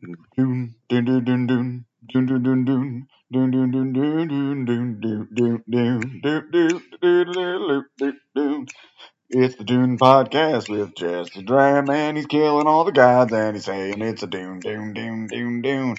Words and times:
Doon, 0.00 0.74
doon, 0.88 1.04
doon, 1.04 1.24
doon, 1.24 1.46
doon. 1.46 1.84
Doon, 2.12 2.26
doon, 2.26 2.42
doon, 2.42 2.64
doon. 2.64 3.06
Doon, 3.32 3.50
doon, 3.50 3.70
doon, 3.72 3.92
doon, 3.92 4.28
doon, 4.28 4.64
doon, 4.64 4.94
doon, 4.94 5.34
doon, 5.34 5.62
doon, 5.72 6.10
doon, 6.22 6.42
doon, 6.52 6.82
doon, 7.00 7.32
doon, 7.32 7.84
doon, 7.98 8.20
doon. 8.34 8.66
It's 9.28 9.56
the 9.56 9.64
Dune 9.64 9.98
Podcast 9.98 10.68
with 10.68 10.94
Jesse 10.94 11.42
Draham, 11.42 11.90
and 11.90 12.16
he's 12.16 12.26
killing 12.26 12.68
all 12.68 12.84
the 12.84 12.92
gods, 12.92 13.32
and 13.32 13.56
he's 13.56 13.64
saying 13.64 14.00
it's 14.00 14.22
a 14.22 14.28
Dune, 14.28 14.60
Dune, 14.60 14.92
Dune, 14.92 15.26
Dune, 15.26 15.62
Dune. 15.62 15.96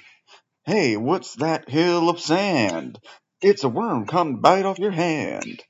Hey, 0.66 0.95
what's 0.95 1.36
that 1.36 1.70
hill 1.70 2.09
of 2.09 2.21
sand? 2.21 3.00
It's 3.41 3.66
a 3.66 3.70
worm 3.70 4.07
come 4.07 4.39
bite 4.39 4.66
off 4.66 4.79
your 4.79 4.91
hand. 4.91 5.61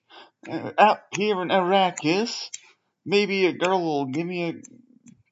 Uh, 0.47 0.71
out 0.77 0.99
here 1.15 1.41
in 1.41 1.49
Arrakis, 1.49 2.49
maybe 3.05 3.47
a 3.47 3.53
girl 3.53 3.81
will 3.81 4.05
give 4.05 4.27
me 4.27 4.49
a 4.49 4.53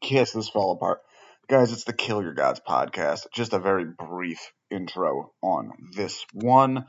kiss. 0.02 0.32
This 0.32 0.50
fell 0.50 0.71
apart. 0.71 1.02
Guys, 1.50 1.71
it's 1.71 1.86
the 1.86 1.93
Kill 1.93 2.21
Your 2.21 2.34
Gods 2.34 2.59
podcast. 2.59 3.27
Just 3.34 3.54
a 3.54 3.59
very 3.59 3.86
brief 3.86 4.52
intro 4.70 5.31
on 5.41 5.72
this 5.95 6.26
one. 6.34 6.84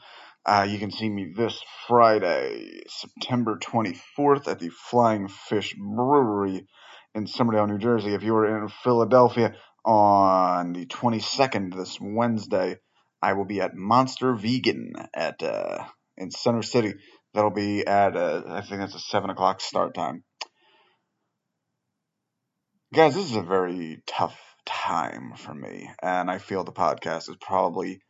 Uh, 0.44 0.66
you 0.68 0.80
can 0.80 0.90
see 0.90 1.08
me 1.08 1.32
this 1.32 1.62
Friday, 1.86 2.80
September 2.88 3.56
24th, 3.62 4.48
at 4.48 4.58
the 4.58 4.70
Flying 4.70 5.28
Fish 5.28 5.76
Brewery 5.78 6.66
in 7.14 7.26
Somerdale, 7.26 7.68
New 7.68 7.78
Jersey. 7.78 8.14
If 8.14 8.24
you 8.24 8.34
are 8.34 8.64
in 8.64 8.68
Philadelphia 8.82 9.54
on 9.84 10.72
the 10.72 10.86
22nd, 10.86 11.76
this 11.76 11.96
Wednesday, 12.00 12.78
I 13.22 13.34
will 13.34 13.46
be 13.46 13.60
at 13.60 13.76
Monster 13.76 14.34
Vegan 14.34 14.94
at 15.14 15.40
uh, 15.40 15.84
in 16.16 16.32
Center 16.32 16.62
City. 16.62 16.94
That'll 17.32 17.52
be 17.52 17.86
at 17.86 18.16
uh, 18.16 18.42
I 18.48 18.62
think 18.62 18.80
that's 18.80 18.96
a 18.96 18.98
seven 18.98 19.30
o'clock 19.30 19.60
start 19.60 19.94
time. 19.94 20.24
Guys, 22.92 23.14
this 23.14 23.30
is 23.30 23.36
a 23.36 23.42
very 23.42 24.02
tough 24.04 24.47
time 24.68 25.32
for 25.36 25.54
me, 25.54 25.90
and 26.02 26.30
I 26.30 26.38
feel 26.38 26.62
the 26.62 26.72
podcast 26.72 27.28
is 27.28 27.36
probably 27.40 28.00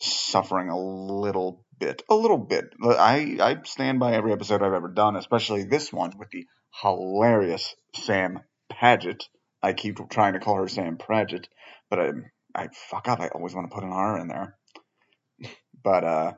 suffering 0.00 0.68
a 0.70 0.78
little 0.78 1.64
bit. 1.78 2.02
A 2.08 2.14
little 2.14 2.38
bit. 2.38 2.64
I, 2.82 3.38
I 3.40 3.56
stand 3.64 3.98
by 3.98 4.14
every 4.14 4.32
episode 4.32 4.62
I've 4.62 4.72
ever 4.72 4.88
done, 4.88 5.16
especially 5.16 5.64
this 5.64 5.92
one 5.92 6.12
with 6.16 6.30
the 6.30 6.46
hilarious 6.82 7.74
Sam 7.94 8.40
Padgett. 8.72 9.24
I 9.62 9.72
keep 9.72 9.98
trying 10.10 10.34
to 10.34 10.40
call 10.40 10.56
her 10.56 10.68
Sam 10.68 10.98
Padgett, 10.98 11.46
but 11.90 11.98
I, 11.98 12.10
I 12.54 12.68
fuck 12.90 13.08
up. 13.08 13.20
I 13.20 13.28
always 13.28 13.54
want 13.54 13.70
to 13.70 13.74
put 13.74 13.84
an 13.84 13.92
R 13.92 14.20
in 14.20 14.28
there. 14.28 14.56
but, 15.82 16.04
uh, 16.04 16.32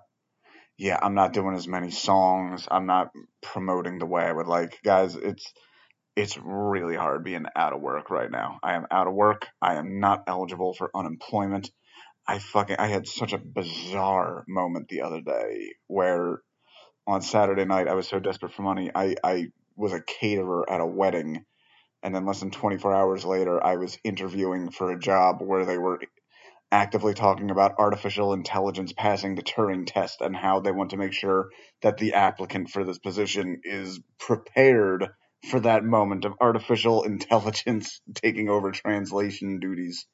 yeah, 0.78 0.98
I'm 1.00 1.14
not 1.14 1.33
doing 1.33 1.55
as 1.55 1.66
many 1.66 1.90
songs. 1.90 2.68
I'm 2.70 2.86
not 2.86 3.11
promoting 3.42 3.98
the 3.98 4.06
way 4.06 4.22
I 4.22 4.33
would 4.33 4.46
like. 4.46 4.78
Guys, 4.84 5.16
it's 5.16 5.52
it's 6.17 6.39
really 6.39 6.97
hard 6.97 7.25
being 7.25 7.47
out 7.56 7.75
of 7.75 7.83
work 7.83 8.11
right 8.11 8.31
now. 8.31 8.59
I 8.62 8.75
am 8.75 8.86
out 8.91 9.09
of 9.09 9.14
work. 9.14 9.48
I 9.62 9.77
am 9.77 10.00
not 10.00 10.25
eligible 10.27 10.75
for 10.75 10.91
unemployment. 10.95 11.70
I 12.28 12.39
fucking 12.41 12.77
I 12.78 12.89
had 12.89 13.08
such 13.08 13.33
a 13.34 13.39
bizarre 13.39 14.45
moment 14.48 14.89
the 14.89 15.03
other 15.03 15.20
day 15.23 15.75
where 15.89 16.42
on 17.06 17.23
Saturday 17.23 17.67
night 17.67 17.89
I 17.89 17.95
was 17.95 18.08
so 18.08 18.20
desperate 18.20 18.55
for 18.55 18.62
money. 18.62 18.91
I 18.95 19.17
I 19.25 19.48
was 19.77 19.92
a 19.92 20.03
caterer 20.03 20.70
at 20.70 20.81
a 20.81 20.86
wedding 20.86 21.45
and 22.03 22.14
then 22.14 22.27
less 22.27 22.41
than 22.41 22.53
24 22.53 22.95
hours 22.95 23.25
later 23.27 23.64
I 23.64 23.77
was 23.77 23.98
interviewing 24.05 24.70
for 24.73 24.92
a 24.92 25.01
job 25.01 25.42
where 25.42 25.67
they 25.67 25.78
were 25.78 26.01
actively 26.70 27.14
talking 27.14 27.51
about 27.51 27.77
artificial 27.78 28.33
intelligence 28.33 28.92
passing 28.92 29.34
the 29.34 29.42
Turing 29.42 29.86
test 29.86 30.20
and 30.20 30.36
how 30.36 30.61
they 30.61 30.73
want 30.73 30.91
to 30.91 30.97
make 30.98 31.12
sure 31.12 31.48
that 31.83 31.98
the 31.98 32.14
applicant 32.14 32.70
for 32.70 32.84
this 32.84 32.98
position 32.98 33.61
is 33.64 34.01
prepared 34.19 35.08
for 35.51 35.61
that 35.61 35.84
moment 35.84 36.25
of 36.25 36.34
artificial 36.41 37.03
intelligence 37.05 38.01
taking 38.15 38.48
over 38.48 38.73
translation 38.73 39.61
duties. 39.61 40.06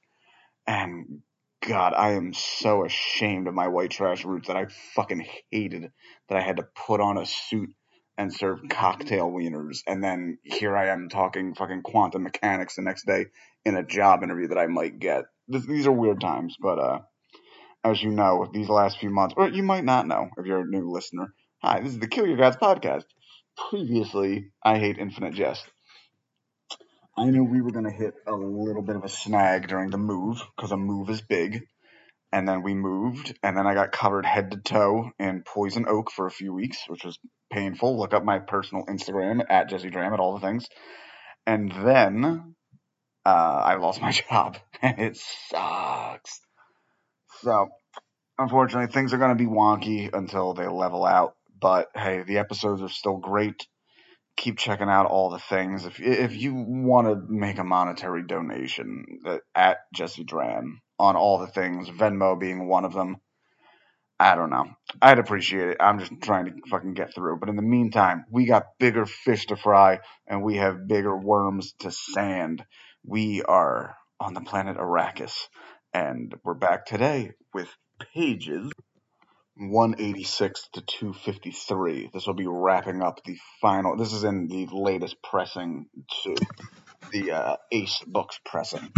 And 0.66 1.22
God, 1.66 1.94
I 1.94 2.12
am 2.12 2.32
so 2.34 2.84
ashamed 2.84 3.46
of 3.46 3.54
my 3.54 3.68
white 3.68 3.90
trash 3.90 4.24
roots 4.24 4.48
that 4.48 4.56
I 4.56 4.66
fucking 4.94 5.26
hated 5.50 5.90
that 6.28 6.38
I 6.38 6.42
had 6.42 6.56
to 6.56 6.66
put 6.86 7.00
on 7.00 7.18
a 7.18 7.26
suit 7.26 7.70
and 8.18 8.32
serve 8.32 8.60
cocktail 8.68 9.30
wieners. 9.30 9.78
And 9.86 10.02
then 10.02 10.38
here 10.42 10.76
I 10.76 10.88
am 10.88 11.08
talking 11.08 11.54
fucking 11.54 11.82
quantum 11.82 12.24
mechanics 12.24 12.76
the 12.76 12.82
next 12.82 13.06
day 13.06 13.26
in 13.64 13.76
a 13.76 13.84
job 13.84 14.22
interview 14.22 14.48
that 14.48 14.58
I 14.58 14.66
might 14.66 14.98
get. 14.98 15.24
This, 15.48 15.66
these 15.66 15.86
are 15.86 15.92
weird 15.92 16.20
times, 16.20 16.56
but 16.60 16.78
uh, 16.78 16.98
as 17.84 18.02
you 18.02 18.10
know, 18.10 18.48
these 18.52 18.68
last 18.68 18.98
few 18.98 19.10
months, 19.10 19.34
or 19.36 19.48
you 19.48 19.62
might 19.62 19.84
not 19.84 20.06
know 20.06 20.28
if 20.36 20.46
you're 20.46 20.60
a 20.60 20.66
new 20.66 20.90
listener. 20.90 21.32
Hi, 21.62 21.80
this 21.80 21.92
is 21.92 21.98
the 21.98 22.08
Kill 22.08 22.26
Your 22.26 22.36
Gods 22.36 22.56
podcast. 22.56 23.04
Previously, 23.56 24.52
I 24.62 24.78
Hate 24.78 24.98
Infinite 24.98 25.34
Jest. 25.34 25.64
I 27.16 27.26
knew 27.26 27.44
we 27.44 27.60
were 27.60 27.70
going 27.70 27.84
to 27.84 27.90
hit 27.90 28.14
a 28.26 28.32
little 28.32 28.82
bit 28.82 28.96
of 28.96 29.04
a 29.04 29.08
snag 29.08 29.68
during 29.68 29.90
the 29.90 29.98
move 29.98 30.42
because 30.56 30.72
a 30.72 30.76
move 30.76 31.10
is 31.10 31.20
big. 31.20 31.66
And 32.32 32.48
then 32.48 32.62
we 32.62 32.72
moved, 32.72 33.38
and 33.42 33.54
then 33.54 33.66
I 33.66 33.74
got 33.74 33.92
covered 33.92 34.24
head 34.24 34.52
to 34.52 34.56
toe 34.56 35.10
in 35.18 35.42
poison 35.42 35.84
oak 35.86 36.10
for 36.10 36.26
a 36.26 36.30
few 36.30 36.54
weeks, 36.54 36.78
which 36.88 37.04
was 37.04 37.18
painful. 37.52 37.98
Look 37.98 38.14
up 38.14 38.24
my 38.24 38.38
personal 38.38 38.86
Instagram 38.86 39.44
at 39.50 39.68
Jesse 39.68 39.90
Draham 39.90 40.14
at 40.14 40.20
all 40.20 40.32
the 40.38 40.46
things. 40.46 40.66
And 41.46 41.70
then 41.70 42.54
uh, 43.26 43.28
I 43.28 43.74
lost 43.76 44.00
my 44.02 44.12
job, 44.12 44.56
and 44.80 44.98
it 44.98 45.18
sucks. 45.50 46.40
So, 47.42 47.68
unfortunately, 48.38 48.90
things 48.90 49.12
are 49.12 49.18
going 49.18 49.36
to 49.36 49.44
be 49.44 49.50
wonky 49.50 50.10
until 50.12 50.54
they 50.54 50.66
level 50.66 51.04
out. 51.04 51.34
But 51.62 51.88
hey, 51.96 52.24
the 52.24 52.38
episodes 52.38 52.82
are 52.82 52.90
still 52.90 53.18
great 53.18 53.66
keep 54.36 54.58
checking 54.58 54.88
out 54.88 55.06
all 55.06 55.30
the 55.30 55.38
things. 55.38 55.84
If 55.84 56.00
if 56.00 56.36
you 56.36 56.54
want 56.54 57.06
to 57.06 57.16
make 57.28 57.58
a 57.58 57.64
monetary 57.64 58.24
donation 58.26 59.04
uh, 59.26 59.38
at 59.54 59.78
Jesse 59.94 60.24
Draham 60.24 60.78
on 60.98 61.16
all 61.16 61.38
the 61.38 61.46
things, 61.46 61.88
Venmo 61.88 62.38
being 62.38 62.68
one 62.68 62.84
of 62.84 62.92
them. 62.92 63.16
I 64.20 64.36
don't 64.36 64.50
know. 64.50 64.66
I'd 65.00 65.18
appreciate 65.18 65.70
it. 65.70 65.76
I'm 65.80 65.98
just 65.98 66.12
trying 66.22 66.46
to 66.46 66.52
fucking 66.70 66.94
get 66.94 67.12
through. 67.14 67.38
But 67.40 67.48
in 67.48 67.56
the 67.56 67.62
meantime, 67.62 68.24
we 68.30 68.46
got 68.46 68.78
bigger 68.78 69.04
fish 69.04 69.46
to 69.46 69.56
fry 69.56 69.98
and 70.28 70.44
we 70.44 70.56
have 70.58 70.86
bigger 70.86 71.16
worms 71.16 71.74
to 71.80 71.90
sand. 71.90 72.64
We 73.04 73.42
are 73.42 73.96
on 74.20 74.34
the 74.34 74.40
planet 74.40 74.76
Arrakis. 74.76 75.34
And 75.92 76.34
we're 76.44 76.54
back 76.54 76.86
today 76.86 77.32
with 77.52 77.68
pages 78.14 78.70
186 79.56 80.68
to 80.72 80.80
253. 80.80 82.10
This 82.12 82.26
will 82.26 82.34
be 82.34 82.46
wrapping 82.46 83.02
up 83.02 83.22
the 83.24 83.36
final. 83.60 83.96
This 83.96 84.12
is 84.12 84.24
in 84.24 84.48
the 84.48 84.66
latest 84.72 85.16
pressing 85.22 85.86
to 86.22 86.34
the 87.10 87.32
uh, 87.32 87.56
Ace 87.70 88.02
Books 88.06 88.40
pressing, 88.44 88.90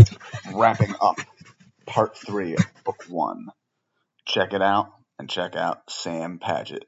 wrapping 0.52 0.94
up 1.00 1.18
part 1.86 2.16
three 2.16 2.54
of 2.54 2.64
book 2.84 3.04
one. 3.08 3.46
Check 4.26 4.52
it 4.52 4.62
out 4.62 4.92
and 5.18 5.28
check 5.28 5.56
out 5.56 5.90
Sam 5.90 6.38
Padgett. 6.38 6.84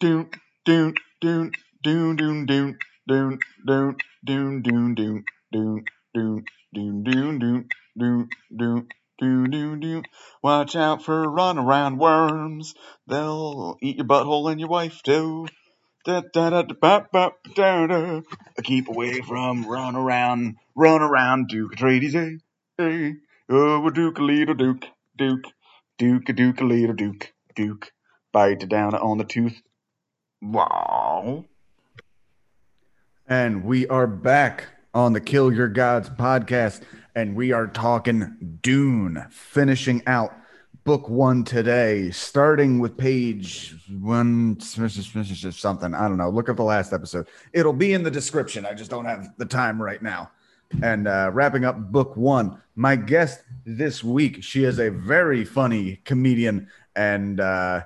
Doon 0.00 0.30
doon 0.64 0.94
doon 1.20 1.52
doon 1.82 2.16
doon 2.16 2.46
doon 2.46 2.78
doon 3.06 3.38
doon 3.66 4.62
doon 4.62 4.94
doon 4.94 4.94
doon 4.94 5.24
doon 5.52 5.84
doon 6.14 6.44
doon 6.72 7.02
doon 7.04 7.38
doon 7.38 7.68
doon 7.96 8.28
doon 8.56 8.88
do 9.18 9.46
do 9.46 9.76
do. 9.76 10.02
Watch 10.42 10.76
out 10.76 11.04
for 11.04 11.26
runaround 11.26 11.98
worms. 11.98 12.74
They'll 13.06 13.76
eat 13.80 13.96
your 13.96 14.06
butthole 14.06 14.50
and 14.50 14.60
your 14.60 14.68
wife 14.68 15.02
too. 15.02 15.46
Da 16.04 16.22
da 16.32 16.50
da 16.50 16.62
da 16.62 16.74
ba 16.80 17.32
da 17.54 17.86
da. 17.86 18.20
Keep 18.62 18.88
away 18.88 19.20
from 19.20 19.66
run 19.66 19.96
around, 19.96 20.56
run 20.74 21.00
around 21.00 21.48
Duke 21.48 21.76
Atreides. 21.76 22.12
Hey, 22.12 22.38
hey. 22.76 23.14
Oh, 23.48 23.88
Duke 23.90 24.18
little 24.18 24.54
Duke, 24.54 24.86
Duke, 25.16 25.44
Duke 25.98 26.24
Duke 26.24 26.60
little 26.60 26.94
Duke, 26.94 27.32
Duke. 27.54 27.92
Bite 28.32 28.68
down 28.68 28.94
on 28.94 29.18
the 29.18 29.24
tooth. 29.24 29.62
Wow. 30.42 31.44
And 33.26 33.64
we 33.64 33.86
are 33.86 34.06
back 34.06 34.73
on 34.94 35.12
the 35.12 35.20
Kill 35.20 35.52
Your 35.52 35.68
Gods 35.68 36.08
podcast 36.08 36.82
and 37.16 37.34
we 37.34 37.52
are 37.52 37.66
talking 37.66 38.58
Dune, 38.62 39.26
finishing 39.28 40.02
out 40.06 40.32
book 40.84 41.08
one 41.08 41.42
today, 41.44 42.10
starting 42.10 42.78
with 42.78 42.96
page 42.96 43.74
one 44.00 44.60
something. 44.60 45.94
I 45.94 46.08
don't 46.08 46.16
know. 46.16 46.30
Look 46.30 46.48
at 46.48 46.56
the 46.56 46.62
last 46.62 46.92
episode. 46.92 47.26
It'll 47.52 47.72
be 47.72 47.92
in 47.92 48.02
the 48.02 48.10
description. 48.10 48.64
I 48.66 48.74
just 48.74 48.90
don't 48.90 49.04
have 49.04 49.28
the 49.36 49.46
time 49.46 49.82
right 49.82 50.02
now. 50.02 50.30
And 50.82 51.08
uh, 51.08 51.30
wrapping 51.32 51.64
up 51.64 51.78
book 51.92 52.16
one, 52.16 52.60
my 52.76 52.96
guest 52.96 53.42
this 53.64 54.02
week, 54.04 54.42
she 54.42 54.64
is 54.64 54.78
a 54.78 54.90
very 54.90 55.44
funny 55.44 56.00
comedian. 56.04 56.68
And 56.94 57.40
uh, 57.40 57.82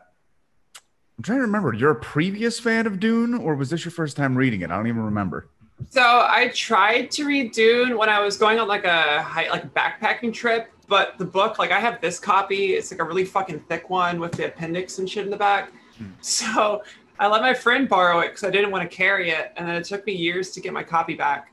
I'm 1.16 1.22
trying 1.22 1.38
to 1.38 1.42
remember, 1.42 1.72
you're 1.72 1.90
a 1.90 2.00
previous 2.00 2.60
fan 2.60 2.86
of 2.86 3.00
Dune, 3.00 3.34
or 3.34 3.54
was 3.54 3.70
this 3.70 3.84
your 3.84 3.92
first 3.92 4.16
time 4.16 4.36
reading 4.36 4.62
it? 4.62 4.70
I 4.70 4.76
don't 4.76 4.86
even 4.86 5.02
remember. 5.02 5.48
So 5.90 6.02
I 6.02 6.50
tried 6.54 7.10
to 7.12 7.24
read 7.24 7.52
Dune 7.52 7.96
when 7.96 8.08
I 8.08 8.20
was 8.20 8.36
going 8.36 8.58
on 8.58 8.68
like 8.68 8.84
a 8.84 9.22
high, 9.22 9.48
like 9.48 9.72
backpacking 9.74 10.34
trip, 10.34 10.70
but 10.88 11.16
the 11.18 11.24
book, 11.24 11.58
like 11.58 11.70
I 11.70 11.80
have 11.80 12.00
this 12.00 12.18
copy, 12.18 12.74
it's 12.74 12.90
like 12.90 13.00
a 13.00 13.04
really 13.04 13.24
fucking 13.24 13.60
thick 13.60 13.88
one 13.88 14.20
with 14.20 14.32
the 14.32 14.46
appendix 14.46 14.98
and 14.98 15.08
shit 15.08 15.24
in 15.24 15.30
the 15.30 15.36
back. 15.36 15.72
Hmm. 15.96 16.06
So 16.20 16.82
I 17.18 17.26
let 17.28 17.42
my 17.42 17.54
friend 17.54 17.88
borrow 17.88 18.20
it 18.20 18.28
because 18.28 18.44
I 18.44 18.50
didn't 18.50 18.70
want 18.70 18.88
to 18.88 18.96
carry 18.96 19.30
it, 19.30 19.52
and 19.56 19.66
then 19.66 19.76
it 19.76 19.84
took 19.84 20.06
me 20.06 20.14
years 20.14 20.50
to 20.52 20.60
get 20.60 20.72
my 20.72 20.82
copy 20.82 21.14
back. 21.14 21.52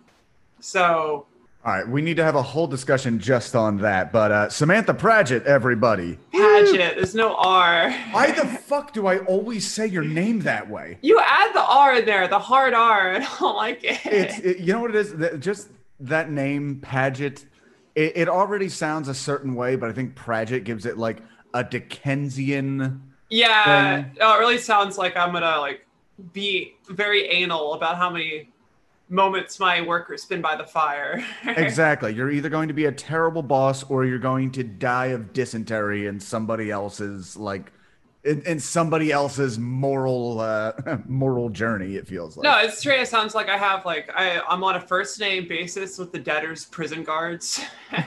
So 0.60 1.28
All 1.66 1.72
right, 1.72 1.88
we 1.88 2.04
need 2.04 2.16
to 2.18 2.24
have 2.24 2.36
a 2.36 2.44
whole 2.44 2.68
discussion 2.68 3.18
just 3.18 3.56
on 3.56 3.80
that. 3.80 4.12
But 4.12 4.32
uh, 4.32 4.50
Samantha 4.50 4.94
Pradgett, 4.94 5.46
everybody. 5.46 6.20
Padgett. 6.32 6.94
There's 6.94 7.16
no 7.16 7.36
R. 7.38 7.92
Why 8.12 8.30
the 8.32 8.46
fuck 8.46 8.94
do 8.94 9.08
I 9.08 9.18
always 9.20 9.68
say 9.68 9.88
your 9.88 10.04
name 10.04 10.42
that 10.42 10.70
way? 10.70 11.00
You 11.02 11.20
add 11.26 11.56
the 11.56 11.64
R 11.66 11.96
in 11.96 12.06
there, 12.06 12.28
the 12.28 12.38
hard 12.38 12.76
R. 12.76 13.16
I 13.16 13.20
don't 13.40 13.56
like 13.56 13.84
it. 13.84 14.00
It's 14.06 14.38
it, 14.40 14.60
you 14.60 14.74
know 14.74 14.82
what 14.82 14.94
it 14.94 14.96
is. 14.96 15.44
Just 15.44 15.70
that 16.02 16.30
name, 16.30 16.82
Padgett. 16.84 17.46
It, 17.96 18.16
it 18.16 18.30
already 18.30 18.70
sounds 18.70 19.08
a 19.08 19.16
certain 19.16 19.56
way, 19.56 19.76
but 19.76 19.90
I 19.90 19.94
think 19.94 20.14
Pradgett 20.16 20.66
gives 20.66 20.86
it 20.86 21.00
like 21.00 21.18
a 21.56 21.64
Dickensian. 21.64 23.02
yeah. 23.32 24.04
thing. 24.04 24.18
Oh, 24.22 24.36
it 24.36 24.40
really 24.40 24.60
sounds 24.60 25.00
like 25.00 25.18
I'm 25.18 25.34
gonna 25.34 25.60
like 25.62 25.84
be 26.32 26.76
very 26.90 27.28
anal 27.28 27.74
about 27.74 27.98
how 27.98 28.12
many 28.12 28.50
moments 29.10 29.60
my 29.60 29.82
workers 29.82 30.24
spin 30.24 30.42
by 30.42 30.56
the 30.56 30.66
fire. 30.66 31.24
Exactly. 31.46 32.14
You're 32.14 32.32
either 32.32 32.50
going 32.50 32.68
to 32.68 32.74
be 32.74 32.86
a 32.86 32.92
terrible 32.92 33.44
boss 33.44 33.84
or 33.84 34.06
you're 34.06 34.20
going 34.20 34.52
to 34.52 34.64
die 34.64 35.08
of 35.08 35.34
dysentery 35.34 36.08
in 36.08 36.20
somebody 36.20 36.72
else's 36.72 37.38
like 37.38 37.72
in, 38.24 38.42
in 38.44 38.60
somebody 38.60 39.12
else's 39.12 39.60
moral 39.60 40.40
uh 40.40 40.74
moral 41.08 41.50
journey. 41.50 41.96
It 41.96 42.08
feels 42.08 42.36
like. 42.38 42.44
No, 42.44 42.58
it's 42.60 42.82
true. 42.82 42.94
It 42.94 43.08
sounds 43.08 43.36
like 43.36 43.50
I 43.50 43.58
have 43.58 43.86
like 43.86 44.10
I 44.16 44.42
I'm 44.50 44.64
on 44.64 44.76
a 44.76 44.82
first 44.82 45.20
name 45.20 45.48
basis 45.48 45.98
with 45.98 46.12
the 46.12 46.20
debtors 46.20 46.66
prison 46.66 47.04
guards. 47.04 47.64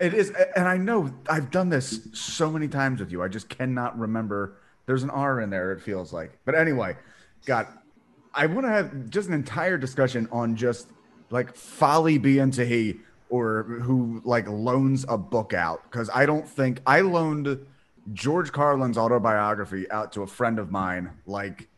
It 0.00 0.12
is, 0.12 0.32
and 0.56 0.68
I 0.68 0.76
know 0.76 1.14
I've 1.30 1.50
done 1.50 1.68
this 1.68 2.08
so 2.12 2.50
many 2.50 2.68
times 2.68 3.00
with 3.00 3.10
you. 3.10 3.22
I 3.22 3.28
just 3.28 3.48
cannot 3.48 3.98
remember. 3.98 4.58
There's 4.86 5.02
an 5.02 5.10
R 5.10 5.40
in 5.40 5.48
there. 5.48 5.72
It 5.72 5.80
feels 5.80 6.12
like, 6.12 6.38
but 6.44 6.54
anyway, 6.54 6.96
God, 7.46 7.68
I 8.34 8.46
want 8.46 8.66
to 8.66 8.70
have 8.70 9.10
just 9.10 9.28
an 9.28 9.34
entire 9.34 9.78
discussion 9.78 10.28
on 10.32 10.56
just 10.56 10.88
like 11.30 11.54
Folly 11.54 12.18
Biantahi 12.18 13.00
or 13.28 13.62
who 13.82 14.20
like 14.24 14.48
loans 14.48 15.04
a 15.08 15.16
book 15.16 15.54
out 15.54 15.82
because 15.90 16.10
I 16.14 16.26
don't 16.26 16.48
think 16.48 16.80
I 16.86 17.00
loaned 17.00 17.66
George 18.12 18.52
Carlin's 18.52 18.98
autobiography 18.98 19.90
out 19.90 20.12
to 20.12 20.22
a 20.22 20.26
friend 20.26 20.58
of 20.58 20.70
mine 20.70 21.10
like 21.26 21.68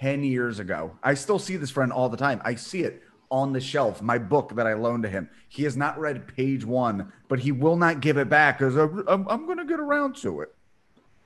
10 0.00 0.24
years 0.24 0.58
ago. 0.58 0.96
I 1.02 1.14
still 1.14 1.38
see 1.38 1.56
this 1.56 1.70
friend 1.70 1.92
all 1.92 2.08
the 2.08 2.16
time. 2.16 2.40
I 2.44 2.54
see 2.54 2.82
it 2.82 3.02
on 3.30 3.52
the 3.52 3.60
shelf, 3.60 4.02
my 4.02 4.18
book 4.18 4.54
that 4.56 4.66
I 4.66 4.74
loaned 4.74 5.04
to 5.04 5.08
him. 5.08 5.28
He 5.48 5.62
has 5.64 5.76
not 5.76 5.98
read 5.98 6.26
page 6.26 6.64
one, 6.64 7.12
but 7.28 7.38
he 7.40 7.52
will 7.52 7.76
not 7.76 8.00
give 8.00 8.16
it 8.16 8.28
back 8.28 8.58
because 8.58 8.76
I'm, 8.76 9.28
I'm 9.28 9.46
going 9.46 9.58
to 9.58 9.64
get 9.64 9.78
around 9.78 10.16
to 10.16 10.40
it. 10.40 10.54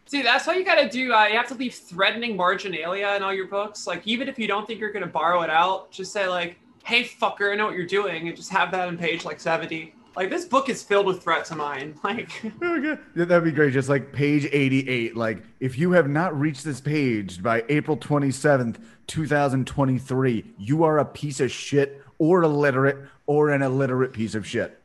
See, 0.06 0.22
that's 0.22 0.46
what 0.46 0.56
you 0.56 0.64
gotta 0.64 0.88
do. 0.88 1.12
Uh, 1.12 1.26
you 1.26 1.36
have 1.36 1.48
to 1.48 1.54
leave 1.54 1.74
threatening 1.74 2.36
marginalia 2.36 3.14
in 3.16 3.22
all 3.22 3.32
your 3.32 3.46
books. 3.48 3.86
Like, 3.86 4.06
even 4.06 4.28
if 4.28 4.38
you 4.38 4.46
don't 4.46 4.66
think 4.66 4.78
you're 4.80 4.92
gonna 4.92 5.06
borrow 5.06 5.42
it 5.42 5.50
out, 5.50 5.90
just 5.90 6.12
say 6.12 6.28
like, 6.28 6.58
"Hey, 6.84 7.04
fucker, 7.04 7.52
I 7.52 7.56
know 7.56 7.66
what 7.66 7.74
you're 7.74 7.86
doing," 7.86 8.28
and 8.28 8.36
just 8.36 8.50
have 8.50 8.70
that 8.72 8.86
on 8.88 8.98
page 8.98 9.24
like 9.24 9.40
70. 9.40 9.94
Like, 10.16 10.30
this 10.30 10.44
book 10.44 10.68
is 10.68 10.80
filled 10.82 11.06
with 11.06 11.22
threats 11.24 11.50
of 11.50 11.56
mine. 11.56 11.98
Like, 12.04 12.30
Okay. 12.44 13.00
Yeah, 13.16 13.24
That'd 13.24 13.42
be 13.44 13.50
great. 13.50 13.72
Just 13.72 13.88
like 13.88 14.12
page 14.12 14.46
88. 14.52 15.16
Like, 15.16 15.42
if 15.58 15.76
you 15.76 15.90
have 15.92 16.08
not 16.08 16.38
reached 16.38 16.62
this 16.64 16.80
page 16.80 17.42
by 17.42 17.64
April 17.68 17.96
27th, 17.96 18.76
2023, 19.08 20.44
you 20.58 20.84
are 20.84 20.98
a 20.98 21.04
piece 21.04 21.40
of 21.40 21.50
shit 21.50 22.00
or 22.18 22.42
illiterate 22.44 22.98
or 23.26 23.50
an 23.50 23.62
illiterate 23.62 24.12
piece 24.12 24.34
of 24.36 24.46
shit. 24.46 24.80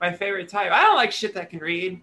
my 0.00 0.12
favorite 0.12 0.48
type. 0.48 0.72
I 0.72 0.82
don't 0.82 0.96
like 0.96 1.12
shit 1.12 1.34
that 1.34 1.50
can 1.50 1.60
read. 1.60 2.00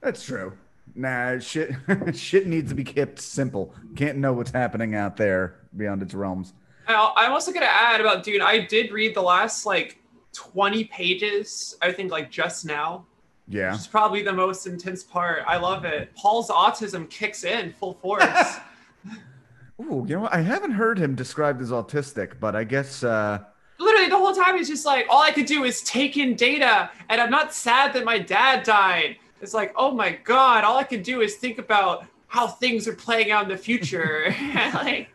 That's 0.00 0.24
true. 0.24 0.52
Nah, 0.98 1.38
shit, 1.38 1.70
shit 2.14 2.48
needs 2.48 2.70
to 2.70 2.74
be 2.74 2.82
kept 2.82 3.20
simple. 3.20 3.72
Can't 3.94 4.18
know 4.18 4.32
what's 4.32 4.50
happening 4.50 4.96
out 4.96 5.16
there 5.16 5.60
beyond 5.76 6.02
its 6.02 6.12
realms. 6.12 6.54
I'm 6.88 7.32
also 7.32 7.52
gonna 7.52 7.66
add 7.66 8.00
about 8.00 8.24
dude. 8.24 8.40
I 8.40 8.60
did 8.66 8.90
read 8.90 9.14
the 9.14 9.22
last 9.22 9.64
like 9.64 10.02
20 10.32 10.84
pages. 10.84 11.76
I 11.80 11.92
think 11.92 12.10
like 12.10 12.30
just 12.30 12.66
now. 12.66 13.06
Yeah. 13.46 13.74
it's 13.74 13.86
probably 13.86 14.22
the 14.22 14.32
most 14.32 14.66
intense 14.66 15.04
part. 15.04 15.44
I 15.46 15.56
love 15.56 15.84
it. 15.84 16.14
Paul's 16.16 16.48
autism 16.48 17.08
kicks 17.08 17.44
in 17.44 17.72
full 17.72 17.94
force. 17.94 18.56
Ooh, 19.80 20.04
you 20.06 20.16
know 20.16 20.22
what? 20.22 20.34
I 20.34 20.40
haven't 20.40 20.72
heard 20.72 20.98
him 20.98 21.14
described 21.14 21.62
as 21.62 21.70
autistic, 21.70 22.40
but 22.40 22.56
I 22.56 22.64
guess 22.64 23.04
uh 23.04 23.38
Literally, 23.78 24.08
the 24.08 24.16
whole 24.16 24.34
time 24.34 24.56
he's 24.56 24.66
just 24.66 24.84
like, 24.84 25.06
all 25.08 25.22
I 25.22 25.30
could 25.30 25.46
do 25.46 25.62
is 25.62 25.82
take 25.82 26.16
in 26.16 26.34
data, 26.34 26.90
and 27.08 27.20
I'm 27.20 27.30
not 27.30 27.54
sad 27.54 27.92
that 27.92 28.04
my 28.04 28.18
dad 28.18 28.64
died. 28.64 29.18
It's 29.40 29.54
like, 29.54 29.72
oh 29.76 29.92
my 29.92 30.12
god, 30.24 30.64
all 30.64 30.76
I 30.76 30.84
can 30.84 31.02
do 31.02 31.20
is 31.20 31.36
think 31.36 31.58
about 31.58 32.06
how 32.26 32.46
things 32.46 32.86
are 32.86 32.94
playing 32.94 33.30
out 33.30 33.44
in 33.44 33.48
the 33.48 33.56
future. 33.56 34.34
like, 34.74 35.08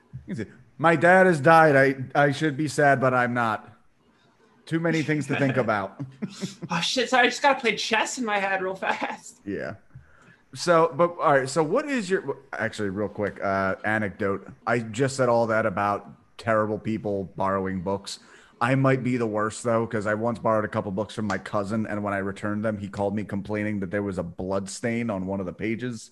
my 0.77 0.95
dad 0.95 1.25
has 1.27 1.39
died. 1.39 1.75
I 2.15 2.21
I 2.27 2.31
should 2.31 2.57
be 2.57 2.67
sad, 2.67 2.99
but 2.99 3.13
I'm 3.13 3.33
not. 3.33 3.69
Too 4.65 4.79
many 4.79 5.01
things 5.01 5.27
to 5.27 5.35
think 5.35 5.57
about. 5.57 6.01
oh 6.71 6.79
shit, 6.79 7.09
sorry, 7.09 7.27
I 7.27 7.29
just 7.29 7.41
gotta 7.41 7.59
play 7.59 7.75
chess 7.75 8.17
in 8.17 8.23
my 8.23 8.39
head 8.39 8.61
real 8.61 8.75
fast. 8.75 9.41
Yeah. 9.45 9.75
So, 10.55 10.93
but 10.95 11.17
all 11.19 11.33
right. 11.33 11.49
So, 11.49 11.63
what 11.63 11.89
is 11.89 12.09
your 12.09 12.37
actually 12.53 12.89
real 12.89 13.09
quick 13.09 13.43
uh, 13.43 13.75
anecdote? 13.83 14.47
I 14.65 14.79
just 14.79 15.17
said 15.17 15.27
all 15.27 15.47
that 15.47 15.65
about 15.65 16.09
terrible 16.37 16.79
people 16.79 17.25
borrowing 17.35 17.81
books. 17.81 18.19
I 18.63 18.75
might 18.75 19.03
be 19.03 19.17
the 19.17 19.27
worst 19.27 19.61
though, 19.63 19.85
because 19.85 20.07
I 20.07 20.13
once 20.13 20.39
borrowed 20.39 20.63
a 20.63 20.69
couple 20.69 20.89
books 20.93 21.13
from 21.13 21.27
my 21.27 21.37
cousin, 21.37 21.85
and 21.85 22.01
when 22.01 22.13
I 22.13 22.19
returned 22.19 22.63
them, 22.63 22.77
he 22.77 22.87
called 22.87 23.13
me 23.13 23.25
complaining 23.25 23.81
that 23.81 23.91
there 23.91 24.01
was 24.01 24.17
a 24.17 24.23
blood 24.23 24.69
stain 24.69 25.09
on 25.09 25.25
one 25.25 25.41
of 25.41 25.45
the 25.45 25.51
pages, 25.51 26.11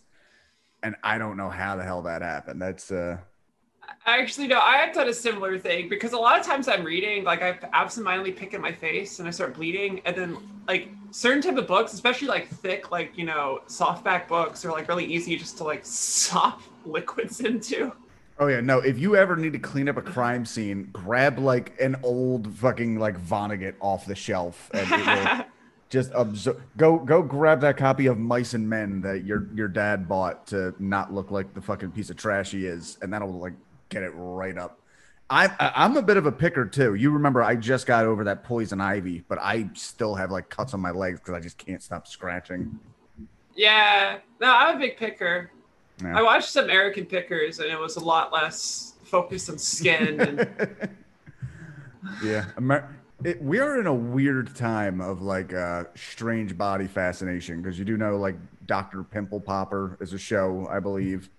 and 0.83 0.98
I 1.01 1.18
don't 1.18 1.38
know 1.38 1.50
how 1.50 1.77
the 1.77 1.83
hell 1.83 2.01
that 2.01 2.21
happened. 2.21 2.62
That's 2.62 2.92
uh, 2.92 3.19
Actually, 4.06 4.48
no, 4.48 4.59
I 4.59 4.75
have 4.80 4.94
done 4.94 5.07
a 5.07 5.13
similar 5.13 5.57
thing 5.57 5.88
because 5.88 6.12
a 6.12 6.18
lot 6.18 6.38
of 6.38 6.45
times 6.45 6.68
I'm 6.68 6.83
reading, 6.83 7.24
like 7.24 7.42
I 7.42 7.57
absentmindedly 7.71 8.33
pick 8.33 8.53
at 8.53 8.59
my 8.59 8.74
face 8.74 9.19
and 9.19 9.30
I 9.30 9.31
start 9.31 9.53
bleeding, 9.53 10.01
and 10.03 10.13
then 10.13 10.38
like 10.68 10.89
certain 11.12 11.42
type 11.42 11.56
of 11.56 11.68
books, 11.68 11.94
especially 11.94 12.27
like 12.27 12.50
thick, 12.50 12.92
like 12.92 13.18
you 13.18 13.24
know, 13.24 13.62
softback 13.68 14.27
books, 14.27 14.65
are 14.65 14.71
like 14.71 14.89
really 14.89 15.06
easy 15.06 15.38
just 15.38 15.57
to 15.59 15.63
like 15.63 15.81
sop 15.86 16.62
liquids 16.86 17.39
into. 17.39 17.94
Oh 18.42 18.48
yeah, 18.48 18.60
no. 18.60 18.80
If 18.80 18.98
you 18.98 19.16
ever 19.16 19.36
need 19.36 19.54
to 19.54 19.60
clean 19.60 19.88
up 19.88 19.98
a 19.98 20.02
crime 20.02 20.46
scene, 20.48 20.90
grab 20.92 21.38
like 21.38 21.80
an 21.80 21.96
old 22.02 22.52
fucking 22.56 22.98
like 22.98 23.16
Vonnegut 23.24 23.76
off 23.80 24.08
the 24.08 24.16
shelf, 24.16 24.72
and 24.74 24.92
it 24.92 25.06
will 25.06 25.46
just 25.90 26.10
absorb. 26.16 26.60
Go 26.76 26.98
go 26.98 27.22
grab 27.22 27.62
that 27.62 27.78
copy 27.78 28.08
of 28.08 28.18
Mice 28.18 28.56
and 28.56 28.68
Men 28.68 29.00
that 29.02 29.26
your 29.26 29.48
your 29.54 29.68
dad 29.68 30.10
bought 30.10 30.48
to 30.48 30.74
not 30.80 31.14
look 31.14 31.30
like 31.30 31.54
the 31.54 31.62
fucking 31.62 31.92
piece 31.92 32.10
of 32.10 32.18
trash 32.18 32.50
he 32.50 32.66
is, 32.66 32.98
and 33.04 33.14
that'll 33.14 33.32
like 33.32 33.54
get 33.90 34.02
it 34.02 34.12
right 34.16 34.58
up. 34.58 34.80
I'm 35.30 35.52
I- 35.60 35.74
I'm 35.76 35.96
a 35.96 36.02
bit 36.02 36.18
of 36.18 36.26
a 36.26 36.32
picker 36.32 36.66
too. 36.66 36.96
You 36.96 37.12
remember 37.12 37.44
I 37.44 37.56
just 37.56 37.86
got 37.86 38.06
over 38.08 38.24
that 38.24 38.44
poison 38.44 38.82
ivy, 38.82 39.24
but 39.28 39.38
I 39.40 39.70
still 39.76 40.16
have 40.16 40.32
like 40.32 40.50
cuts 40.50 40.74
on 40.74 40.80
my 40.80 40.92
legs 40.92 41.20
because 41.20 41.36
I 41.36 41.42
just 41.42 41.60
can't 41.60 41.84
stop 41.84 42.08
scratching. 42.08 42.80
Yeah, 43.56 44.18
no, 44.39 44.51
I'm 44.51 44.77
a 44.77 44.80
big 44.80 44.98
picker. 44.98 45.51
I 46.05 46.22
watched 46.22 46.50
some 46.50 46.65
American 46.65 47.05
pickers, 47.05 47.60
and 47.60 47.70
it 47.70 47.79
was 47.79 47.96
a 47.96 48.03
lot 48.03 48.31
less 48.31 48.93
focused 49.03 49.50
on 49.50 49.58
skin. 49.58 50.20
And 50.20 50.50
yeah 52.24 52.46
Amer- 52.58 52.96
it, 53.24 53.41
we 53.41 53.60
are 53.60 53.79
in 53.79 53.88
a 53.88 53.93
weird 53.93 54.55
time 54.55 55.01
of 55.01 55.22
like 55.22 55.53
uh 55.53 55.84
strange 55.96 56.58
body 56.58 56.88
fascination 56.88 57.62
because 57.62 57.77
you 57.77 57.86
do 57.86 57.98
know 57.98 58.17
like 58.17 58.36
dr 58.65 59.03
pimple 59.12 59.39
popper 59.39 59.98
is 60.01 60.13
a 60.13 60.17
show 60.17 60.67
i 60.72 60.79
believe 60.79 61.29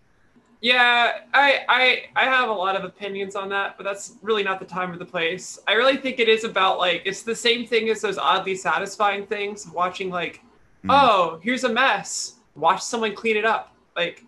yeah, 0.62 1.22
I, 1.34 1.64
I 1.68 2.04
I 2.14 2.24
have 2.26 2.48
a 2.48 2.52
lot 2.52 2.76
of 2.76 2.84
opinions 2.84 3.34
on 3.34 3.48
that, 3.48 3.76
but 3.76 3.82
that's 3.82 4.12
really 4.22 4.44
not 4.44 4.60
the 4.60 4.64
time 4.64 4.92
or 4.92 4.96
the 4.96 5.04
place. 5.04 5.58
I 5.66 5.72
really 5.72 5.96
think 5.96 6.20
it 6.20 6.28
is 6.28 6.44
about 6.44 6.78
like 6.78 7.02
it's 7.04 7.22
the 7.22 7.34
same 7.34 7.66
thing 7.66 7.88
as 7.88 8.00
those 8.00 8.16
oddly 8.16 8.54
satisfying 8.54 9.26
things. 9.26 9.66
of 9.66 9.74
Watching 9.74 10.08
like, 10.08 10.40
oh, 10.88 11.40
here's 11.42 11.64
a 11.64 11.68
mess. 11.68 12.34
Watch 12.54 12.80
someone 12.80 13.12
clean 13.16 13.36
it 13.36 13.44
up. 13.44 13.74
Like, 13.96 14.24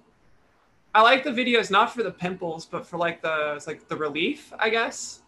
I 0.95 1.03
like 1.03 1.25
the 1.25 1.31
videos 1.31 1.71
not 1.71 1.93
for 1.93 2.03
the 2.03 2.11
pimples, 2.11 2.67
but 2.67 2.87
for 2.87 2.97
like 2.99 3.21
the 3.21 3.63
like 3.67 3.89
the 3.89 3.97
relief, 3.97 4.53
I 4.59 4.71
guess. 4.71 5.21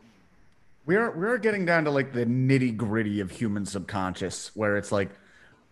we 0.84 0.94
are 0.96 1.10
we 1.10 1.26
are 1.26 1.38
getting 1.38 1.64
down 1.66 1.84
to 1.84 1.90
like 1.90 2.12
the 2.12 2.24
nitty 2.24 2.76
gritty 2.76 3.20
of 3.20 3.30
human 3.32 3.66
subconscious 3.66 4.54
where 4.54 4.76
it's 4.76 4.92
like 4.92 5.10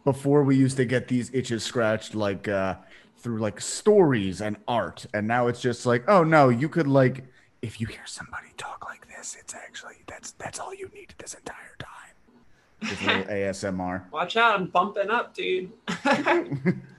before 0.05 0.43
we 0.43 0.57
used 0.57 0.77
to 0.79 0.85
get 0.85 1.07
these 1.09 1.31
itches 1.33 1.63
scratched 1.63 2.15
like 2.15 2.49
uh 2.49 2.75
through 3.19 3.39
like 3.39 3.61
stories 3.61 4.41
and 4.43 4.57
art 4.67 5.07
and 5.15 5.27
now 5.29 5.47
it's 5.47 5.61
just 5.63 5.87
like 5.87 6.05
oh 6.09 6.25
no 6.25 6.49
you 6.49 6.69
could 6.69 6.87
like 6.89 7.25
if 7.63 7.81
you 7.81 7.87
hear 7.87 8.05
somebody 8.05 8.49
talk 8.57 8.85
like 8.85 9.07
this 9.09 9.37
it's 9.41 9.55
actually 9.55 9.95
that's 10.09 10.33
that's 10.33 10.59
all 10.59 10.75
you 10.75 10.91
need 10.93 11.15
this 11.19 11.33
entire 11.35 11.77
time 11.79 12.17
little 12.83 13.25
asmr 13.33 14.11
Watch 14.11 14.37
out, 14.37 14.59
I'm 14.61 14.67
bumping 14.67 15.09
up, 15.11 15.33
dude. 15.35 15.71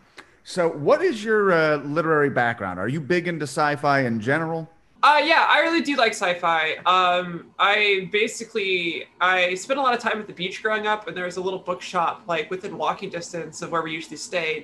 so 0.47 0.69
what 0.69 1.01
is 1.01 1.23
your 1.23 1.51
uh, 1.51 1.77
literary 1.77 2.29
background 2.29 2.79
are 2.79 2.87
you 2.87 3.01
big 3.01 3.27
into 3.27 3.43
sci-fi 3.43 4.01
in 4.01 4.19
general 4.21 4.69
Uh, 5.03 5.21
yeah, 5.23 5.45
I 5.47 5.59
really 5.59 5.81
do 5.81 5.95
like 5.97 6.13
sci-fi. 6.13 6.77
Um, 6.97 7.25
I 7.59 8.09
basically 8.11 9.05
I 9.21 9.53
spent 9.53 9.77
a 9.79 9.83
lot 9.83 9.93
of 9.93 9.99
time 9.99 10.17
at 10.19 10.25
the 10.25 10.33
beach 10.33 10.63
growing 10.63 10.87
up, 10.87 11.07
and 11.07 11.15
there 11.15 11.25
was 11.25 11.37
a 11.37 11.41
little 11.47 11.59
bookshop 11.59 12.23
like 12.27 12.49
within 12.49 12.73
walking 12.75 13.09
distance 13.11 13.61
of 13.61 13.67
where 13.71 13.83
we 13.83 13.91
usually 13.91 14.17
stayed. 14.17 14.63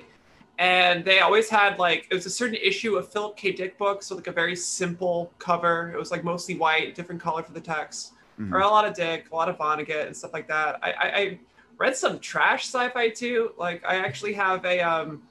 and 0.58 1.04
they 1.04 1.18
always 1.20 1.48
had 1.48 1.78
like 1.78 2.00
it 2.10 2.14
was 2.18 2.26
a 2.26 2.34
certain 2.40 2.56
issue 2.70 2.92
of 2.98 3.02
Philip 3.12 3.36
K. 3.36 3.52
Dick 3.52 3.72
books 3.78 4.10
with 4.10 4.18
like 4.20 4.26
a 4.34 4.36
very 4.42 4.56
simple 4.56 5.30
cover. 5.38 5.92
It 5.94 5.98
was 5.98 6.10
like 6.14 6.24
mostly 6.24 6.54
white, 6.64 6.88
different 6.98 7.20
color 7.26 7.42
for 7.48 7.52
the 7.60 7.66
text, 7.76 8.12
Mhm. 8.40 8.52
or 8.52 8.60
a 8.60 8.66
lot 8.76 8.84
of 8.88 8.92
Dick, 8.94 9.20
a 9.32 9.34
lot 9.40 9.48
of 9.48 9.56
Vonnegut 9.58 10.06
and 10.08 10.16
stuff 10.16 10.32
like 10.38 10.48
that. 10.48 10.70
I, 10.82 10.90
I, 11.04 11.06
I 11.22 11.38
read 11.78 11.94
some 11.96 12.18
trash 12.18 12.62
sci-fi 12.72 13.10
too. 13.22 13.52
Like 13.64 13.78
I 13.92 13.94
actually 14.08 14.34
have 14.46 14.64
a 14.64 14.76
um, 14.80 15.22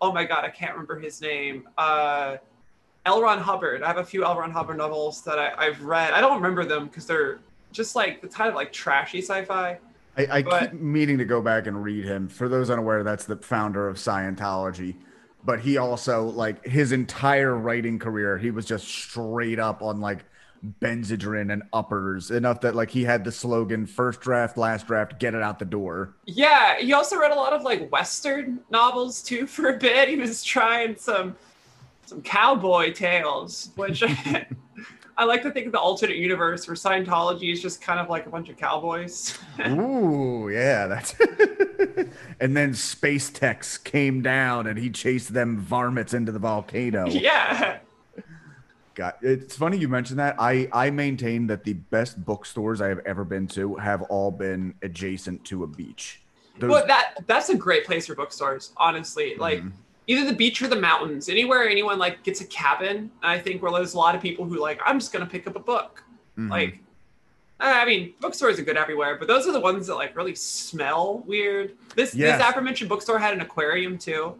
oh 0.00 0.12
my 0.12 0.24
god, 0.24 0.44
I 0.44 0.50
can't 0.50 0.72
remember 0.72 0.98
his 0.98 1.20
name. 1.20 1.68
Uh, 1.76 2.36
L. 3.06 3.22
Ron 3.22 3.38
Hubbard. 3.38 3.82
I 3.82 3.86
have 3.88 3.96
a 3.98 4.04
few 4.04 4.24
L. 4.24 4.36
Ron 4.38 4.50
Hubbard 4.50 4.76
novels 4.76 5.22
that 5.22 5.38
I, 5.38 5.52
I've 5.56 5.82
read. 5.82 6.12
I 6.12 6.20
don't 6.20 6.36
remember 6.36 6.64
them 6.64 6.86
because 6.86 7.06
they're 7.06 7.38
just 7.72 7.96
like 7.96 8.20
the 8.20 8.28
kind 8.28 8.48
of 8.48 8.54
like 8.54 8.72
trashy 8.72 9.20
sci-fi. 9.22 9.78
I, 10.16 10.26
I 10.30 10.42
But- 10.42 10.72
keep 10.72 10.80
meaning 10.80 11.18
to 11.18 11.24
go 11.24 11.40
back 11.40 11.66
and 11.66 11.82
read 11.82 12.04
him. 12.04 12.28
For 12.28 12.48
those 12.48 12.70
unaware, 12.70 13.02
that's 13.04 13.24
the 13.24 13.36
founder 13.36 13.88
of 13.88 13.96
Scientology. 13.96 14.96
But 15.44 15.60
he 15.60 15.78
also, 15.78 16.24
like, 16.24 16.64
his 16.66 16.90
entire 16.92 17.54
writing 17.56 17.98
career, 17.98 18.36
he 18.36 18.50
was 18.50 18.66
just 18.66 18.86
straight 18.88 19.58
up 19.60 19.82
on 19.82 20.00
like 20.00 20.24
Benzedrine 20.80 21.52
and 21.52 21.62
uppers, 21.72 22.30
enough 22.30 22.60
that 22.62 22.74
like 22.74 22.90
he 22.90 23.04
had 23.04 23.24
the 23.24 23.32
slogan 23.32 23.86
first 23.86 24.20
draft, 24.20 24.56
last 24.56 24.86
draft, 24.86 25.18
get 25.18 25.34
it 25.34 25.42
out 25.42 25.58
the 25.58 25.64
door. 25.64 26.14
Yeah, 26.26 26.78
he 26.78 26.92
also 26.92 27.18
read 27.18 27.32
a 27.32 27.34
lot 27.34 27.52
of 27.52 27.62
like 27.62 27.90
Western 27.90 28.60
novels 28.70 29.22
too 29.22 29.46
for 29.46 29.70
a 29.70 29.78
bit. 29.78 30.08
He 30.08 30.16
was 30.16 30.42
trying 30.42 30.96
some 30.96 31.36
some 32.06 32.22
cowboy 32.22 32.92
tales, 32.92 33.70
which 33.76 34.02
I 35.16 35.24
like 35.24 35.42
to 35.42 35.50
think 35.50 35.66
of 35.66 35.72
the 35.72 35.80
alternate 35.80 36.16
universe 36.16 36.66
where 36.68 36.76
Scientology 36.76 37.52
is 37.52 37.60
just 37.60 37.82
kind 37.82 37.98
of 37.98 38.08
like 38.08 38.26
a 38.26 38.30
bunch 38.30 38.48
of 38.48 38.56
cowboys. 38.56 39.36
Ooh, 39.66 40.48
yeah, 40.48 40.86
that's. 40.86 41.14
and 42.40 42.56
then 42.56 42.72
Space 42.72 43.28
Tex 43.28 43.76
came 43.76 44.22
down 44.22 44.66
and 44.68 44.78
he 44.78 44.90
chased 44.90 45.34
them 45.34 45.58
varmints 45.58 46.14
into 46.14 46.30
the 46.30 46.38
volcano. 46.38 47.08
yeah. 47.08 47.78
God, 48.98 49.14
it's 49.22 49.54
funny 49.54 49.78
you 49.78 49.86
mentioned 49.88 50.18
that. 50.18 50.34
I 50.40 50.68
I 50.72 50.90
maintain 50.90 51.46
that 51.46 51.62
the 51.62 51.74
best 51.74 52.24
bookstores 52.24 52.80
I 52.80 52.88
have 52.88 52.98
ever 53.06 53.22
been 53.24 53.46
to 53.48 53.76
have 53.76 54.02
all 54.02 54.32
been 54.32 54.74
adjacent 54.82 55.44
to 55.46 55.62
a 55.62 55.68
beach. 55.68 56.20
Those, 56.58 56.68
Well, 56.70 56.86
that 56.88 57.18
that's 57.28 57.48
a 57.48 57.54
great 57.56 57.86
place 57.86 58.08
for 58.08 58.16
bookstores, 58.16 58.72
honestly. 58.76 59.36
Like 59.36 59.60
Mhm. 59.60 59.70
either 60.08 60.28
the 60.28 60.34
beach 60.36 60.60
or 60.62 60.66
the 60.66 60.80
mountains, 60.80 61.28
anywhere 61.28 61.68
anyone 61.68 62.00
like 62.00 62.24
gets 62.24 62.40
a 62.40 62.44
cabin. 62.46 63.12
I 63.22 63.38
think 63.38 63.62
where 63.62 63.70
there's 63.70 63.94
a 63.94 63.98
lot 63.98 64.16
of 64.16 64.20
people 64.20 64.44
who 64.46 64.56
like, 64.60 64.80
I'm 64.84 64.98
just 64.98 65.12
gonna 65.12 65.26
pick 65.26 65.46
up 65.46 65.54
a 65.54 65.60
book. 65.60 66.02
mhm. 66.36 66.50
Like, 66.50 66.80
I 67.60 67.84
mean, 67.84 68.14
bookstores 68.20 68.58
are 68.58 68.62
good 68.62 68.76
everywhere, 68.76 69.14
but 69.16 69.28
those 69.28 69.46
are 69.46 69.52
the 69.52 69.60
ones 69.60 69.86
that 69.86 69.94
like 69.94 70.16
really 70.16 70.34
smell 70.34 71.22
weird. 71.24 71.74
This 71.94 72.16
Yes. 72.16 72.38
this 72.40 72.48
aforementioned 72.48 72.88
bookstore 72.88 73.20
had 73.20 73.32
an 73.32 73.40
aquarium 73.42 73.96
too, 73.96 74.34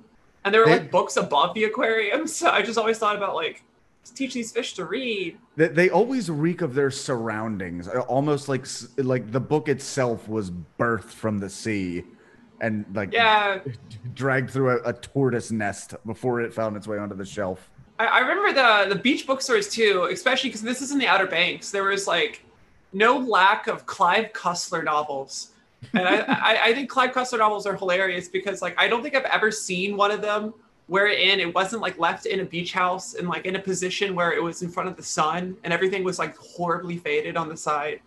and 0.45 0.53
there 0.53 0.63
were 0.63 0.67
They- 0.67 0.79
like 0.81 0.91
books 0.91 1.17
above 1.17 1.55
the 1.55 1.63
aquarium. 1.63 2.27
So 2.39 2.51
I 2.51 2.63
just 2.63 2.77
always 2.77 2.99
thought 2.99 3.15
about 3.15 3.37
like, 3.37 3.63
teach 4.11 4.35
these 4.35 4.53
fish 4.53 4.75
to 4.75 4.85
read. 4.85 5.39
they, 5.57 5.69
they 5.69 5.91
always 5.91 6.31
reek 6.31 6.63
of 6.63 6.75
their 6.75 6.91
surroundings, 6.91 7.89
uh, 7.89 8.01
almost 8.01 8.49
like 8.49 8.67
like 8.97 9.31
the 9.33 9.41
book 9.41 9.69
itself 9.69 10.29
was 10.29 10.51
birthed 10.79 11.11
from 11.11 11.39
the 11.39 11.49
sea, 11.51 12.05
and 12.61 12.85
like 12.95 13.13
Yeah, 13.13 13.61
dragged 14.15 14.51
through 14.51 14.71
a, 14.71 14.89
a 14.89 14.93
tortoise 14.93 15.51
nest 15.51 15.95
before 16.07 16.41
it 16.41 16.53
found 16.53 16.77
its 16.77 16.87
way 16.87 16.99
onto 16.99 17.17
the 17.17 17.25
shelf. 17.25 17.71
I, 17.99 18.07
I 18.07 18.19
remember 18.21 18.53
the 18.53 18.95
the 18.95 19.01
beach 19.01 19.27
bookstores 19.27 19.69
too, 19.69 20.09
especially 20.11 20.51
because 20.51 20.63
this 20.63 20.83
is 20.83 20.93
in 20.93 20.99
the 20.99 21.07
Outer 21.07 21.27
Banks. 21.27 21.71
There 21.71 21.85
was 21.85 22.07
like 22.07 22.45
no 22.93 23.19
lack 23.19 23.67
of 23.67 23.87
Clive 23.87 24.33
Cussler 24.33 24.85
novels, 24.85 25.51
and 25.93 26.07
I, 26.07 26.19
I 26.29 26.65
I 26.67 26.75
think 26.75 26.89
Clive 26.89 27.13
Cussler 27.13 27.39
novels 27.39 27.67
are 27.67 27.77
hilarious 27.77 28.29
because 28.29 28.63
like 28.63 28.75
I 28.79 28.89
don't 28.89 29.03
think 29.03 29.15
I've 29.15 29.25
ever 29.25 29.51
seen 29.51 29.97
one 29.97 30.11
of 30.11 30.21
them 30.23 30.55
wherein 30.89 31.39
it 31.39 31.55
wasn't 31.55 31.81
like 31.81 31.99
left 31.99 32.27
in 32.27 32.41
a 32.41 32.45
beach 32.45 32.73
house 32.73 33.15
and 33.15 33.29
like 33.29 33.47
in 33.47 33.57
a 33.57 33.59
position 33.59 34.15
where 34.15 34.33
it 34.33 34.43
was 34.43 34.63
in 34.63 34.71
front 34.71 34.89
of 34.89 34.97
the 34.97 35.03
sun 35.03 35.57
and 35.63 35.73
everything 35.73 36.03
was 36.03 36.19
like 36.19 36.37
horribly 36.37 36.97
faded 36.97 37.37
on 37.37 37.49
the 37.49 37.57
side. 37.57 38.01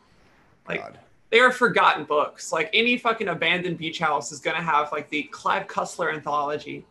Like 0.68 0.82
God. 0.82 1.00
they 1.30 1.40
are 1.40 1.52
forgotten 1.52 2.04
books. 2.04 2.52
Like 2.52 2.70
any 2.74 2.98
fucking 2.98 3.28
abandoned 3.28 3.78
beach 3.78 4.00
house 4.00 4.32
is 4.32 4.40
gonna 4.40 4.62
have 4.62 4.92
like 4.92 5.10
the 5.10 5.24
Clive 5.24 5.68
Cussler 5.68 6.14
anthology. 6.14 6.86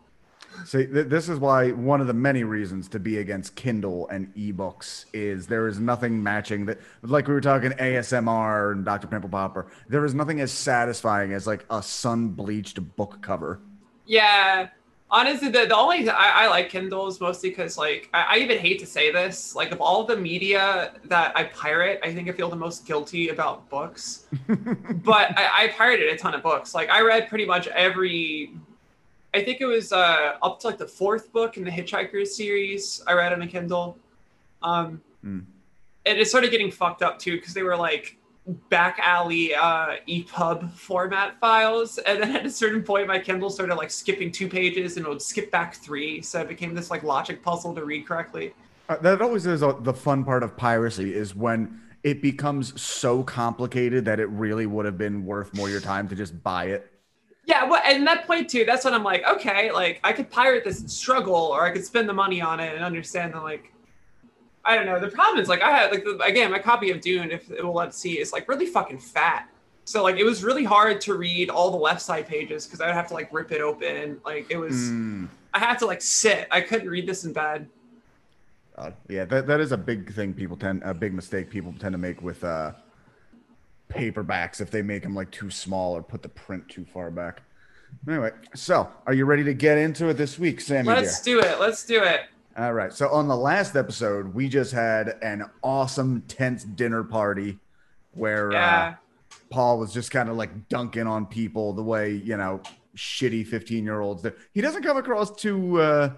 See, 0.65 0.87
th- 0.87 1.07
this 1.07 1.29
is 1.29 1.39
why 1.39 1.71
one 1.71 2.01
of 2.01 2.07
the 2.07 2.15
many 2.15 2.45
reasons 2.45 2.89
to 2.89 2.99
be 2.99 3.19
against 3.19 3.55
Kindle 3.55 4.09
and 4.09 4.35
ebooks 4.35 5.07
is 5.13 5.47
there 5.47 5.69
is 5.69 5.81
nothing 5.81 6.23
matching 6.23 6.67
that. 6.67 6.81
Like 7.03 7.27
we 7.27 7.35
were 7.35 7.41
talking 7.41 7.71
ASMR 7.73 8.73
and 8.73 8.85
Dr. 8.85 9.07
Pimple 9.07 9.31
Popper, 9.31 9.67
there 9.89 10.05
is 10.05 10.15
nothing 10.15 10.41
as 10.41 10.53
satisfying 10.53 11.33
as 11.33 11.47
like 11.47 11.65
a 11.71 11.83
sun 11.83 12.29
bleached 12.29 12.81
book 12.97 13.19
cover. 13.23 13.61
Yeah. 14.07 14.69
Honestly, 15.13 15.49
the, 15.49 15.67
the 15.67 15.77
only 15.77 16.09
I, 16.09 16.45
I 16.45 16.49
like 16.49 16.69
Kindles 16.69 17.21
mostly 17.21 17.51
because 17.51 17.77
like 17.77 18.09
I, 18.15 18.23
I 18.23 18.37
even 18.39 18.59
hate 18.59 18.79
to 18.79 18.87
say 18.87 19.11
this, 19.11 19.57
like 19.57 19.73
of 19.73 19.81
all 19.81 20.05
the 20.05 20.17
media 20.17 20.93
that 21.05 21.37
I 21.37 21.45
pirate, 21.45 21.99
I 22.05 22.15
think 22.15 22.29
I 22.29 22.33
feel 22.33 22.49
the 22.49 22.57
most 22.57 22.87
guilty 22.87 23.31
about 23.31 23.69
books. 23.69 24.27
but 24.49 25.37
I, 25.37 25.65
I 25.65 25.69
pirated 25.77 26.13
a 26.13 26.17
ton 26.17 26.35
of 26.35 26.43
books. 26.43 26.75
Like 26.75 26.91
I 26.91 27.01
read 27.01 27.29
pretty 27.29 27.45
much 27.45 27.67
every 27.69 28.53
I 29.35 29.43
think 29.43 29.61
it 29.61 29.67
was 29.67 29.93
uh 29.93 30.37
up 30.43 30.61
to 30.61 30.69
like 30.69 30.79
the 30.79 30.87
fourth 30.89 31.33
book 31.33 31.57
in 31.57 31.65
the 31.65 31.71
Hitchhikers 31.71 32.29
series 32.29 33.03
I 33.07 33.15
read 33.15 33.33
on 33.33 33.43
a 33.43 33.47
Kindle. 33.49 33.99
Um 34.63 35.01
Hmm. 35.23 35.41
and 36.07 36.19
it 36.19 36.27
started 36.29 36.51
getting 36.51 36.71
fucked 36.71 37.03
up 37.03 37.19
too 37.19 37.37
because 37.37 37.53
they 37.53 37.63
were 37.63 37.77
like 37.77 38.17
back 38.69 38.99
alley 39.03 39.55
uh 39.55 39.97
EPUB 40.09 40.73
format 40.73 41.39
files 41.41 41.99
and 41.99 42.23
then 42.23 42.37
at 42.37 42.47
a 42.47 42.51
certain 42.51 42.83
point 42.83 43.07
my 43.07 43.19
Kindle 43.19 43.51
started 43.51 43.75
like 43.77 43.91
skipping 43.91 44.33
two 44.33 44.49
pages 44.49 44.97
and 44.97 45.07
it 45.07 45.09
would 45.09 45.23
skip 45.23 45.51
back 45.51 45.75
three 45.75 46.21
so 46.23 46.41
it 46.41 46.49
became 46.49 46.75
this 46.75 46.91
like 46.91 47.03
logic 47.03 47.43
puzzle 47.43 47.75
to 47.75 47.85
read 47.85 48.07
correctly. 48.07 48.53
Uh, 48.89 48.97
that 48.97 49.23
always 49.23 49.47
is 49.47 49.63
uh, 49.63 49.73
the 49.81 49.95
fun 49.95 50.25
part 50.25 50.43
of 50.43 50.57
piracy 50.57 51.15
is 51.15 51.35
when 51.35 51.81
it 52.03 52.23
becomes 52.23 52.81
so 52.81 53.23
complicated 53.23 54.05
that 54.05 54.19
it 54.21 54.27
really 54.27 54.67
would 54.67 54.85
have 54.85 54.99
been 54.99 55.25
worth 55.25 55.55
more 55.55 55.69
your 55.69 55.81
time 55.81 56.09
to 56.09 56.15
just 56.15 56.43
buy 56.43 56.67
it. 56.67 56.91
Yeah, 57.45 57.65
well, 57.65 57.83
and 57.85 58.07
that 58.07 58.27
point 58.27 58.49
too, 58.49 58.65
that's 58.65 58.85
when 58.85 58.95
I'm 58.95 59.03
like, 59.03 59.27
okay, 59.27 59.73
like 59.73 60.01
I 60.05 60.13
could 60.13 60.31
pirate 60.31 60.65
this 60.65 60.81
and 60.81 60.91
struggle, 60.91 61.35
or 61.35 61.65
I 61.67 61.73
could 61.73 61.85
spend 61.85 62.09
the 62.09 62.13
money 62.13 62.41
on 62.41 62.61
it 62.61 62.75
and 62.75 62.85
understand 62.85 63.35
that, 63.35 63.43
like, 63.43 63.73
I 64.65 64.75
don't 64.77 64.87
know. 64.87 65.01
The 65.01 65.09
problem 65.09 65.41
is, 65.41 65.49
like, 65.49 65.63
I 65.63 65.71
had, 65.71 65.91
like, 65.91 66.05
the, 66.05 66.19
again, 66.19 66.51
my 66.51 66.59
copy 66.59 66.91
of 66.91 67.01
Dune, 67.01 67.31
if 67.31 67.51
it 67.51 67.65
will 67.65 67.75
let 67.75 67.95
see, 67.95 68.19
is 68.19 68.33
like 68.33 68.49
really 68.49 68.67
fucking 68.67 68.99
fat. 68.99 69.49
So, 69.85 70.03
like, 70.03 70.17
it 70.17 70.25
was 70.25 70.45
really 70.45 70.65
hard 70.65 71.01
to 71.03 71.15
read 71.15 71.49
all 71.51 71.71
the 71.71 71.77
left 71.79 72.03
side 72.03 72.29
pages 72.29 72.67
because 72.67 72.81
I 72.81 72.87
would 72.87 72.95
have 72.95 73.09
to, 73.09 73.15
like, 73.15 73.33
rip 73.33 73.51
it 73.53 73.61
open. 73.61 74.21
Like, 74.25 74.47
it 74.51 74.57
was, 74.59 74.75
Mm. 74.75 75.29
I 75.55 75.59
had 75.59 75.79
to, 75.81 75.87
like, 75.87 76.03
sit. 76.03 76.47
I 76.51 76.61
couldn't 76.61 76.89
read 76.89 77.07
this 77.07 77.25
in 77.25 77.33
bed. 77.33 77.69
God. 78.77 78.95
Yeah, 79.09 79.25
that, 79.27 79.47
that 79.47 79.61
is 79.61 79.73
a 79.73 79.77
big 79.77 80.13
thing 80.15 80.33
people 80.33 80.57
tend 80.57 80.83
a 80.85 80.95
big 80.95 81.13
mistake 81.13 81.51
people 81.51 81.75
tend 81.79 81.93
to 81.93 81.99
make 81.99 82.23
with 82.23 82.43
uh 82.45 82.73
paperbacks 83.91 84.61
if 84.61 84.71
they 84.71 84.81
make 84.81 85.03
them 85.03 85.15
like 85.15 85.31
too 85.31 85.51
small 85.51 85.95
or 85.97 86.03
put 86.03 86.23
the 86.23 86.29
print 86.29 86.67
too 86.69 86.85
far 86.85 87.11
back. 87.11 87.43
Anyway, 88.09 88.31
so 88.55 88.89
are 89.07 89.13
you 89.13 89.25
ready 89.25 89.43
to 89.45 89.53
get 89.53 89.77
into 89.77 90.09
it 90.09 90.15
this 90.15 90.39
week, 90.39 90.61
Sammy? 90.61 90.89
Let's 90.89 91.21
dear? 91.21 91.41
do 91.41 91.47
it. 91.47 91.61
Let's 91.61 91.85
do 91.85 92.03
it. 92.03 92.21
All 92.57 92.73
right. 92.73 92.93
So 92.93 93.09
on 93.11 93.29
the 93.29 93.37
last 93.37 93.77
episode, 93.77 94.35
we 94.35 94.49
just 94.49 94.73
had 94.73 95.17
an 95.23 95.45
awesome 95.63 96.23
tense 96.23 96.65
dinner 96.65 97.05
party 97.05 97.59
where 98.13 98.51
Yeah. 98.53 98.95
uh, 99.31 99.37
Paul 99.51 99.79
was 99.79 99.93
just 99.93 100.11
kind 100.11 100.29
of 100.29 100.37
like 100.37 100.69
dunking 100.69 101.07
on 101.07 101.27
people 101.27 101.73
the 101.73 101.83
way 101.83 102.13
you 102.13 102.37
know 102.37 102.61
shitty 102.97 103.47
fifteen 103.47 103.85
year 103.85 104.01
olds. 104.01 104.23
do. 104.23 104.33
He 104.53 104.61
doesn't 104.61 104.83
come 104.83 104.97
across 104.97 105.31
too. 105.35 105.81
Uh, 105.81 106.13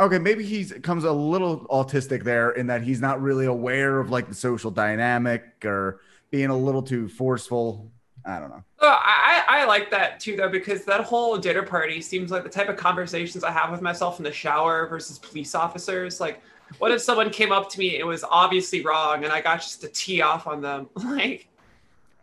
okay, 0.00 0.18
maybe 0.18 0.44
he 0.44 0.64
comes 0.64 1.04
a 1.04 1.12
little 1.12 1.66
autistic 1.68 2.22
there 2.22 2.50
in 2.52 2.68
that 2.68 2.82
he's 2.82 3.00
not 3.00 3.20
really 3.20 3.46
aware 3.46 3.98
of 3.98 4.10
like 4.10 4.28
the 4.28 4.34
social 4.34 4.70
dynamic 4.70 5.42
or 5.64 6.00
being 6.30 6.50
a 6.50 6.56
little 6.56 6.82
too 6.82 7.08
forceful. 7.08 7.90
I 8.28 8.38
don't 8.38 8.50
know. 8.50 8.62
Oh, 8.80 8.98
I, 9.00 9.42
I 9.48 9.64
like 9.64 9.90
that 9.90 10.20
too, 10.20 10.36
though, 10.36 10.50
because 10.50 10.84
that 10.84 11.00
whole 11.00 11.38
dinner 11.38 11.62
party 11.62 12.02
seems 12.02 12.30
like 12.30 12.42
the 12.42 12.50
type 12.50 12.68
of 12.68 12.76
conversations 12.76 13.42
I 13.42 13.50
have 13.50 13.70
with 13.70 13.80
myself 13.80 14.18
in 14.18 14.24
the 14.24 14.32
shower 14.32 14.86
versus 14.86 15.18
police 15.18 15.54
officers. 15.54 16.20
Like, 16.20 16.42
what 16.76 16.90
if 16.90 17.00
someone 17.00 17.30
came 17.30 17.52
up 17.52 17.70
to 17.70 17.78
me 17.78 17.94
and 17.94 18.00
it 18.00 18.04
was 18.04 18.24
obviously 18.24 18.82
wrong 18.84 19.24
and 19.24 19.32
I 19.32 19.40
got 19.40 19.62
just 19.62 19.80
to 19.80 19.88
tee 19.88 20.20
off 20.20 20.46
on 20.46 20.60
them? 20.60 20.90
Like, 20.96 21.48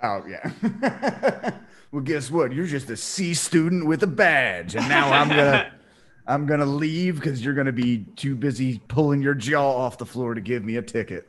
Oh 0.04 0.24
yeah. 0.28 1.52
well, 1.92 2.02
guess 2.02 2.30
what? 2.30 2.54
You're 2.54 2.68
just 2.68 2.90
a 2.90 2.98
C 2.98 3.34
student 3.34 3.88
with 3.88 4.04
a 4.04 4.08
badge, 4.08 4.76
and 4.76 4.88
now 4.88 5.12
I'm 5.12 5.30
gonna 5.30 5.72
I'm 6.28 6.46
gonna 6.46 6.66
leave 6.66 7.16
because 7.16 7.44
you're 7.44 7.54
gonna 7.54 7.72
be 7.72 8.06
too 8.16 8.36
busy 8.36 8.80
pulling 8.88 9.22
your 9.22 9.34
jaw 9.34 9.76
off 9.78 9.98
the 9.98 10.06
floor 10.06 10.34
to 10.34 10.42
give 10.42 10.64
me 10.64 10.76
a 10.76 10.82
ticket. 10.82 11.28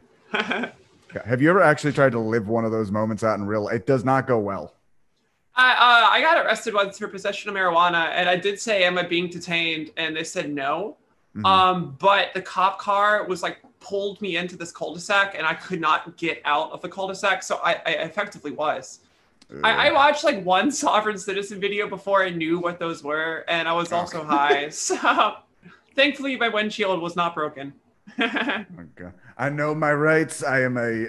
Have 1.25 1.40
you 1.42 1.50
ever 1.50 1.62
actually 1.62 1.92
tried 1.92 2.12
to 2.12 2.18
live 2.18 2.49
one 2.49 2.64
of 2.64 2.73
those 2.73 2.90
moments 2.90 3.25
out 3.25 3.38
in 3.38 3.46
real? 3.46 3.68
It 3.68 3.87
does 3.87 4.04
not 4.04 4.26
go 4.26 4.38
well. 4.38 4.75
I, 5.54 5.73
uh, 5.73 6.11
I 6.11 6.20
got 6.20 6.44
arrested 6.44 6.75
once 6.75 6.99
for 6.99 7.08
possession 7.08 7.49
of 7.49 7.56
marijuana, 7.56 8.08
and 8.11 8.28
I 8.28 8.37
did 8.37 8.61
say, 8.61 8.85
"Am 8.85 8.99
I 8.99 9.02
being 9.02 9.28
detained?" 9.30 9.90
And 9.96 10.14
they 10.14 10.25
said 10.25 10.52
no. 10.52 10.96
Mhm. 11.35 11.46
Um, 11.46 11.96
but 11.99 12.35
the 12.35 12.42
cop 12.42 12.78
car 12.78 13.25
was 13.25 13.42
like 13.42 13.58
pulled 13.80 14.20
me 14.20 14.37
into 14.37 14.56
this 14.56 14.73
cul-de-sac, 14.73 15.35
and 15.37 15.46
I 15.46 15.54
could 15.54 15.80
not 15.80 16.16
get 16.16 16.42
out 16.44 16.73
of 16.73 16.82
the 16.82 16.88
cul-de-sac, 16.88 17.42
so 17.42 17.61
I, 17.62 17.80
I 17.87 17.90
effectively 17.90 18.50
was. 18.50 19.00
I, 19.62 19.88
I 19.88 19.92
watched 19.92 20.25
like 20.25 20.44
one 20.44 20.70
Sovereign 20.85 21.18
Citizen 21.18 21.61
video 21.61 21.88
before 21.88 22.25
I 22.25 22.30
knew 22.30 22.58
what 22.58 22.78
those 22.78 23.04
were, 23.04 23.44
and 23.49 23.68
I 23.68 23.73
was 23.73 23.92
also 23.92 24.25
high. 24.25 24.68
So 24.70 25.37
thankfully, 25.94 26.37
my 26.37 26.49
windshield 26.49 27.00
was 27.00 27.16
not 27.16 27.35
broken. 27.35 27.73
Okay. 28.18 29.11
I 29.37 29.49
know 29.50 29.75
my 29.75 29.93
rights. 29.93 30.43
I 30.43 30.62
am 30.62 30.76
a. 30.76 31.07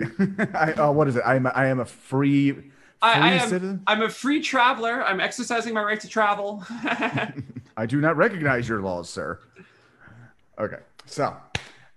I, 0.58 0.74
oh, 0.78 0.92
what 0.92 1.08
is 1.08 1.16
it? 1.16 1.24
I 1.26 1.36
am. 1.36 1.46
A, 1.46 1.50
I 1.50 1.68
am 1.68 1.80
a 1.80 1.86
free. 1.86 2.52
Free 2.52 2.72
I, 3.02 3.30
I 3.30 3.32
am, 3.34 3.50
citizen. 3.50 3.84
I'm 3.88 4.02
a 4.02 4.10
free 4.10 4.42
traveler. 4.42 5.04
I'm 5.06 5.20
exercising 5.20 5.74
my 5.74 5.84
right 5.84 6.00
to 6.00 6.08
travel. 6.08 6.64
I 6.70 7.86
do 7.88 8.02
not 8.02 8.18
recognize 8.18 8.68
your 8.68 8.82
laws, 8.82 9.10
sir. 9.10 9.40
Okay, 10.60 10.80
so 11.06 11.36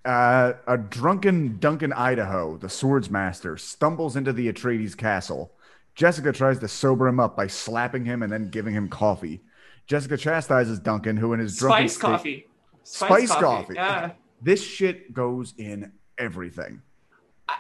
uh, 0.05 0.53
a 0.67 0.77
drunken 0.77 1.59
Duncan 1.59 1.93
Idaho, 1.95 2.59
the 2.59 2.67
swordsmaster, 2.67 3.59
stumbles 3.59 4.15
into 4.17 4.33
the 4.33 4.53
Atreides 4.53 4.95
castle. 4.97 5.53
Jessica 5.95 6.33
tries 6.33 6.59
to 6.61 6.69
sober 6.69 7.09
him 7.09 7.19
up 7.19 7.35
by 7.37 7.47
slapping 7.47 8.05
him 8.05 8.23
and 8.23 8.31
then 8.31 8.51
giving 8.51 8.75
him 8.75 8.89
coffee. 8.89 9.41
Jessica 9.87 10.17
chastises 10.17 10.79
Duncan, 10.79 11.17
who 11.17 11.33
in 11.33 11.41
his 11.41 11.57
drunken 11.57 11.89
Spice 11.89 11.93
state- 11.95 12.01
coffee. 12.03 12.47
Spice 12.83 13.31
coffee. 13.33 13.75
Yeah. 13.75 14.13
This 14.43 14.63
shit 14.63 15.13
goes 15.13 15.55
in 15.59 15.93
everything. 16.21 16.83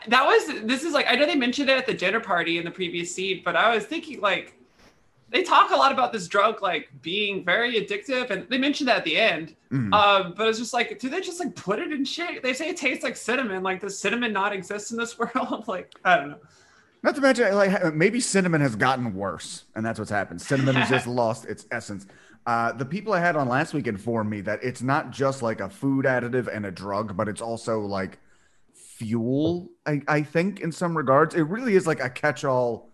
That 0.07 0.25
was 0.25 0.62
this 0.64 0.85
is 0.85 0.93
like 0.93 1.07
I 1.09 1.17
know 1.17 1.26
they 1.26 1.35
mentioned 1.35 1.69
it 1.69 1.76
at 1.76 1.87
the 1.87 1.95
dinner 1.95 2.21
party 2.21 2.59
in 2.59 2.64
the 2.64 2.71
previous 2.71 3.12
scene, 3.12 3.43
but 3.45 3.57
I 3.57 3.75
was 3.75 3.85
thinking 3.85 4.21
like 4.21 4.55
they 5.31 5.43
talk 5.43 5.71
a 5.71 5.76
lot 5.76 5.90
about 5.93 6.12
this 6.12 6.29
drug 6.29 6.62
like 6.62 6.90
being 7.02 7.45
very 7.45 7.75
addictive, 7.75 8.31
and 8.31 8.49
they 8.49 8.59
mentioned 8.59 8.88
that 8.88 8.99
at 8.99 9.05
the 9.05 9.17
end. 9.17 9.57
Mhm. 9.73 9.93
Um, 9.93 10.35
but 10.37 10.49
it's 10.49 10.59
just 10.59 10.73
like, 10.75 10.99
do 11.00 11.09
they 11.09 11.21
just 11.21 11.40
like 11.40 11.55
put 11.57 11.79
it 11.81 11.93
in 11.93 12.05
shit? 12.05 12.43
They 12.43 12.52
say 12.52 12.69
it 12.69 12.76
tastes 12.76 13.02
like 13.02 13.17
cinnamon. 13.17 13.62
Like, 13.62 13.81
does 13.81 13.99
cinnamon 13.99 14.33
not 14.33 14.52
exist 14.52 14.93
in 14.93 14.97
this 14.97 15.19
world? 15.19 15.64
like, 15.67 15.93
I 16.05 16.17
don't 16.17 16.31
know. 16.31 16.38
Not 17.02 17.14
to 17.14 17.21
mention, 17.21 17.55
like 17.55 17.95
maybe 17.95 18.21
cinnamon 18.21 18.61
has 18.61 18.76
gotten 18.76 19.14
worse, 19.14 19.64
and 19.75 19.85
that's 19.85 19.99
what's 19.99 20.11
happened. 20.11 20.40
Cinnamon 20.43 20.75
has 20.76 20.88
just 20.88 21.07
lost 21.23 21.47
its 21.47 21.67
essence. 21.71 22.07
Uh, 22.47 22.73
the 22.73 22.85
people 22.85 23.12
I 23.12 23.21
had 23.21 23.37
on 23.37 23.49
last 23.49 23.73
week 23.75 23.87
informed 23.87 24.31
me 24.31 24.40
that 24.43 24.62
it's 24.62 24.83
not 24.83 25.11
just 25.11 25.43
like 25.43 25.61
a 25.61 25.69
food 25.69 26.05
additive 26.05 26.49
and 26.55 26.67
a 26.67 26.71
drug, 26.71 27.17
but 27.17 27.29
it's 27.29 27.40
also 27.40 27.81
like 27.81 28.19
fuel. 29.00 29.71
I, 29.87 30.02
I 30.07 30.23
think 30.23 30.61
in 30.61 30.73
some 30.73 30.95
regards, 30.95 31.35
it 31.35 31.42
really 31.42 31.75
is 31.75 31.87
like 31.87 32.00
a 32.00 32.11
catch-all 32.11 32.90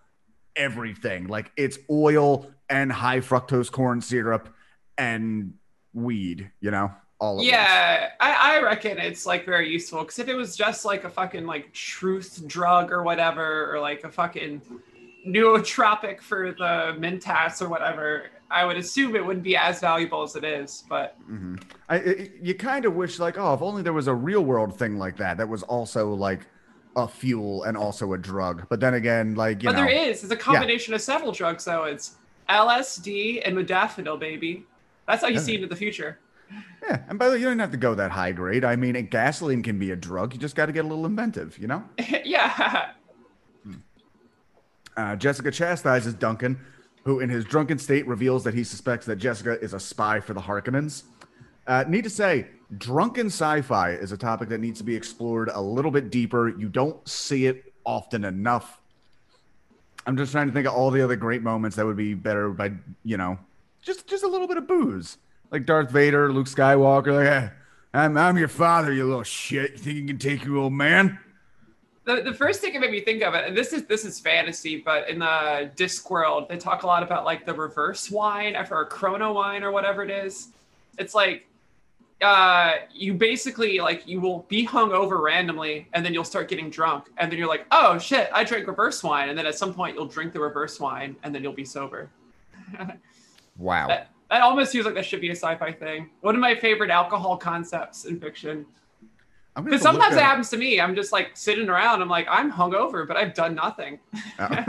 everything. 0.55 1.27
Like 1.27 1.51
it's 1.57 1.79
oil 1.91 2.51
and 2.71 2.93
high 2.93 3.19
fructose 3.19 3.71
corn 3.71 4.01
syrup 4.01 4.49
and 4.97 5.55
weed. 5.93 6.53
You 6.61 6.71
know, 6.71 6.93
all 7.19 7.41
of. 7.41 7.45
Yeah, 7.45 8.11
I, 8.21 8.59
I 8.59 8.63
reckon 8.63 8.99
it's 8.99 9.27
like 9.27 9.45
very 9.45 9.69
useful 9.69 10.01
because 10.03 10.21
if 10.21 10.29
it 10.29 10.37
was 10.37 10.57
just 10.57 10.85
like 10.85 11.03
a 11.03 11.11
fucking 11.11 11.45
like 11.45 11.73
truth 11.73 12.47
drug 12.47 12.93
or 12.93 13.03
whatever, 13.03 13.75
or 13.75 13.81
like 13.81 14.05
a 14.05 14.11
fucking 14.11 14.63
nootropic 15.27 16.21
for 16.21 16.53
the 16.53 16.97
Mentats 17.01 17.61
or 17.61 17.69
whatever, 17.69 18.31
I 18.51 18.65
would 18.65 18.77
assume 18.77 19.17
it 19.17 19.25
wouldn't 19.25 19.45
be 19.45 19.57
as 19.57 19.81
valuable 19.81 20.23
as 20.23 20.37
it 20.37 20.45
is. 20.45 20.85
But 20.89 21.17
hmm 21.27 21.57
I, 21.89 21.97
I 21.97 22.31
you 22.41 22.55
kind 22.55 22.85
of 22.85 22.95
wish 22.95 23.19
like, 23.19 23.37
oh, 23.39 23.55
if 23.55 23.63
only 23.63 23.83
there 23.83 23.93
was 23.93 24.09
a 24.09 24.15
real 24.15 24.45
world 24.45 24.79
thing 24.79 24.99
like 24.99 25.17
that 25.19 25.37
that 25.39 25.49
was 25.49 25.63
also 25.65 26.13
like 26.15 26.47
a 26.97 27.07
fuel 27.09 27.65
and 27.65 27.77
also 27.77 28.13
a 28.15 28.19
drug. 28.19 28.67
But 28.69 28.81
then 28.81 28.95
again, 28.95 29.35
like 29.35 29.63
you 29.63 29.69
but 29.69 29.77
know, 29.77 29.85
there 29.85 29.91
is. 30.11 30.23
It's 30.23 30.33
a 30.33 30.37
combination 30.37 30.95
of 30.95 31.01
several 31.01 31.33
drugs, 31.33 31.65
though. 31.65 31.85
It's 31.85 32.17
LSD 32.49 33.43
and 33.45 33.57
modafinil, 33.57 34.19
baby. 34.19 34.65
That's 35.07 35.23
how 35.23 35.29
you 35.29 35.35
Yeah. 35.35 35.41
see 35.41 35.55
it 35.57 35.63
in 35.63 35.69
the 35.69 35.77
future. 35.77 36.19
yeah. 36.83 37.03
And 37.09 37.19
by 37.19 37.27
the 37.27 37.33
way, 37.33 37.39
you 37.41 37.45
don't 37.47 37.59
have 37.59 37.73
to 37.73 37.77
go 37.77 37.95
that 37.97 38.13
high 38.13 38.33
grade. 38.33 38.65
I 38.65 38.77
mean, 38.77 38.95
gasoline 39.11 39.63
can 39.63 39.79
be 39.79 39.91
a 39.91 39.97
drug. 39.97 40.33
You 40.33 40.39
just 40.41 40.55
got 40.57 40.67
to 40.67 40.73
get 40.73 40.85
a 40.85 40.89
little 40.89 41.07
inventive, 41.07 41.59
you 41.59 41.67
know. 41.67 41.85
yeah. 42.25 42.93
Uh, 44.97 45.15
Jessica 45.17 45.51
chastises 45.51 46.15
Duncan, 46.15 46.59
who, 47.07 47.21
in 47.21 47.31
his 47.31 47.45
drunken 47.45 47.79
state, 47.79 48.05
reveals 48.09 48.43
that 48.43 48.53
he 48.53 48.65
suspects 48.65 49.07
that 49.07 49.15
Jessica 49.15 49.61
is 49.61 49.73
a 49.73 49.79
spy 49.81 50.19
for 50.19 50.35
the 50.35 50.41
Harkonnens. 50.41 51.05
Uh, 51.65 51.85
need 51.87 52.03
to 52.03 52.11
say, 52.11 52.49
drunken 52.79 53.27
sci-fi 53.29 53.91
is 53.93 54.11
a 54.11 54.17
topic 54.17 54.49
that 54.49 54.59
needs 54.59 54.79
to 54.79 54.85
be 54.85 54.97
explored 54.97 55.49
a 55.55 55.61
little 55.61 55.93
bit 55.93 56.11
deeper. 56.11 56.49
You 56.49 56.69
don't 56.69 57.09
see 57.09 57.47
it 57.47 57.73
often 57.85 58.25
enough. 58.25 58.81
I'm 60.05 60.17
just 60.17 60.33
trying 60.33 60.49
to 60.49 60.53
think 60.53 60.67
of 60.67 60.75
all 60.75 60.91
the 60.91 61.01
other 61.01 61.15
great 61.15 61.43
moments 61.43 61.77
that 61.77 61.87
would 61.87 61.97
be 61.97 62.15
better 62.15 62.51
by, 62.51 62.73
you 63.05 63.17
know, 63.17 63.39
just 63.83 64.09
just 64.09 64.25
a 64.25 64.29
little 64.29 64.49
bit 64.49 64.57
of 64.57 64.67
booze, 64.67 65.19
like 65.53 65.65
Darth 65.65 65.93
Vader, 65.93 66.33
Luke 66.33 66.49
Skywalker. 66.49 67.15
Like, 67.15 67.27
"Eh, 67.29 67.49
I'm 67.95 68.17
I'm 68.17 68.37
your 68.37 68.49
father, 68.49 68.93
you 68.93 69.05
little 69.05 69.23
shit. 69.23 69.73
You 69.73 69.79
think 69.79 69.97
you 69.97 70.07
can 70.07 70.19
take 70.19 70.45
your 70.45 70.57
old 70.57 70.73
man? 70.73 71.21
The, 72.07 72.23
the 72.23 72.33
first 72.33 72.61
thing 72.61 72.73
it 72.73 72.81
made 72.81 72.93
me 72.93 73.01
think 73.01 73.23
of 73.23 73.35
it, 73.35 73.49
and 73.49 73.57
this 73.57 73.73
is 73.73 73.85
this 73.87 74.05
is 74.05 74.21
fantasy, 74.21 74.79
but 74.79 75.11
in 75.11 75.19
the 75.19 75.71
Discworld, 75.75 76.49
they 76.49 76.57
talk 76.57 76.85
a 76.85 76.87
lot 76.87 77.03
about 77.03 77.25
like 77.25 77.45
the 77.45 77.53
reverse 77.53 78.11
wine 78.13 78.55
or 78.57 78.85
chrono 78.85 79.33
wine 79.33 79.65
or 79.65 79.73
whatever 79.73 80.05
it 80.05 80.11
is. 80.11 80.49
It's 80.99 81.15
like 81.15 81.47
uh 82.23 82.77
you 82.95 83.13
basically 83.13 83.79
like 83.79 84.07
you 84.07 84.21
will 84.21 84.47
be 84.49 84.65
hung 84.65 84.93
over 84.93 85.21
randomly 85.21 85.87
and 85.93 86.05
then 86.05 86.15
you'll 86.15 86.25
start 86.25 86.49
getting 86.49 86.71
drunk 86.71 87.09
and 87.19 87.31
then 87.31 87.39
you're 87.39 87.49
like 87.49 87.67
oh 87.73 87.99
shit 87.99 88.31
i 88.33 88.43
drank 88.43 88.67
reverse 88.67 89.03
wine 89.03 89.29
and 89.29 89.39
then 89.39 89.45
at 89.45 89.55
some 89.55 89.75
point 89.75 89.95
you'll 89.95 90.07
drink 90.07 90.33
the 90.33 90.41
reverse 90.41 90.81
wine 90.81 91.15
and 91.23 91.35
then 91.35 91.43
you'll 91.43 91.53
be 91.53 91.65
sober 91.65 92.09
Wow. 93.59 93.89
that, 93.89 94.11
that 94.31 94.41
almost 94.41 94.73
feels 94.73 94.87
like 94.87 94.95
that 94.95 95.05
should 95.05 95.21
be 95.21 95.29
a 95.29 95.37
sci-fi 95.37 95.73
thing 95.73 96.09
one 96.23 96.35
of 96.35 96.41
my 96.41 96.55
favorite 96.55 96.89
alcohol 96.89 97.37
concepts 97.37 98.07
in 98.07 98.19
fiction 98.19 98.65
because 99.65 99.83
have 99.83 99.93
to 99.93 99.99
look 99.99 100.03
sometimes 100.03 100.17
it 100.17 100.23
happens 100.23 100.51
to 100.51 100.57
me. 100.57 100.81
I'm 100.81 100.95
just 100.95 101.13
like 101.13 101.31
sitting 101.35 101.69
around. 101.69 102.03
I'm 102.03 102.09
like, 102.09 102.27
I'm 102.29 102.53
hungover, 102.53 103.07
but 103.07 103.17
I've 103.17 103.35
done 103.35 103.55
nothing. 103.55 103.99
Oh. 104.39 104.49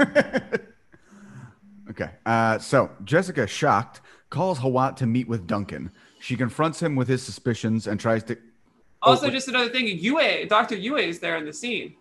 okay. 1.89 2.09
Uh, 2.25 2.57
so 2.59 2.89
Jessica, 3.03 3.47
shocked, 3.47 4.01
calls 4.29 4.59
Hawat 4.59 4.95
to 4.97 5.05
meet 5.05 5.27
with 5.27 5.45
Duncan. 5.47 5.91
She 6.19 6.35
confronts 6.35 6.81
him 6.81 6.95
with 6.95 7.07
his 7.07 7.21
suspicions 7.21 7.87
and 7.87 7.99
tries 7.99 8.23
to. 8.25 8.37
Also, 9.01 9.27
wait. 9.27 9.33
just 9.33 9.47
another 9.47 9.69
thing, 9.69 9.85
Yueh, 9.99 10.49
Dr. 10.49 10.75
Yueh 10.75 11.07
is 11.07 11.19
there 11.19 11.37
in 11.37 11.45
the 11.45 11.53
scene. 11.53 11.95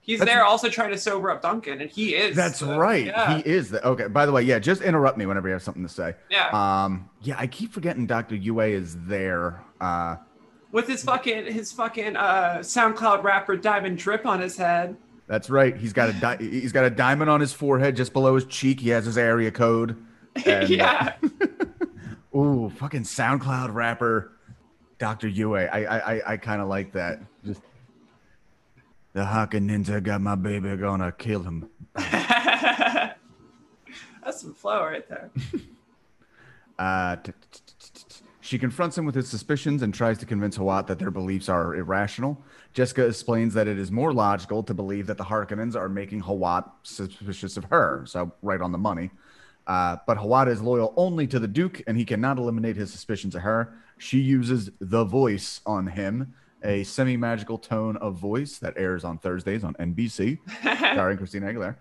He's 0.00 0.18
That's- 0.18 0.34
there 0.34 0.44
also 0.44 0.68
trying 0.68 0.90
to 0.90 0.98
sober 0.98 1.30
up 1.30 1.42
Duncan, 1.42 1.80
and 1.80 1.88
he 1.88 2.14
is. 2.14 2.34
That's 2.34 2.60
uh, 2.60 2.76
right. 2.76 3.06
Yeah. 3.06 3.36
He 3.36 3.48
is 3.48 3.70
the 3.70 3.86
okay. 3.86 4.08
By 4.08 4.26
the 4.26 4.32
way, 4.32 4.42
yeah. 4.42 4.58
Just 4.58 4.82
interrupt 4.82 5.16
me 5.16 5.26
whenever 5.26 5.46
you 5.46 5.52
have 5.52 5.62
something 5.62 5.84
to 5.84 5.88
say. 5.88 6.14
yeah. 6.28 6.48
Um. 6.84 7.08
Yeah, 7.20 7.36
I 7.38 7.46
keep 7.46 7.72
forgetting 7.72 8.06
Doctor 8.06 8.36
Yueh 8.36 8.70
is 8.72 8.96
there. 9.04 9.62
Uh. 9.80 10.16
With 10.72 10.88
his 10.88 11.04
fucking 11.04 11.52
his 11.52 11.70
fucking 11.70 12.16
uh 12.16 12.58
SoundCloud 12.60 13.22
rapper 13.22 13.56
Diamond 13.56 13.98
Drip 13.98 14.24
on 14.26 14.40
his 14.40 14.56
head. 14.56 14.96
That's 15.28 15.48
right. 15.50 15.76
He's 15.76 15.92
got 15.92 16.08
a 16.08 16.12
di- 16.14 16.38
he's 16.38 16.72
got 16.72 16.84
a 16.84 16.90
diamond 16.90 17.30
on 17.30 17.40
his 17.40 17.52
forehead 17.52 17.94
just 17.94 18.12
below 18.12 18.34
his 18.34 18.44
cheek. 18.46 18.80
He 18.80 18.88
has 18.90 19.04
his 19.04 19.18
area 19.18 19.50
code. 19.50 19.96
And, 20.46 20.64
uh, 20.64 20.66
yeah. 20.66 21.12
Ooh, 22.34 22.72
fucking 22.76 23.02
SoundCloud 23.02 23.74
rapper, 23.74 24.32
Dr. 24.98 25.28
Yueh. 25.28 25.68
I 25.70 25.84
I 25.84 26.14
I, 26.14 26.32
I 26.32 26.36
kind 26.38 26.62
of 26.62 26.68
like 26.68 26.92
that. 26.92 27.20
Just 27.44 27.60
the 29.12 29.26
Haka 29.26 29.58
Ninja 29.58 30.02
got 30.02 30.22
my 30.22 30.34
baby, 30.34 30.74
gonna 30.76 31.12
kill 31.12 31.42
him. 31.42 31.68
That's 31.94 33.18
some 34.40 34.54
flow 34.54 34.84
right 34.84 35.06
there. 35.06 35.30
Uh, 36.78 37.16
t- 37.16 37.32
she 38.52 38.58
confronts 38.58 38.98
him 38.98 39.06
with 39.06 39.14
his 39.14 39.30
suspicions 39.30 39.80
and 39.80 39.94
tries 39.94 40.18
to 40.18 40.26
convince 40.26 40.58
Hawat 40.58 40.86
that 40.88 40.98
their 40.98 41.10
beliefs 41.10 41.48
are 41.48 41.74
irrational. 41.74 42.36
Jessica 42.74 43.06
explains 43.06 43.54
that 43.54 43.66
it 43.66 43.78
is 43.78 43.90
more 43.90 44.12
logical 44.12 44.62
to 44.64 44.74
believe 44.74 45.06
that 45.06 45.16
the 45.16 45.24
Harkonnens 45.24 45.74
are 45.74 45.88
making 45.88 46.20
Hawat 46.20 46.70
suspicious 46.82 47.56
of 47.56 47.64
her, 47.64 48.04
so 48.06 48.30
right 48.42 48.60
on 48.60 48.70
the 48.70 48.76
money. 48.76 49.08
Uh, 49.66 49.96
but 50.06 50.18
Hawat 50.18 50.48
is 50.48 50.60
loyal 50.60 50.92
only 50.98 51.26
to 51.28 51.38
the 51.38 51.48
Duke, 51.48 51.80
and 51.86 51.96
he 51.96 52.04
cannot 52.04 52.36
eliminate 52.36 52.76
his 52.76 52.92
suspicions 52.92 53.34
of 53.34 53.40
her. 53.40 53.72
She 53.96 54.18
uses 54.18 54.68
the 54.80 55.04
voice 55.04 55.62
on 55.64 55.86
him, 55.86 56.34
a 56.62 56.84
semi-magical 56.84 57.56
tone 57.56 57.96
of 57.96 58.16
voice 58.16 58.58
that 58.58 58.74
airs 58.76 59.02
on 59.02 59.16
Thursdays 59.16 59.64
on 59.64 59.72
NBC, 59.76 60.40
starring 60.92 61.16
Christina 61.16 61.46
Aguilera. 61.46 61.76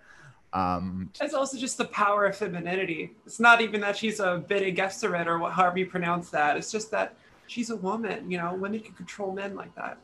Um, 0.54 1.10
It's 1.22 1.34
also 1.34 1.58
just 1.58 1.78
the 1.78 1.86
power 1.86 2.26
of 2.26 2.36
femininity. 2.36 3.14
It's 3.26 3.40
not 3.40 3.62
even 3.62 3.80
that 3.82 3.96
she's 3.98 4.20
a 4.20 4.44
Bene 4.48 4.76
Gesserit 4.76 5.26
or 5.28 5.40
what, 5.40 5.54
however 5.54 5.80
you 5.80 5.86
pronounce 5.86 6.30
that. 6.32 6.58
It's 6.58 6.72
just 6.72 6.92
that 6.92 7.16
she's 7.48 7.70
a 7.70 7.76
woman. 7.78 8.30
You 8.30 8.38
know, 8.38 8.54
women 8.54 8.80
can 8.82 8.94
control 8.94 9.32
men 9.32 9.56
like 9.56 9.74
that. 9.76 9.98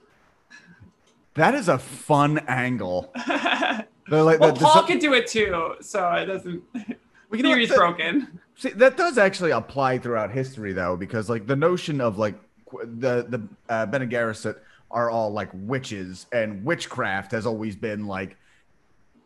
that 1.36 1.54
is 1.54 1.68
a 1.68 1.78
fun 1.78 2.40
angle. 2.48 3.12
They're 3.28 4.24
like, 4.24 4.40
well, 4.40 4.54
the- 4.54 4.60
Paul 4.62 4.84
can 4.84 5.00
do 5.00 5.14
it 5.14 5.28
too, 5.28 5.76
so 5.82 6.12
it 6.14 6.26
doesn't. 6.28 6.64
Know 6.74 6.84
what, 7.30 7.42
Theory's 7.42 7.74
broken. 7.74 8.40
See, 8.56 8.70
that 8.70 8.96
does 8.98 9.18
actually 9.18 9.52
apply 9.52 9.98
throughout 10.00 10.32
history, 10.32 10.72
though, 10.74 10.96
because 10.96 11.30
like 11.30 11.46
the 11.46 11.56
notion 11.58 12.00
of 12.00 12.18
like 12.18 12.36
the 12.72 13.26
the 13.28 13.48
uh, 13.70 13.86
Bene 13.86 14.08
Gesserit 14.08 14.58
are 14.90 15.10
all 15.10 15.32
like 15.32 15.50
witches, 15.54 16.26
and 16.32 16.64
witchcraft 16.64 17.34
has 17.34 17.46
always 17.46 17.76
been 17.76 18.08
like 18.08 18.38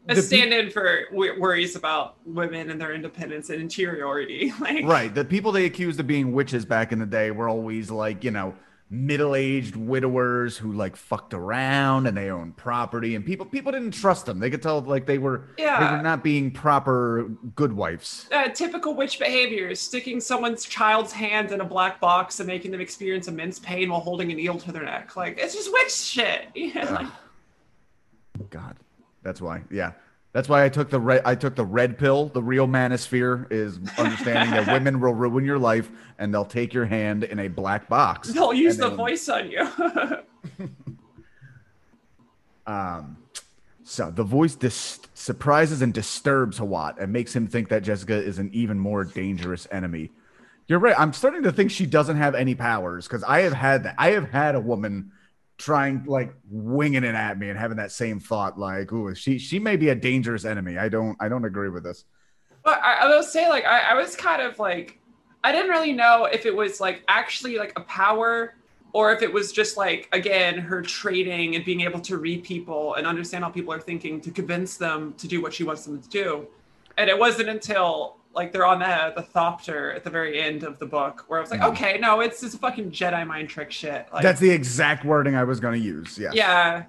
A 0.08 0.16
stand-in 0.22 0.72
for 0.72 1.06
w- 1.12 1.40
worries 1.40 1.76
about 1.76 2.16
women 2.26 2.72
and 2.72 2.82
their 2.82 2.94
independence 2.94 3.50
and 3.50 3.62
interiority. 3.62 4.52
Like, 4.60 4.86
right. 4.86 5.14
The 5.14 5.26
people 5.26 5.52
they 5.52 5.66
accused 5.66 6.00
of 6.00 6.08
being 6.08 6.34
witches 6.34 6.66
back 6.66 6.92
in 6.92 7.00
the 7.00 7.06
day 7.06 7.32
were 7.32 7.48
always 7.50 7.90
like 7.90 8.24
you 8.24 8.32
know 8.32 8.54
middle-aged 8.94 9.78
widowers 9.78 10.58
who 10.58 10.74
like 10.74 10.98
fucked 10.98 11.34
around 11.34 12.08
and 12.08 12.18
they 12.18 12.30
own 12.30 12.52
property 12.52 13.16
and 13.16 13.26
people 13.26 13.46
people 13.46 13.72
didn't 13.72 13.92
trust 13.92 14.26
them. 14.26 14.38
They 14.38 14.50
could 14.50 14.62
tell 14.62 14.82
like 14.82 15.06
they 15.06 15.18
were 15.18 15.48
yeah. 15.58 15.80
they 15.80 15.96
were 15.96 16.04
not 16.04 16.24
being 16.24 16.52
proper 16.52 17.30
good 17.56 17.72
wives. 17.72 18.28
uh, 18.34 18.50
typical 18.50 18.94
witch 18.94 19.18
behavior 19.18 19.74
sticking 19.76 20.20
someone's 20.20 20.66
child's 20.66 21.14
hand 21.14 21.52
in 21.54 21.62
a 21.62 21.66
black 21.66 22.02
box 22.02 22.42
and 22.42 22.48
making 22.48 22.72
them 22.72 22.82
experience 22.82 23.30
immense 23.30 23.60
pain 23.60 23.90
while 23.90 24.02
holding 24.02 24.30
a 24.32 24.36
needle 24.36 24.60
to 24.60 24.72
their 24.74 24.84
neck. 24.84 25.16
Like, 25.16 25.38
it's 25.40 25.54
just 25.56 25.72
witch 25.72 25.94
shit. 25.94 26.48
Yeah, 26.56 26.92
like, 26.94 27.08
God, 28.50 28.78
that's 29.24 29.42
why. 29.42 29.64
Yeah, 29.72 29.94
that's 30.34 30.48
why 30.50 30.64
I 30.66 30.70
took 30.70 30.90
the 30.90 31.00
red. 31.00 31.22
I 31.26 31.36
took 31.36 31.56
the 31.56 31.66
red 31.66 31.98
pill. 31.98 32.28
The 32.30 32.42
real 32.42 32.68
manosphere 32.68 33.52
is 33.52 33.80
understanding 33.98 34.52
that 34.52 34.68
women 34.72 35.00
will 35.00 35.14
ruin 35.14 35.46
your 35.46 35.60
life 35.60 35.90
and 36.20 36.34
they'll 36.34 36.46
take 36.46 36.74
your 36.74 36.86
hand 36.86 37.24
in 37.24 37.40
a 37.40 37.48
black 37.48 37.88
box. 37.90 38.30
they'll 38.34 38.54
use 38.54 38.78
the 38.78 38.90
then- 38.90 38.98
voice 38.98 39.28
on 39.30 39.50
you. 39.52 39.68
Um, 42.68 43.18
so 43.84 44.12
the 44.12 44.24
voice 44.24 44.56
dis- 44.56 45.00
surprises 45.14 45.82
and 45.82 45.94
disturbs 45.94 46.60
Hawat 46.60 47.02
and 47.02 47.12
makes 47.12 47.36
him 47.36 47.48
think 47.48 47.70
that 47.70 47.84
Jessica 47.84 48.14
is 48.16 48.40
an 48.40 48.50
even 48.54 48.80
more 48.80 49.04
dangerous 49.04 49.68
enemy. 49.72 50.12
You're 50.68 50.80
right. 50.80 50.98
I'm 50.98 51.12
starting 51.12 51.44
to 51.44 51.52
think 51.52 51.72
she 51.72 51.86
doesn't 51.86 52.18
have 52.18 52.36
any 52.36 52.56
powers 52.56 53.08
because 53.08 53.24
I 53.24 53.42
have 53.42 53.54
had 53.54 53.84
that. 53.84 53.96
I 53.98 54.12
have 54.12 54.30
had 54.30 54.56
a 54.56 54.60
woman 54.60 55.12
trying 55.58 56.04
like 56.06 56.34
winging 56.50 57.04
it 57.04 57.16
at 57.16 57.38
me 57.38 57.50
and 57.50 57.58
having 57.58 57.78
that 57.78 57.92
same 57.92 58.20
thought 58.20 58.58
like, 58.58 58.92
"Ooh, 58.92 59.14
she 59.16 59.38
she 59.38 59.60
may 59.60 59.76
be 59.76 59.90
a 59.90 59.96
dangerous 59.96 60.46
enemy." 60.46 60.78
I 60.78 60.90
don't 60.90 61.18
I 61.20 61.30
don't 61.30 61.46
agree 61.46 61.70
with 61.70 61.84
this. 61.84 62.06
But 62.64 62.80
I, 62.84 63.02
I 63.02 63.08
will 63.08 63.24
say, 63.24 63.50
like, 63.50 63.66
I, 63.66 63.92
I 63.92 63.94
was 63.96 64.16
kind 64.16 64.42
of 64.42 64.60
like, 64.60 65.00
I 65.44 65.52
didn't 65.52 65.72
really 65.72 65.94
know 65.94 66.26
if 66.26 66.46
it 66.46 66.56
was 66.56 66.80
like 66.80 67.04
actually 67.08 67.58
like 67.58 67.74
a 67.76 67.82
power 67.82 68.56
or 68.94 69.14
if 69.14 69.22
it 69.22 69.32
was 69.32 69.52
just 69.52 69.78
like, 69.78 70.08
again, 70.12 70.58
her 70.58 70.82
trading 70.82 71.56
and 71.56 71.66
being 71.66 71.82
able 71.82 72.00
to 72.02 72.18
read 72.18 72.44
people 72.44 72.96
and 72.96 73.08
understand 73.08 73.44
how 73.44 73.50
people 73.50 73.74
are 73.74 73.80
thinking 73.80 74.22
to 74.22 74.32
convince 74.32 74.78
them 74.78 75.14
to 75.18 75.28
do 75.28 75.42
what 75.42 75.54
she 75.54 75.64
wants 75.64 75.86
them 75.86 76.02
to 76.02 76.10
do. 76.10 76.48
And 76.98 77.10
it 77.10 77.18
wasn't 77.18 77.50
until 77.50 78.18
like 78.34 78.52
they're 78.54 78.66
on 78.66 78.80
the, 78.80 79.14
the 79.16 79.24
Thopter 79.24 79.96
at 79.96 80.04
the 80.04 80.10
very 80.10 80.42
end 80.42 80.64
of 80.64 80.80
the 80.80 80.86
book 80.86 81.26
where 81.28 81.40
I 81.40 81.42
was 81.42 81.52
like, 81.52 81.60
Mhm. 81.62 81.72
okay, 81.72 81.98
no, 82.00 82.22
it's 82.22 82.40
this 82.42 82.56
fucking 82.56 82.92
Jedi 82.92 83.26
mind 83.28 83.50
trick 83.50 83.72
shit. 83.72 84.08
Like, 84.14 84.24
That's 84.24 84.40
the 84.40 84.50
exact 84.52 85.04
wording 85.06 85.36
I 85.36 85.44
was 85.44 85.60
going 85.60 85.74
to 85.74 85.86
use. 85.86 86.18
Yeah. 86.18 86.32
yeah. 86.34 86.84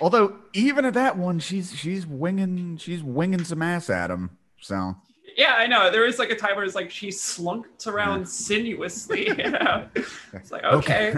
Although 0.00 0.36
even 0.52 0.84
at 0.84 0.94
that 0.94 1.16
one, 1.16 1.40
she's 1.40 1.74
she's 1.74 2.06
winging 2.06 2.76
she's 2.76 3.02
winging 3.02 3.42
some 3.44 3.62
ass 3.62 3.90
at 3.90 4.10
him. 4.10 4.30
So 4.60 4.94
Yeah, 5.36 5.54
I 5.56 5.66
know. 5.66 5.90
There 5.90 6.02
was 6.02 6.18
like 6.20 6.30
a 6.30 6.36
time 6.36 6.54
where 6.54 6.64
it's 6.64 6.76
like 6.76 6.90
she 6.90 7.08
slunked 7.08 7.86
around 7.86 8.28
sinuously. 8.28 9.26
You 9.38 9.50
know? 9.50 9.88
It's 10.32 10.52
like, 10.52 10.62
okay. 10.78 11.14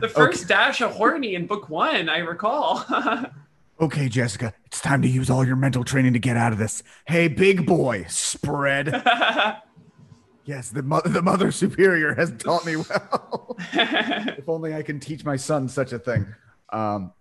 The 0.00 0.08
first 0.20 0.48
dash 0.48 0.80
of 0.80 0.92
horny 0.92 1.34
in 1.34 1.46
book 1.46 1.68
one, 1.68 2.08
I 2.08 2.18
recall. 2.18 2.82
Okay, 3.80 4.08
Jessica, 4.08 4.54
it's 4.66 4.80
time 4.80 5.02
to 5.02 5.08
use 5.08 5.28
all 5.28 5.44
your 5.44 5.56
mental 5.56 5.82
training 5.82 6.12
to 6.12 6.20
get 6.20 6.36
out 6.36 6.52
of 6.52 6.58
this. 6.58 6.82
Hey, 7.06 7.26
big 7.28 7.66
boy, 7.66 8.04
spread. 8.08 9.02
Yes, 10.46 10.68
the 10.68 10.82
mo- 10.82 11.00
the 11.04 11.22
mother 11.22 11.50
superior 11.50 12.14
has 12.14 12.30
taught 12.32 12.66
me 12.66 12.76
well. 12.76 13.56
if 13.72 14.46
only 14.46 14.74
I 14.74 14.82
can 14.82 15.00
teach 15.00 15.24
my 15.24 15.36
son 15.36 15.68
such 15.70 15.92
a 15.94 15.98
thing. 15.98 16.26
Um, 16.70 17.12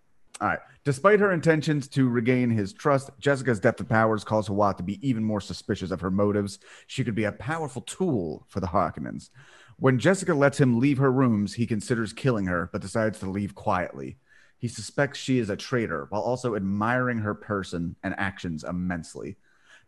all 0.41 0.49
right. 0.49 0.59
Despite 0.83 1.21
her 1.21 1.31
intentions 1.31 1.87
to 1.89 2.09
regain 2.09 2.49
his 2.49 2.73
trust, 2.73 3.11
Jessica's 3.19 3.61
depth 3.61 3.79
of 3.79 3.87
powers 3.87 4.25
cause 4.25 4.49
Hawat 4.49 4.75
to 4.75 4.83
be 4.83 4.99
even 5.07 5.23
more 5.23 5.39
suspicious 5.39 5.89
of 5.89 6.01
her 6.01 6.11
motives. 6.11 6.59
She 6.87 7.05
could 7.05 7.15
be 7.15 7.23
a 7.23 7.31
powerful 7.31 7.83
tool 7.83 8.45
for 8.49 8.59
the 8.59 8.67
Harkonnens. 8.67 9.29
When 9.77 9.99
Jessica 9.99 10.33
lets 10.33 10.59
him 10.59 10.81
leave 10.81 10.97
her 10.97 11.11
rooms, 11.11 11.53
he 11.53 11.65
considers 11.65 12.11
killing 12.11 12.47
her, 12.47 12.69
but 12.73 12.81
decides 12.81 13.19
to 13.19 13.29
leave 13.29 13.55
quietly. 13.55 14.17
He 14.63 14.69
suspects 14.69 15.19
she 15.19 15.39
is 15.39 15.49
a 15.49 15.57
traitor 15.57 16.07
while 16.07 16.21
also 16.21 16.55
admiring 16.55 17.17
her 17.17 17.33
person 17.33 17.97
and 18.01 18.15
actions 18.17 18.63
immensely. 18.63 19.35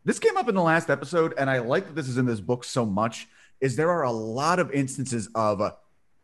This 0.03 0.19
came 0.19 0.35
up 0.35 0.49
in 0.49 0.55
the 0.55 0.61
last 0.61 0.89
episode, 0.89 1.33
and 1.37 1.49
I 1.49 1.59
like 1.59 1.85
that 1.85 1.95
this 1.95 2.09
is 2.09 2.17
in 2.17 2.25
this 2.25 2.41
book 2.41 2.65
so 2.65 2.85
much. 2.85 3.29
Is 3.61 3.77
there 3.77 3.89
are 3.89 4.03
a 4.03 4.11
lot 4.11 4.59
of 4.59 4.73
instances 4.73 5.29
of 5.33 5.61
uh, 5.61 5.71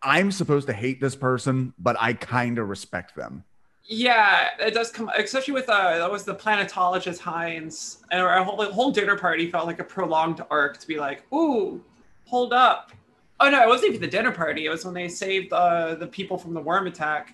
I'm 0.01 0.33
supposed 0.33 0.67
to 0.67 0.73
hate 0.73 0.99
this 0.99 1.15
person, 1.15 1.73
but 1.79 1.95
I 1.97 2.11
kind 2.11 2.59
of 2.59 2.67
respect 2.67 3.15
them. 3.15 3.45
yeah, 3.85 4.49
it 4.59 4.73
does 4.73 4.91
come, 4.91 5.09
especially 5.17 5.53
with 5.53 5.69
uh, 5.69 5.99
that 5.99 6.11
was 6.11 6.25
the 6.25 6.35
planetologist 6.35 7.21
Kynes, 7.21 7.99
and 8.11 8.21
our 8.21 8.43
whole, 8.43 8.57
the 8.57 8.65
whole 8.65 8.91
dinner 8.91 9.17
party 9.17 9.49
felt 9.49 9.65
like 9.65 9.79
a 9.79 9.85
prolonged 9.85 10.43
arc 10.51 10.77
to 10.77 10.87
be 10.87 10.97
like, 10.97 11.23
ooh, 11.33 11.81
hold 12.25 12.51
up. 12.51 12.91
Oh 13.39 13.49
no, 13.49 13.63
it 13.63 13.67
wasn't 13.69 13.91
even 13.91 14.01
the 14.01 14.07
dinner 14.07 14.33
party. 14.33 14.65
It 14.65 14.69
was 14.69 14.83
when 14.83 14.93
they 14.93 15.07
saved 15.07 15.53
uh, 15.53 15.95
the 15.95 16.07
people 16.07 16.37
from 16.37 16.53
the 16.53 16.59
worm 16.59 16.87
attack. 16.87 17.33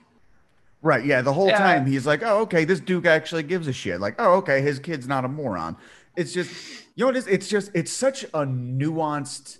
Right. 0.87 1.05
Yeah. 1.05 1.21
The 1.21 1.33
whole 1.33 1.49
Yeah. 1.49 1.57
time 1.57 1.85
he's 1.85 2.07
like, 2.07 2.23
oh, 2.23 2.39
okay, 2.43 2.63
this 2.63 2.79
Duke 2.79 3.05
actually 3.05 3.43
gives 3.43 3.67
a 3.67 3.73
shit. 3.73 3.99
Like, 3.99 4.15
oh, 4.19 4.35
okay, 4.35 4.61
his 4.61 4.79
kid's 4.79 5.05
not 5.05 5.25
a 5.25 5.27
moron. 5.27 5.75
It's 6.15 6.31
just, 6.31 6.49
you 6.95 7.01
know 7.03 7.07
what 7.07 7.17
it 7.17 7.19
is? 7.19 7.27
It's 7.27 7.49
just, 7.49 7.71
it's 7.73 7.91
such 7.91 8.23
a 8.23 8.45
nuanced, 8.45 9.57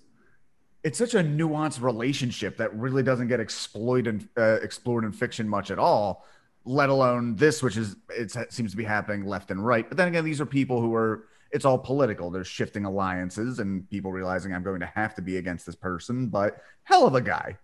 it's 0.85 0.97
such 0.97 1.15
a 1.15 1.19
nuanced 1.19 1.81
relationship 1.81 2.55
that 2.57 2.73
really 2.73 3.03
doesn't 3.03 3.27
get 3.27 3.41
exploited, 3.41 4.29
uh, 4.37 4.59
explored 4.61 5.03
in 5.03 5.11
fiction 5.11 5.49
much 5.49 5.69
at 5.69 5.79
all, 5.79 6.25
let 6.63 6.87
alone 6.87 7.35
this, 7.35 7.61
which 7.61 7.75
is, 7.75 7.97
it 8.09 8.31
seems 8.53 8.71
to 8.71 8.77
be 8.77 8.85
happening 8.85 9.25
left 9.25 9.51
and 9.51 9.63
right. 9.63 9.87
But 9.87 9.97
then 9.97 10.07
again, 10.07 10.23
these 10.23 10.39
are 10.39 10.45
people 10.45 10.79
who 10.79 10.95
are, 10.95 11.25
it's 11.51 11.65
all 11.65 11.77
political. 11.77 12.31
There's 12.31 12.47
shifting 12.47 12.85
alliances 12.85 13.59
and 13.59 13.89
people 13.89 14.13
realizing 14.13 14.53
I'm 14.53 14.63
going 14.63 14.79
to 14.79 14.91
have 14.95 15.13
to 15.15 15.21
be 15.21 15.35
against 15.37 15.65
this 15.65 15.75
person, 15.75 16.27
but 16.27 16.61
hell 16.83 17.05
of 17.05 17.15
a 17.15 17.21
guy. 17.21 17.57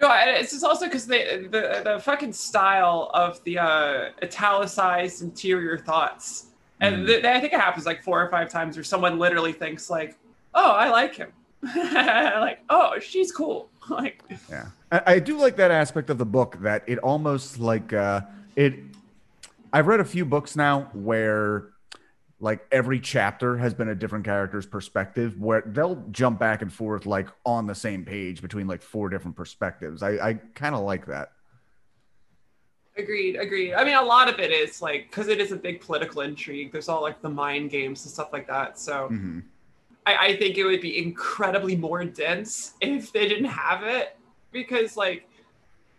No, 0.00 0.08
it's 0.12 0.52
just 0.52 0.64
also 0.64 0.86
because 0.86 1.06
the, 1.06 1.48
the 1.50 1.82
the 1.84 1.98
fucking 2.00 2.32
style 2.32 3.10
of 3.14 3.42
the 3.42 3.58
uh, 3.58 4.10
italicized 4.22 5.22
interior 5.22 5.76
thoughts, 5.76 6.46
and 6.80 7.04
th- 7.04 7.24
I 7.24 7.40
think 7.40 7.52
it 7.52 7.58
happens 7.58 7.84
like 7.84 8.02
four 8.02 8.22
or 8.24 8.30
five 8.30 8.48
times 8.48 8.76
where 8.76 8.84
someone 8.84 9.18
literally 9.18 9.52
thinks 9.52 9.90
like, 9.90 10.16
"Oh, 10.54 10.70
I 10.70 10.88
like 10.90 11.16
him," 11.16 11.32
like, 11.62 12.60
"Oh, 12.70 13.00
she's 13.00 13.32
cool," 13.32 13.70
like, 13.90 14.22
Yeah, 14.48 14.66
I, 14.92 15.14
I 15.14 15.18
do 15.18 15.36
like 15.36 15.56
that 15.56 15.72
aspect 15.72 16.10
of 16.10 16.18
the 16.18 16.26
book 16.26 16.58
that 16.60 16.84
it 16.86 16.98
almost 16.98 17.58
like 17.58 17.92
uh, 17.92 18.20
it. 18.54 18.74
I've 19.72 19.88
read 19.88 19.98
a 19.98 20.04
few 20.04 20.24
books 20.24 20.54
now 20.54 20.90
where 20.92 21.70
like 22.40 22.64
every 22.70 23.00
chapter 23.00 23.56
has 23.56 23.74
been 23.74 23.88
a 23.88 23.94
different 23.94 24.24
character's 24.24 24.66
perspective 24.66 25.38
where 25.40 25.62
they'll 25.66 26.04
jump 26.10 26.38
back 26.38 26.62
and 26.62 26.72
forth 26.72 27.04
like 27.06 27.28
on 27.44 27.66
the 27.66 27.74
same 27.74 28.04
page 28.04 28.40
between 28.42 28.66
like 28.66 28.80
four 28.82 29.08
different 29.08 29.36
perspectives. 29.36 30.02
I, 30.02 30.10
I 30.12 30.34
kind 30.54 30.74
of 30.74 30.82
like 30.82 31.06
that. 31.06 31.32
agreed, 32.96 33.36
agreed. 33.36 33.74
I 33.74 33.84
mean, 33.84 33.94
a 33.94 34.02
lot 34.02 34.28
of 34.28 34.40
it 34.40 34.50
is 34.50 34.82
like 34.82 35.08
because 35.10 35.28
it 35.28 35.40
is 35.40 35.52
a 35.52 35.56
big 35.56 35.80
political 35.80 36.22
intrigue. 36.22 36.72
There's 36.72 36.88
all 36.88 37.02
like 37.02 37.22
the 37.22 37.28
mind 37.28 37.70
games 37.70 38.04
and 38.04 38.12
stuff 38.12 38.32
like 38.32 38.46
that. 38.48 38.78
So 38.78 39.08
Mhm. 39.10 39.44
I, 40.06 40.16
I 40.28 40.36
think 40.36 40.58
it 40.58 40.64
would 40.64 40.80
be 40.80 40.98
incredibly 40.98 41.76
more 41.76 42.04
dense 42.04 42.74
if 42.80 43.12
they 43.12 43.28
didn't 43.28 43.44
have 43.46 43.82
it 43.84 44.16
because 44.52 44.96
like 44.96 45.27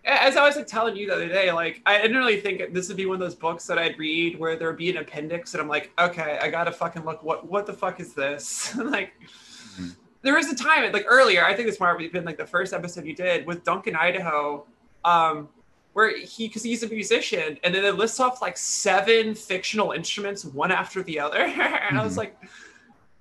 as 0.05 0.37
I 0.37 0.45
was 0.45 0.55
like 0.55 0.67
telling 0.67 0.95
you 0.95 1.07
the 1.07 1.13
other 1.15 1.27
day, 1.27 1.51
like 1.51 1.81
I 1.85 2.01
didn't 2.01 2.17
really 2.17 2.39
think 2.39 2.73
this 2.73 2.87
would 2.87 2.97
be 2.97 3.05
one 3.05 3.15
of 3.15 3.19
those 3.19 3.35
books 3.35 3.65
that 3.67 3.77
I'd 3.77 3.97
read 3.99 4.39
where 4.39 4.55
there'd 4.55 4.77
be 4.77 4.89
an 4.89 4.97
appendix 4.97 5.53
and 5.53 5.61
I'm 5.61 5.67
like, 5.67 5.91
okay, 5.99 6.39
I 6.41 6.49
gotta 6.49 6.71
fucking 6.71 7.03
look 7.05 7.21
what 7.23 7.49
what 7.49 7.65
the 7.65 7.73
fuck 7.73 7.99
is 7.99 8.13
this? 8.13 8.75
like 8.77 9.13
Mhm. 9.79 9.95
there 10.21 10.35
was 10.35 10.47
a 10.51 10.55
time 10.55 10.91
like 10.91 11.05
earlier, 11.07 11.45
I 11.45 11.53
think 11.53 11.67
this 11.67 11.79
might 11.79 11.99
have 12.01 12.11
been 12.11 12.25
like 12.25 12.37
the 12.37 12.45
first 12.47 12.73
episode 12.73 13.05
you 13.05 13.15
did 13.15 13.45
with 13.45 13.63
Duncan 13.63 13.95
Idaho, 13.95 14.65
um, 15.05 15.49
where 15.93 16.17
he 16.17 16.47
because 16.47 16.63
he's 16.63 16.81
a 16.83 16.87
musician 16.87 17.57
and 17.63 17.75
then 17.75 17.83
it 17.83 17.95
lists 17.95 18.19
off 18.19 18.41
like 18.41 18.57
seven 18.57 19.35
fictional 19.35 19.91
instruments 19.91 20.45
one 20.45 20.71
after 20.71 21.03
the 21.03 21.19
other. 21.19 21.37
and 21.89 21.99
I 21.99 22.03
was 22.03 22.13
Mhm. 22.13 22.17
like, 22.17 22.37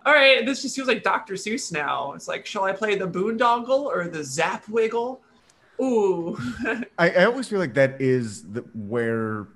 all 0.07 0.15
right, 0.15 0.47
this 0.47 0.63
just 0.63 0.77
feels 0.77 0.89
like 0.89 1.03
Dr. 1.03 1.35
Seuss 1.35 1.71
now. 1.73 2.13
It's 2.13 2.29
like, 2.29 2.47
shall 2.47 2.65
I 2.65 2.73
play 2.73 2.95
the 2.95 3.07
boondoggle 3.07 3.85
or 3.85 4.09
the 4.09 4.23
zap 4.25 4.67
wiggle? 4.69 5.21
Ooh. 5.81 6.37
I, 6.99 7.11
I 7.11 7.25
always 7.25 7.49
feel 7.49 7.59
like 7.59 7.75
that 7.75 8.01
is 8.01 8.43
the, 8.51 8.61
where 8.75 9.47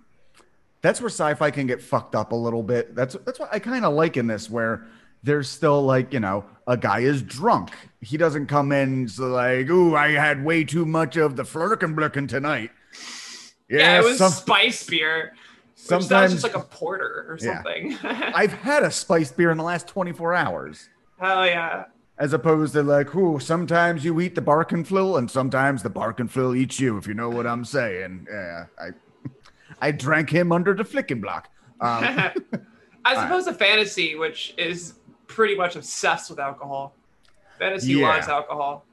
that's 0.81 1.01
where 1.01 1.09
sci-fi 1.11 1.51
can 1.51 1.67
get 1.67 1.81
fucked 1.83 2.15
up 2.15 2.33
a 2.33 2.37
little 2.37 2.63
bit. 2.63 2.95
That's 2.95 3.15
that's 3.25 3.39
what 3.39 3.49
I 3.53 3.59
kind 3.59 3.85
of 3.85 3.93
like 3.95 4.17
in 4.17 4.27
this, 4.27 4.49
where 4.51 4.87
there's 5.23 5.49
still 5.49 5.83
like 5.83 6.13
you 6.13 6.21
know 6.21 6.45
a 6.67 6.77
guy 6.77 7.01
is 7.01 7.23
drunk. 7.23 7.71
He 8.01 8.17
doesn't 8.17 8.47
come 8.47 8.73
in 8.73 9.09
so 9.09 9.25
like, 9.29 9.69
ooh, 9.71 9.95
I 9.97 10.11
had 10.13 10.45
way 10.45 10.65
too 10.65 10.85
much 10.87 11.17
of 11.17 11.37
the 11.37 11.43
flirken 11.45 12.29
tonight. 12.29 12.71
yeah, 13.69 13.99
it 14.01 14.05
was 14.05 14.19
some- 14.19 14.33
spice 14.33 14.85
beer. 14.87 15.35
Sometimes 15.75 16.31
just 16.33 16.45
like 16.45 16.55
a 16.55 16.61
porter 16.61 17.27
or 17.29 17.39
Yeah. 17.41 17.55
something. 17.57 17.99
I've 18.05 18.53
had 18.53 18.85
a 18.85 18.91
spiced 18.93 19.37
beer 19.37 19.51
in 19.51 19.59
the 19.59 19.65
last 19.65 19.89
24 19.89 20.33
hours. 20.35 20.89
Hell 21.19 21.45
yeah. 21.45 21.85
As 22.23 22.33
opposed 22.33 22.75
to 22.75 22.85
like, 22.85 23.17
ooh, 23.17 23.41
sometimes 23.41 24.05
you 24.05 24.21
eat 24.21 24.37
the 24.37 24.41
Barkenflill 24.41 24.75
and 24.77 24.87
flill 24.87 25.17
and 25.19 25.29
sometimes 25.29 25.83
the 25.83 25.91
bark 25.91 26.21
and 26.21 26.31
Barkenflill 26.31 26.57
eats 26.57 26.79
you, 26.79 26.97
if 26.97 27.09
you 27.09 27.15
know 27.15 27.29
what 27.29 27.49
I'm 27.49 27.65
saying. 27.65 28.29
Yeah, 28.31 28.67
I 28.79 28.91
I 29.81 29.91
drank 29.91 30.31
him 30.31 30.53
under 30.53 30.73
the 30.73 30.85
flicking 30.85 31.21
block. 31.21 31.49
Um, 31.81 32.05
suppose 33.05 33.25
opposed 33.25 33.49
to 33.49 33.55
fantasy, 33.55 34.15
which 34.15 34.55
is 34.57 34.95
pretty 35.27 35.57
much 35.57 35.75
obsessed 35.75 36.31
with 36.31 36.39
alcohol. 36.39 36.95
Fantasy 37.59 37.95
Yeah. 37.95 38.11
loves 38.15 38.29
alcohol. 38.29 38.85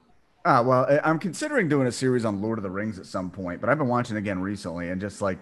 Ah, 0.44 0.64
well, 0.64 0.88
I- 0.90 1.08
I'm 1.08 1.20
considering 1.20 1.70
doing 1.70 1.86
a 1.86 1.92
series 1.92 2.26
on 2.26 2.42
Lord 2.42 2.58
of 2.58 2.64
the 2.64 2.72
Rings 2.72 2.98
at 2.98 3.06
some 3.06 3.30
point, 3.30 3.62
but 3.62 3.70
I've 3.70 3.78
been 3.78 3.88
watching 3.90 4.18
again 4.18 4.40
recently 4.42 4.90
and 4.90 5.00
just 5.00 5.22
like, 5.22 5.38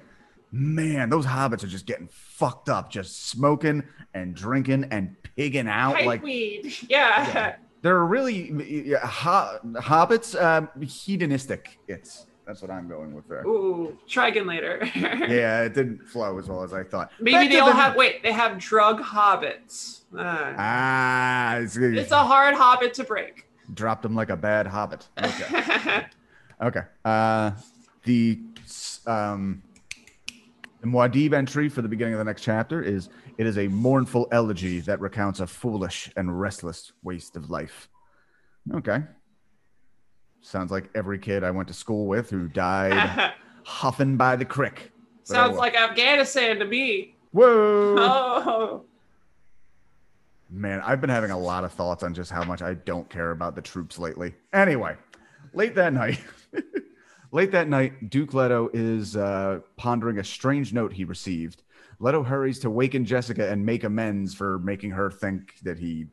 man, 0.51 1.09
those 1.09 1.25
hobbits 1.25 1.63
are 1.63 1.67
just 1.67 1.85
getting 1.85 2.09
fucked 2.11 2.67
up, 2.67 2.91
just 2.91 3.29
smoking 3.29 3.83
and 4.13 4.35
drinking 4.35 4.87
and 4.91 5.15
pigging 5.37 5.69
out. 5.69 5.95
Pipe 5.95 6.05
like 6.05 6.23
weed. 6.23 6.73
Yeah. 6.89 7.27
Yeah. 7.33 7.55
They're 7.81 8.05
really 8.05 8.51
yeah, 8.85 9.05
ho- 9.05 9.59
hobbits, 9.75 10.39
um, 10.41 10.69
hedonistic. 10.81 11.77
It's 11.87 12.25
that's 12.45 12.61
what 12.61 12.71
I'm 12.71 12.87
going 12.87 13.13
with 13.13 13.27
there. 13.27 13.43
Ooh, 13.45 13.97
try 14.07 14.29
again 14.29 14.47
later. 14.47 14.89
Yeah, 14.95 15.63
it 15.63 15.73
didn't 15.73 16.07
flow 16.07 16.37
as 16.39 16.47
well 16.47 16.63
as 16.63 16.73
I 16.73 16.83
thought. 16.83 17.11
Maybe 17.19 17.33
Back 17.33 17.49
they 17.51 17.59
all 17.59 17.67
the- 17.67 17.73
have. 17.73 17.95
Wait, 17.95 18.23
they 18.23 18.31
have 18.31 18.57
drug 18.57 19.01
hobbits. 19.01 20.01
Ah. 20.17 20.53
Ah, 20.57 21.55
it's, 21.57 21.75
it's 21.75 22.11
a 22.11 22.23
hard 22.23 22.55
hobbit 22.55 22.93
to 22.95 23.03
break. 23.03 23.45
dropped 23.73 24.01
them 24.03 24.15
like 24.15 24.29
a 24.29 24.37
bad 24.37 24.67
hobbit. 24.67 25.07
Okay. 25.21 26.05
Okay. 26.59 26.81
Uh, 27.05 27.51
the 28.05 28.39
um, 29.05 29.61
the 30.81 30.87
Muad'Dib 30.87 31.33
entry 31.33 31.69
for 31.69 31.83
the 31.83 31.87
beginning 31.87 32.15
of 32.15 32.17
the 32.17 32.23
next 32.23 32.41
chapter 32.41 32.81
is 32.81 33.09
it 33.37 33.45
is 33.45 33.57
a 33.57 33.67
mournful 33.67 34.27
elegy 34.31 34.79
that 34.81 34.99
recounts 34.99 35.39
a 35.39 35.47
foolish 35.47 36.11
and 36.15 36.39
restless 36.39 36.91
waste 37.03 37.35
of 37.35 37.49
life. 37.49 37.87
Okay. 38.73 39.03
Sounds 40.41 40.71
like 40.71 40.89
every 40.95 41.19
kid 41.19 41.43
I 41.43 41.51
went 41.51 41.67
to 41.67 41.73
school 41.73 42.07
with 42.07 42.29
who 42.29 42.47
died 42.47 43.33
huffing 43.63 44.17
by 44.17 44.35
the 44.35 44.45
crick. 44.45 44.91
But 45.19 45.27
Sounds 45.27 45.57
like 45.57 45.75
Afghanistan 45.75 46.59
to 46.59 46.65
me. 46.65 47.15
whoa. 47.31 47.95
Oh. 47.99 48.83
Man, 50.49 50.79
I've 50.81 51.01
been 51.01 51.09
having 51.09 51.31
a 51.31 51.37
lot 51.37 51.65
of 51.65 51.73
thoughts 51.73 52.03
on 52.03 52.13
just 52.13 52.31
how 52.31 52.43
much 52.43 52.61
I 52.61 52.73
don't 52.75 53.09
care 53.09 53.31
about 53.31 53.55
the 53.55 53.61
troops 53.61 53.99
lately. 53.99 54.33
Anyway, 54.53 54.95
late 55.53 55.75
that 55.75 55.91
night, 55.91 56.21
late 57.33 57.51
that 57.51 57.67
night, 57.67 58.09
Duke 58.09 58.33
Leto 58.33 58.69
is 58.73 59.17
uh, 59.17 59.59
pondering 59.75 60.19
a 60.19 60.23
strange 60.23 60.71
note 60.71 60.93
he 60.93 61.03
received. 61.03 61.63
Leto 61.99 62.23
hurries 62.23 62.59
to 62.59 62.69
waken 62.69 63.05
Jessica 63.05 63.49
and 63.49 63.65
make 63.65 63.83
amends 63.83 64.33
for 64.33 64.59
making 64.59 64.91
her 64.91 65.09
think 65.09 65.55
that 65.63 65.79
he, 65.79 66.07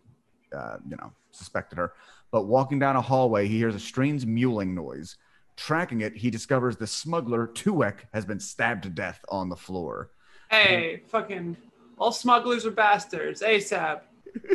uh, 0.56 0.76
you 0.88 0.96
know, 0.96 1.12
suspected 1.30 1.76
her. 1.76 1.92
But 2.30 2.46
walking 2.46 2.78
down 2.78 2.96
a 2.96 3.00
hallway, 3.00 3.46
he 3.46 3.58
hears 3.58 3.74
a 3.74 3.80
strange 3.80 4.24
mewling 4.24 4.74
noise. 4.74 5.16
Tracking 5.56 6.00
it, 6.00 6.16
he 6.16 6.30
discovers 6.30 6.76
the 6.76 6.86
smuggler 6.86 7.46
Tuek 7.46 8.00
has 8.12 8.24
been 8.24 8.40
stabbed 8.40 8.82
to 8.84 8.88
death 8.88 9.24
on 9.28 9.48
the 9.48 9.56
floor. 9.56 10.10
Hey, 10.50 11.02
fucking 11.08 11.56
all 11.98 12.12
smugglers 12.12 12.66
are 12.66 12.70
bastards. 12.70 13.42
ASAP. 13.42 14.00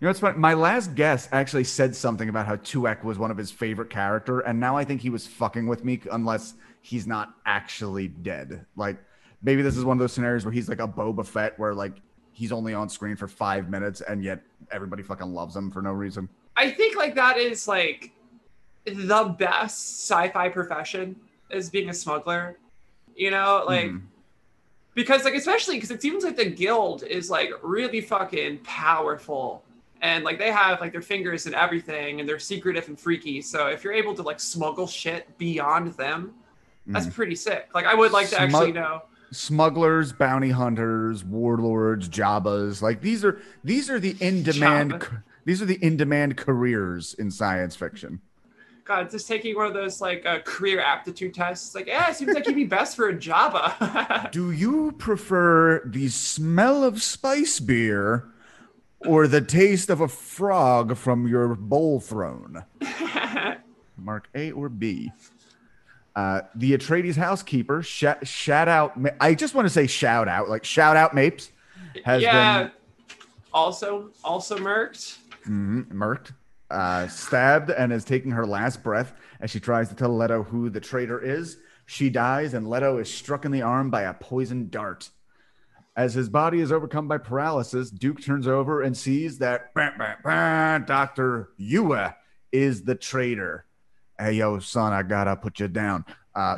You 0.00 0.06
know 0.06 0.10
what's 0.10 0.20
funny? 0.20 0.38
My 0.38 0.54
last 0.54 0.94
guest 0.94 1.28
actually 1.30 1.64
said 1.64 1.94
something 1.94 2.30
about 2.30 2.46
how 2.46 2.56
Tuek 2.56 3.04
was 3.04 3.18
one 3.18 3.30
of 3.30 3.36
his 3.36 3.50
favorite 3.50 3.90
character, 3.90 4.40
and 4.40 4.58
now 4.58 4.74
I 4.74 4.82
think 4.82 5.02
he 5.02 5.10
was 5.10 5.26
fucking 5.26 5.66
with 5.66 5.84
me 5.84 6.00
unless 6.10 6.54
he's 6.80 7.06
not 7.06 7.34
actually 7.44 8.08
dead. 8.08 8.64
Like 8.76 8.96
maybe 9.42 9.62
this 9.62 9.76
is 9.76 9.84
one 9.84 9.96
of 9.96 10.00
those 10.00 10.12
scenarios 10.12 10.44
where 10.44 10.52
he's 10.52 10.68
like 10.68 10.80
a 10.80 10.88
Boba 10.88 11.26
Fett, 11.26 11.58
where 11.58 11.74
like 11.74 11.94
he's 12.32 12.52
only 12.52 12.74
on 12.74 12.88
screen 12.88 13.16
for 13.16 13.28
five 13.28 13.68
minutes, 13.68 14.00
and 14.00 14.22
yet 14.22 14.40
everybody 14.70 15.02
fucking 15.02 15.32
loves 15.32 15.56
him 15.56 15.70
for 15.70 15.82
no 15.82 15.92
reason. 15.92 16.28
I 16.56 16.70
think 16.70 16.96
like 16.96 17.14
that 17.14 17.36
is 17.38 17.66
like 17.68 18.12
the 18.84 19.34
best 19.38 20.08
sci-fi 20.08 20.48
profession 20.48 21.16
is 21.50 21.68
being 21.70 21.90
a 21.90 21.94
smuggler. 21.94 22.56
You 23.16 23.30
know, 23.30 23.64
like 23.66 23.90
Mhm. 23.90 24.02
because 24.94 25.24
like 25.24 25.34
especially 25.34 25.76
because 25.76 25.90
it 25.90 26.00
seems 26.00 26.24
like 26.24 26.36
the 26.36 26.48
guild 26.48 27.02
is 27.02 27.30
like 27.30 27.50
really 27.62 28.00
fucking 28.00 28.58
powerful 28.58 29.62
and 30.02 30.24
like 30.24 30.38
they 30.38 30.50
have 30.50 30.80
like 30.80 30.92
their 30.92 31.02
fingers 31.02 31.46
in 31.46 31.54
everything 31.54 32.20
and 32.20 32.28
they're 32.28 32.38
secretive 32.38 32.88
and 32.88 32.98
freaky 32.98 33.42
so 33.42 33.66
if 33.66 33.84
you're 33.84 33.92
able 33.92 34.14
to 34.14 34.22
like 34.22 34.40
smuggle 34.40 34.86
shit 34.86 35.26
beyond 35.36 35.92
them 35.94 36.32
that's 36.86 37.06
pretty 37.06 37.34
sick 37.34 37.68
like 37.74 37.84
i 37.84 37.94
would 37.94 38.10
like 38.10 38.28
to 38.28 38.40
actually 38.40 38.72
know 38.72 39.02
Smugglers, 39.32 40.12
bounty 40.12 40.50
hunters, 40.50 41.24
warlords, 41.24 42.08
Jabbas, 42.08 42.82
like 42.82 43.00
these 43.00 43.24
are 43.24 43.40
these 43.62 43.88
are 43.88 44.00
the 44.00 44.16
in 44.20 44.42
demand 44.42 44.92
Jabba. 44.94 45.22
these 45.44 45.62
are 45.62 45.66
the 45.66 45.78
in 45.84 45.96
demand 45.96 46.36
careers 46.36 47.14
in 47.14 47.30
science 47.30 47.76
fiction. 47.76 48.20
god 48.84 49.08
just 49.08 49.28
taking 49.28 49.54
one 49.54 49.66
of 49.66 49.74
those 49.74 50.00
like 50.00 50.26
uh, 50.26 50.40
career 50.40 50.80
aptitude 50.80 51.32
tests 51.32 51.74
like 51.76 51.86
yeah 51.86 52.10
it 52.10 52.16
seems 52.16 52.34
like 52.34 52.44
you'd 52.46 52.56
be 52.56 52.64
best 52.64 52.96
for 52.96 53.08
a 53.08 53.14
Jabba 53.14 54.30
Do 54.32 54.50
you 54.50 54.92
prefer 54.98 55.80
the 55.84 56.08
smell 56.08 56.82
of 56.82 57.00
spice 57.00 57.60
beer 57.60 58.26
or 59.06 59.28
the 59.28 59.40
taste 59.40 59.90
of 59.90 60.00
a 60.00 60.08
frog 60.08 60.96
from 60.96 61.28
your 61.28 61.54
bowl 61.54 62.00
throne? 62.00 62.64
Mark 63.96 64.28
A 64.34 64.50
or 64.50 64.68
B. 64.68 65.12
Uh, 66.16 66.42
the 66.54 66.72
Atreides 66.76 67.16
housekeeper, 67.16 67.82
sh- 67.82 68.04
shout 68.24 68.68
out. 68.68 68.98
I 69.20 69.34
just 69.34 69.54
want 69.54 69.66
to 69.66 69.70
say 69.70 69.86
shout 69.86 70.28
out, 70.28 70.48
like 70.48 70.64
shout 70.64 70.96
out 70.96 71.14
Mapes, 71.14 71.50
has 72.04 72.22
yeah 72.22 72.70
also 73.52 74.10
also 74.24 74.56
murked 74.58 75.18
been 75.44 75.86
mhm, 75.86 75.92
murked, 75.92 76.32
uh, 76.70 77.06
stabbed, 77.08 77.70
and 77.70 77.92
is 77.92 78.04
taking 78.04 78.32
her 78.32 78.46
last 78.46 78.82
breath 78.82 79.12
as 79.40 79.50
she 79.50 79.60
tries 79.60 79.88
to 79.88 79.94
tell 79.94 80.16
Leto 80.16 80.42
who 80.42 80.70
the 80.70 80.80
traitor 80.80 81.20
is. 81.20 81.58
She 81.86 82.10
dies, 82.10 82.54
and 82.54 82.68
Leto 82.68 82.98
is 82.98 83.12
struck 83.12 83.44
in 83.44 83.52
the 83.52 83.62
arm 83.62 83.90
by 83.90 84.02
a 84.02 84.14
poisoned 84.14 84.70
dart. 84.70 85.10
As 85.96 86.14
his 86.14 86.28
body 86.28 86.60
is 86.60 86.70
overcome 86.70 87.08
by 87.08 87.18
paralysis, 87.18 87.90
Duke 87.90 88.22
turns 88.22 88.46
over 88.46 88.82
and 88.82 88.96
sees 88.96 89.38
that 89.38 89.74
bah, 89.74 89.90
bah, 89.98 90.14
bah, 90.22 90.78
Dr. 90.78 91.50
Yueh 91.60 92.14
is 92.52 92.84
the 92.84 92.94
traitor. 92.94 93.66
Hey, 94.20 94.32
yo, 94.32 94.58
son, 94.58 94.92
I 94.92 95.02
gotta 95.02 95.34
put 95.34 95.60
you 95.60 95.68
down. 95.68 96.04
Uh, 96.34 96.56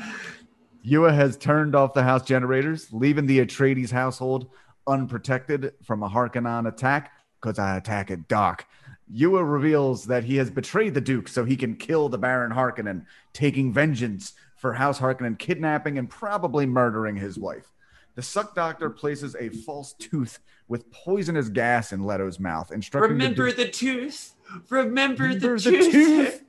Yueh 0.85 1.15
has 1.15 1.37
turned 1.37 1.77
off 1.77 1.95
the 1.95 2.03
house 2.03 2.25
generators, 2.25 2.93
leaving 2.93 3.27
the 3.27 3.39
Atreides 3.39 3.93
household 3.93 4.49
unprotected 4.89 5.73
from 5.85 6.03
a 6.03 6.09
Harkonnen 6.09 6.67
attack 6.67 7.13
because 7.41 7.61
I 7.61 7.77
attack 7.77 8.11
at 8.11 8.27
dark. 8.27 8.67
Yueh 9.15 9.49
reveals 9.49 10.07
that 10.07 10.25
he 10.25 10.37
has 10.37 10.51
betrayed 10.51 10.95
the 10.95 11.01
Duke 11.01 11.29
so 11.29 11.45
he 11.45 11.57
can 11.57 11.77
kill 11.77 12.09
the 12.09 12.19
Baron 12.19 12.51
Harkonnen, 12.53 13.07
taking 13.33 13.73
vengeance 13.73 14.33
for 14.57 14.73
House 14.73 14.99
Harkonnen 14.99 15.39
kidnapping 15.39 15.99
and 15.99 16.11
probably 16.11 16.67
murdering 16.67 17.17
his 17.17 17.39
wife. 17.39 17.67
The 18.15 18.23
suck 18.23 18.55
doctor 18.55 18.91
places 18.91 19.37
a 19.39 19.51
false 19.51 19.95
tooth 19.95 20.41
with 20.67 20.91
poisonous 20.91 21.49
gas 21.49 21.93
in 21.93 22.05
Leto's 22.05 22.41
mouth, 22.41 22.73
instructing 22.73 23.19
the 23.19 23.25
remember 23.25 23.47
Duke- 23.47 23.57
the 23.57 23.69
tooth 23.69 24.35
remember, 24.69 25.25
Remember 25.25 25.59
the, 25.59 25.71
the 25.71 25.77
tooth, 25.79 25.93
tooth. 25.93 26.43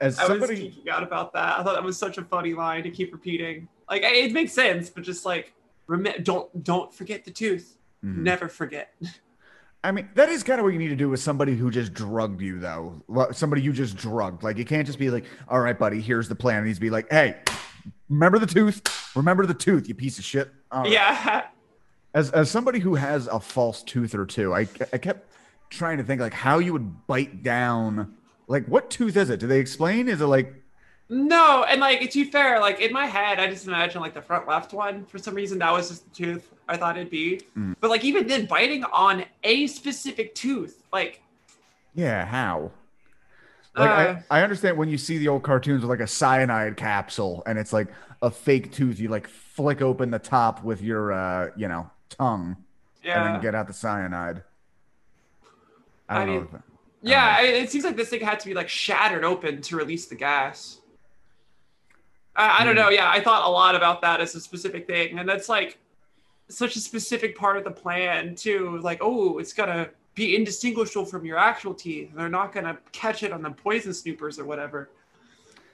As 0.00 0.18
I 0.18 0.22
was 0.22 0.28
somebody 0.40 0.70
geeking 0.70 0.88
out 0.88 1.02
about 1.02 1.32
that. 1.34 1.58
I 1.58 1.62
thought 1.62 1.74
that 1.74 1.82
was 1.84 1.98
such 1.98 2.18
a 2.18 2.22
funny 2.22 2.54
line 2.54 2.82
to 2.84 2.90
keep 2.90 3.12
repeating. 3.12 3.68
Like 3.90 4.02
it 4.04 4.32
makes 4.32 4.52
sense, 4.52 4.88
but 4.90 5.02
just 5.04 5.24
like 5.24 5.52
rem- 5.86 6.06
don't 6.22 6.64
don't 6.64 6.92
forget 6.92 7.24
the 7.24 7.30
tooth. 7.30 7.76
Mhm. 8.04 8.18
Never 8.18 8.48
forget. 8.48 8.94
I 9.84 9.90
mean, 9.90 10.08
that 10.14 10.28
is 10.28 10.44
kind 10.44 10.60
of 10.60 10.64
what 10.64 10.72
you 10.72 10.78
need 10.78 10.88
to 10.90 10.96
do 10.96 11.08
with 11.08 11.18
somebody 11.20 11.56
who 11.56 11.68
just 11.70 11.92
drugged 11.92 12.40
you, 12.40 12.60
though. 12.60 13.02
Somebody 13.32 13.62
you 13.62 13.72
just 13.72 13.96
drugged. 13.96 14.44
Like, 14.44 14.56
you 14.56 14.64
can't 14.64 14.86
just 14.86 14.96
be 14.98 15.10
like, 15.10 15.24
all 15.48 15.58
right, 15.58 15.76
buddy, 15.76 16.00
here's 16.00 16.28
the 16.28 16.36
plan. 16.36 16.62
It 16.62 16.66
needs 16.66 16.78
to 16.78 16.80
be 16.82 16.90
like, 16.90 17.10
hey, 17.10 17.36
remember 18.08 18.38
the 18.38 18.46
tooth? 18.46 18.80
Remember 19.16 19.44
the 19.44 19.54
tooth, 19.54 19.88
you 19.88 19.94
piece 19.96 20.18
of 20.20 20.24
shit. 20.24 20.52
Right. 20.72 20.88
Yeah. 20.92 21.46
As, 22.14 22.30
as 22.30 22.48
somebody 22.48 22.78
who 22.78 22.94
has 22.94 23.26
a 23.26 23.40
false 23.40 23.82
tooth 23.82 24.14
or 24.14 24.24
two, 24.24 24.54
I, 24.54 24.68
I 24.92 24.98
kept 24.98 25.28
trying 25.68 25.98
to 25.98 26.04
think, 26.04 26.20
like, 26.20 26.32
how 26.34 26.58
you 26.60 26.72
would 26.74 27.06
bite 27.08 27.42
down. 27.42 28.14
Like, 28.52 28.66
what 28.66 28.90
tooth 28.90 29.16
is 29.16 29.30
it? 29.30 29.40
Do 29.40 29.46
they 29.46 29.58
explain? 29.60 30.08
Is 30.10 30.20
it 30.20 30.26
like, 30.26 30.54
No, 31.08 31.64
and 31.64 31.80
like 31.80 32.00
to 32.10 32.24
be 32.24 32.30
fair, 32.30 32.60
like 32.60 32.80
in 32.82 32.92
my 32.92 33.06
head, 33.06 33.40
I 33.40 33.46
just 33.48 33.66
imagine 33.66 34.02
like 34.02 34.12
the 34.12 34.20
front 34.20 34.46
left 34.46 34.74
one. 34.74 35.06
For 35.06 35.16
some 35.16 35.34
reason, 35.34 35.58
that 35.60 35.72
was 35.72 35.88
just 35.88 36.04
the 36.04 36.14
tooth 36.24 36.52
I 36.68 36.76
thought 36.76 36.98
it'd 36.98 37.08
be. 37.10 37.40
Mm. 37.56 37.76
But 37.80 37.88
like 37.88 38.04
even 38.04 38.26
then, 38.26 38.44
biting 38.44 38.84
on 38.84 39.24
a 39.42 39.66
specific 39.68 40.34
tooth, 40.34 40.82
like 40.92 41.22
yeah, 41.94 42.26
how? 42.26 42.72
Like, 43.74 43.88
Uh. 43.88 44.20
I, 44.30 44.40
I 44.40 44.42
understand 44.42 44.76
when 44.76 44.90
you 44.90 44.98
see 44.98 45.16
the 45.16 45.28
old 45.28 45.42
cartoons 45.42 45.80
with 45.80 45.88
like 45.88 46.00
a 46.00 46.06
cyanide 46.06 46.76
capsule 46.76 47.42
and 47.46 47.58
it's 47.58 47.72
like 47.72 47.88
a 48.20 48.30
fake 48.30 48.70
tooth, 48.70 49.00
you 49.00 49.08
like 49.08 49.28
flick 49.28 49.80
open 49.80 50.10
the 50.10 50.18
top 50.18 50.62
with 50.62 50.82
your, 50.82 51.10
uh, 51.12 51.50
you 51.56 51.68
know, 51.68 51.90
tongue. 52.10 52.48
and 53.02 53.08
yeah, 53.08 53.32
then 53.32 53.40
get 53.40 53.54
out 53.54 53.66
the 53.66 53.72
cyanide. 53.72 54.42
I 56.08 56.22
I 56.22 56.26
don't 56.26 56.34
know. 56.34 56.40
mean- 56.52 56.62
yeah. 57.02 57.36
I- 57.38 57.42
It 57.42 57.70
seems 57.70 57.84
like 57.84 57.96
this 57.96 58.08
thing 58.10 58.20
had 58.20 58.40
to 58.40 58.46
be 58.46 58.54
like 58.54 58.68
shattered 58.68 59.24
open 59.24 59.60
to 59.62 59.76
release 59.76 60.06
the 60.06 60.14
gas. 60.14 60.78
I, 62.34 62.60
I 62.60 62.64
don't 62.64 62.74
Hmm. 62.76 62.82
know. 62.82 62.88
Yeah, 62.90 63.10
I 63.10 63.20
thought 63.20 63.46
a 63.46 63.50
lot 63.50 63.74
about 63.74 64.00
that 64.02 64.20
as 64.20 64.34
a 64.34 64.40
specific 64.40 64.86
thing, 64.86 65.18
and 65.18 65.28
that's 65.28 65.48
like 65.48 65.78
such 66.48 66.76
a 66.76 66.80
specific 66.80 67.36
part 67.36 67.56
of 67.56 67.64
the 67.64 67.70
plan 67.70 68.34
too. 68.34 68.78
Like, 68.82 68.98
oh, 69.02 69.38
it's 69.38 69.52
gonna 69.52 69.88
be 70.14 70.36
indistinguishable 70.36 71.06
from 71.06 71.24
your 71.24 71.38
actual 71.38 71.74
teeth. 71.74 72.10
They're 72.14 72.28
not 72.28 72.52
gonna 72.52 72.78
catch 72.92 73.22
it 73.22 73.32
on 73.32 73.42
the 73.42 73.50
poison 73.50 73.92
snoopers 73.94 74.38
or 74.38 74.44
whatever. 74.44 74.90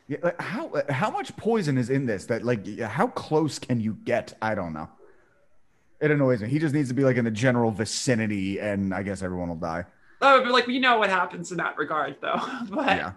Yeah, 0.09 0.19
like, 0.23 0.41
how 0.41 0.73
how 0.89 1.11
much 1.11 1.37
poison 1.37 1.77
is 1.79 1.91
in 1.91 2.07
this? 2.07 2.27
That 2.27 2.43
like 2.45 2.79
how 2.81 3.09
close 3.09 3.59
can 3.59 3.81
you 3.81 3.95
get? 4.05 4.35
I 4.41 4.55
don't 4.55 4.73
know. 4.73 4.89
It 6.01 6.11
annoys 6.13 6.41
me. 6.43 6.49
He 6.49 6.59
just 6.61 6.75
needs 6.75 6.89
to 6.89 6.95
be 6.95 7.03
like 7.05 7.17
in 7.17 7.25
the 7.25 7.31
general 7.31 7.71
vicinity, 7.73 8.59
and 8.61 8.95
I 8.95 9.03
guess 9.03 9.21
everyone 9.23 9.49
will 9.49 9.57
die. 9.57 9.85
Oh, 10.21 10.43
but 10.43 10.53
like 10.53 10.67
we 10.67 10.79
know 10.79 10.99
what 10.99 11.11
happens 11.11 11.51
in 11.51 11.59
that 11.59 11.77
regard, 11.77 12.17
though. 12.21 12.41
but 12.71 12.87
Yeah, 12.87 13.13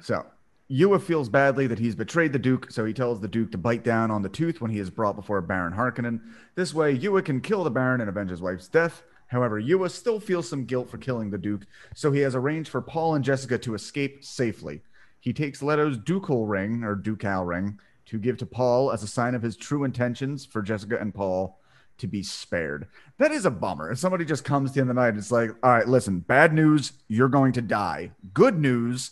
So 0.00 0.26
Yueh 0.70 1.00
feels 1.00 1.28
badly 1.28 1.66
that 1.66 1.78
he's 1.78 1.94
betrayed 1.94 2.32
the 2.32 2.38
Duke, 2.38 2.70
so 2.70 2.84
he 2.84 2.92
tells 2.92 3.20
the 3.20 3.28
Duke 3.28 3.50
to 3.52 3.58
bite 3.58 3.82
down 3.82 4.10
on 4.10 4.22
the 4.22 4.28
tooth 4.28 4.60
when 4.60 4.70
he 4.70 4.78
is 4.78 4.90
brought 4.90 5.16
before 5.16 5.40
Baron 5.40 5.72
Harkonnen. 5.72 6.20
This 6.54 6.74
way, 6.74 6.96
Yueh 6.96 7.24
can 7.24 7.40
kill 7.40 7.64
the 7.64 7.70
Baron 7.70 8.00
and 8.00 8.10
avenge 8.10 8.30
his 8.30 8.42
wife's 8.42 8.68
death. 8.68 9.02
However, 9.28 9.60
Yueh 9.60 9.90
still 9.90 10.20
feels 10.20 10.48
some 10.48 10.64
guilt 10.64 10.90
for 10.90 10.98
killing 10.98 11.30
the 11.30 11.38
Duke, 11.38 11.66
so 11.94 12.12
he 12.12 12.20
has 12.20 12.34
arranged 12.34 12.70
for 12.70 12.82
Paul 12.82 13.14
and 13.14 13.24
Jessica 13.24 13.58
to 13.58 13.74
escape 13.74 14.24
safely. 14.24 14.82
He 15.20 15.32
takes 15.32 15.62
Leto's 15.62 15.98
ducal 15.98 16.46
ring, 16.46 16.84
or 16.84 16.94
ducal 16.94 17.44
ring, 17.44 17.80
to 18.06 18.18
give 18.18 18.36
to 18.38 18.46
Paul 18.46 18.92
as 18.92 19.02
a 19.02 19.08
sign 19.08 19.34
of 19.34 19.42
his 19.42 19.56
true 19.56 19.84
intentions 19.84 20.46
for 20.46 20.62
Jessica 20.62 20.98
and 20.98 21.14
Paul 21.14 21.57
to 21.98 22.06
be 22.06 22.22
spared. 22.22 22.86
That 23.18 23.32
is 23.32 23.44
a 23.44 23.50
bummer. 23.50 23.90
If 23.90 23.98
somebody 23.98 24.24
just 24.24 24.44
comes 24.44 24.72
to 24.72 24.76
you 24.76 24.82
in 24.82 24.88
the 24.88 24.94
night, 24.94 25.16
it's 25.16 25.30
like, 25.32 25.50
all 25.62 25.70
right, 25.70 25.86
listen, 25.88 26.20
bad 26.20 26.52
news, 26.52 26.92
you're 27.08 27.28
going 27.28 27.52
to 27.52 27.62
die. 27.62 28.12
Good 28.32 28.58
news, 28.58 29.10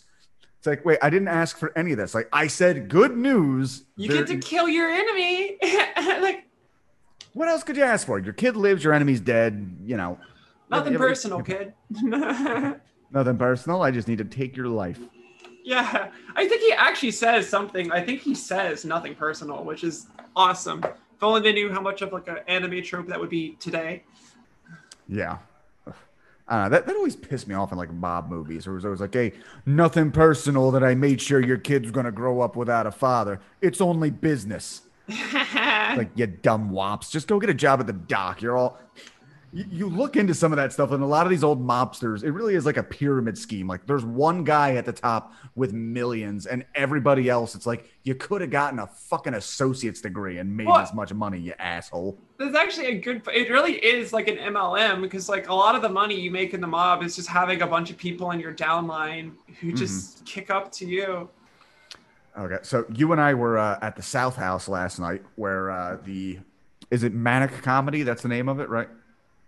it's 0.57 0.65
like, 0.67 0.83
wait, 0.85 0.97
I 1.01 1.09
didn't 1.09 1.27
ask 1.27 1.57
for 1.57 1.77
any 1.77 1.91
of 1.91 1.97
this. 1.97 2.15
Like, 2.15 2.29
I 2.33 2.47
said 2.47 2.89
good 2.89 3.15
news. 3.15 3.83
You 3.95 4.09
There- 4.09 4.23
get 4.23 4.27
to 4.27 4.37
kill 4.39 4.67
your 4.67 4.89
enemy. 4.89 5.57
like 6.21 6.45
what 7.33 7.47
else 7.47 7.63
could 7.63 7.77
you 7.77 7.83
ask 7.83 8.07
for? 8.07 8.17
Your 8.17 8.33
kid 8.33 8.55
lives, 8.55 8.83
your 8.83 8.93
enemy's 8.93 9.19
dead, 9.19 9.77
you 9.85 9.95
know. 9.95 10.17
nothing 10.71 10.95
personal, 10.95 11.41
kid. 11.43 11.73
Nothing 13.11 13.37
personal. 13.37 13.81
I 13.83 13.91
just 13.91 14.07
need 14.07 14.17
to 14.17 14.25
take 14.25 14.57
your 14.57 14.67
life. 14.67 14.99
yeah, 15.63 16.09
I 16.35 16.47
think 16.47 16.61
he 16.61 16.73
actually 16.73 17.11
says 17.11 17.47
something. 17.47 17.89
I 17.91 18.03
think 18.03 18.21
he 18.21 18.33
says 18.35 18.83
nothing 18.83 19.15
personal, 19.15 19.63
which 19.63 19.83
is 19.83 20.07
awesome. 20.35 20.83
If 21.17 21.23
only 21.23 21.41
they 21.41 21.51
knew 21.51 21.71
how 21.71 21.81
much 21.81 22.03
of 22.03 22.13
like 22.13 22.27
an 22.27 22.37
anime 22.47 22.83
trope 22.83 23.07
that 23.07 23.19
would 23.19 23.31
be 23.31 23.57
today. 23.59 24.03
Yeah. 25.09 25.39
Uh, 26.47 26.69
that, 26.69 26.85
that 26.85 26.95
always 26.95 27.15
pissed 27.15 27.47
me 27.47 27.55
off 27.55 27.71
in 27.71 27.77
like 27.77 27.91
mob 27.91 28.29
movies. 28.29 28.67
Where 28.67 28.73
it 28.73 28.75
was 28.75 28.85
always 28.85 29.01
like, 29.01 29.15
hey, 29.15 29.33
nothing 29.65 30.11
personal 30.11 30.69
that 30.71 30.83
I 30.83 30.93
made 30.93 31.19
sure 31.19 31.43
your 31.43 31.57
kid's 31.57 31.89
going 31.89 32.05
to 32.05 32.11
grow 32.11 32.39
up 32.39 32.55
without 32.55 32.85
a 32.85 32.91
father. 32.91 33.41
It's 33.61 33.81
only 33.81 34.11
business. 34.11 34.83
like, 35.09 36.11
you 36.15 36.27
dumb 36.27 36.69
wops. 36.69 37.09
Just 37.09 37.27
go 37.27 37.39
get 37.39 37.49
a 37.49 37.53
job 37.55 37.79
at 37.79 37.87
the 37.87 37.93
dock. 37.93 38.43
You're 38.43 38.55
all. 38.55 38.79
You, 39.53 39.87
look 39.87 40.17
into 40.17 40.33
some 40.33 40.51
of 40.51 40.57
that 40.57 40.73
stuff, 40.73 40.91
and 40.91 41.01
a 41.01 41.05
lot 41.05 41.25
of 41.25 41.29
these 41.29 41.43
old 41.43 41.65
mobsters, 41.65 42.23
it 42.23 42.31
really 42.31 42.55
is 42.55 42.65
like 42.65 42.75
a 42.75 42.83
pyramid 42.83 43.37
scheme. 43.37 43.65
Like, 43.65 43.87
there's 43.87 44.03
one 44.03 44.43
guy 44.43 44.75
at 44.75 44.85
the 44.85 44.91
top 44.91 45.33
with 45.55 45.71
millions, 45.71 46.47
and 46.47 46.65
everybody 46.75 47.29
else, 47.29 47.55
it's 47.55 47.65
like 47.65 47.89
you 48.03 48.13
could 48.13 48.41
have 48.41 48.49
gotten 48.49 48.79
a 48.79 48.87
fucking 48.87 49.33
associate's 49.33 50.01
degree 50.01 50.39
and 50.39 50.55
made 50.55 50.67
What? 50.67 50.81
as 50.81 50.93
much 50.93 51.13
money, 51.13 51.39
you 51.39 51.53
asshole. 51.59 52.17
There's 52.37 52.55
actually 52.55 52.87
a 52.87 52.99
good. 52.99 53.21
It 53.33 53.49
really 53.49 53.75
is 53.75 54.11
like 54.11 54.27
an 54.27 54.37
MLM 54.37 55.01
because 55.01 55.29
like 55.29 55.47
a 55.47 55.53
lot 55.53 55.75
of 55.75 55.81
the 55.81 55.89
money 55.89 56.19
you 56.19 56.29
make 56.29 56.53
in 56.53 56.59
the 56.59 56.67
mob 56.67 57.01
is 57.01 57.15
just 57.15 57.29
having 57.29 57.61
a 57.61 57.67
bunch 57.67 57.89
of 57.89 57.97
people 57.97 58.31
in 58.31 58.41
your 58.41 58.53
downline 58.53 59.31
who 59.61 59.71
just 59.71 60.25
kick 60.25 60.49
up 60.49 60.71
to 60.73 60.85
you. 60.85 61.29
Okay, 62.37 62.57
so 62.61 62.85
you 62.93 63.13
and 63.13 63.21
I 63.21 63.33
were 63.33 63.57
uh, 63.57 63.79
at 63.81 63.95
the 63.95 64.03
South 64.03 64.35
House 64.35 64.67
last 64.67 64.99
night, 64.99 65.23
where 65.35 65.71
uh, 65.71 65.97
the 66.03 66.39
is 66.91 67.03
it 67.03 67.13
Manic 67.13 67.63
Comedy? 67.63 68.03
That's 68.03 68.21
the 68.21 68.29
name 68.29 68.47
of 68.47 68.59
it, 68.59 68.69
right? 68.69 68.89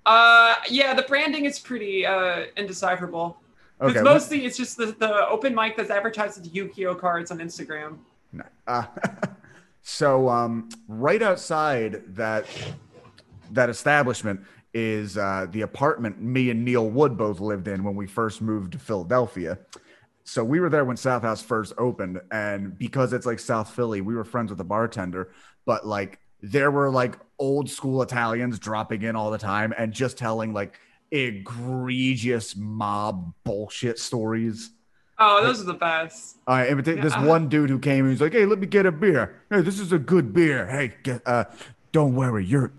Uh, 0.10 0.56
yeah, 0.72 0.96
the 0.96 1.04
branding 1.04 1.46
is 1.46 1.60
pretty 1.60 2.04
uh 2.04 2.46
indecipherable. 2.58 3.38
Because 3.80 3.96
Okay, 3.96 4.04
mostly 4.04 4.46
it's 4.46 4.58
just 4.58 4.76
the, 4.76 4.88
the 4.88 5.28
open 5.28 5.54
mic 5.54 5.78
that's 5.78 5.92
advertised 5.92 6.42
with 6.42 6.54
Yu-Gi-Oh 6.54 6.96
cards 6.96 7.32
on 7.32 7.38
Instagram. 7.38 8.00
No. 8.34 8.44
Uh, 8.68 8.84
so 9.84 10.28
um, 10.28 10.68
right 10.88 11.22
outside 11.22 12.02
that 12.16 12.46
that 13.52 13.70
establishment 13.70 14.42
is 14.74 15.16
uh, 15.16 15.46
the 15.52 15.62
apartment 15.62 16.20
me 16.20 16.50
and 16.50 16.66
Neil 16.66 16.90
Wood 16.90 17.16
both 17.16 17.40
lived 17.40 17.68
in 17.68 17.84
when 17.84 17.96
we 17.96 18.08
first 18.08 18.42
moved 18.42 18.72
to 18.72 18.80
Philadelphia. 18.80 19.60
So 20.24 20.44
we 20.44 20.60
were 20.60 20.70
there 20.70 20.86
when 20.86 20.98
South 20.98 21.22
House 21.22 21.42
first 21.42 21.74
opened, 21.78 22.20
and 22.32 22.78
because 22.78 23.14
it's 23.14 23.28
like 23.28 23.40
South 23.40 23.74
Philly, 23.76 24.02
we 24.02 24.16
were 24.16 24.24
friends 24.24 24.50
with 24.50 24.58
the 24.58 24.64
bartender. 24.64 25.32
But 25.66 25.86
like 25.86 26.20
there 26.42 26.72
were 26.72 26.90
like 26.90 27.18
old 27.38 27.70
school 27.70 28.02
Italians 28.02 28.60
dropping 28.60 29.02
in 29.02 29.16
all 29.16 29.32
the 29.32 29.38
time 29.38 29.74
and 29.78 29.92
just 29.94 30.18
telling 30.18 30.54
like 30.54 30.80
egregious 31.12 32.56
mob 32.56 33.34
bullshit 33.44 34.00
stories. 34.00 34.72
Oh, 35.22 35.44
those 35.44 35.60
are 35.60 35.66
the 35.66 35.74
best. 35.74 36.38
All 36.48 36.56
right, 36.56 36.70
and 36.70 36.80
this 36.84 37.16
one 37.18 37.50
dude 37.50 37.70
who 37.70 37.78
came, 37.78 38.06
and 38.06 38.12
he's 38.14 38.22
like, 38.22 38.32
"Hey, 38.32 38.46
let 38.46 38.60
me 38.60 38.68
get 38.68 38.86
a 38.86 38.92
beer. 38.92 39.42
Hey, 39.50 39.62
this 39.62 39.80
is 39.80 39.92
a 39.92 40.00
good 40.00 40.34
beer. 40.34 40.66
Hey, 40.68 40.94
get, 41.04 41.22
uh, 41.26 41.46
don't 41.92 42.16
worry, 42.16 42.46
you're 42.46 42.72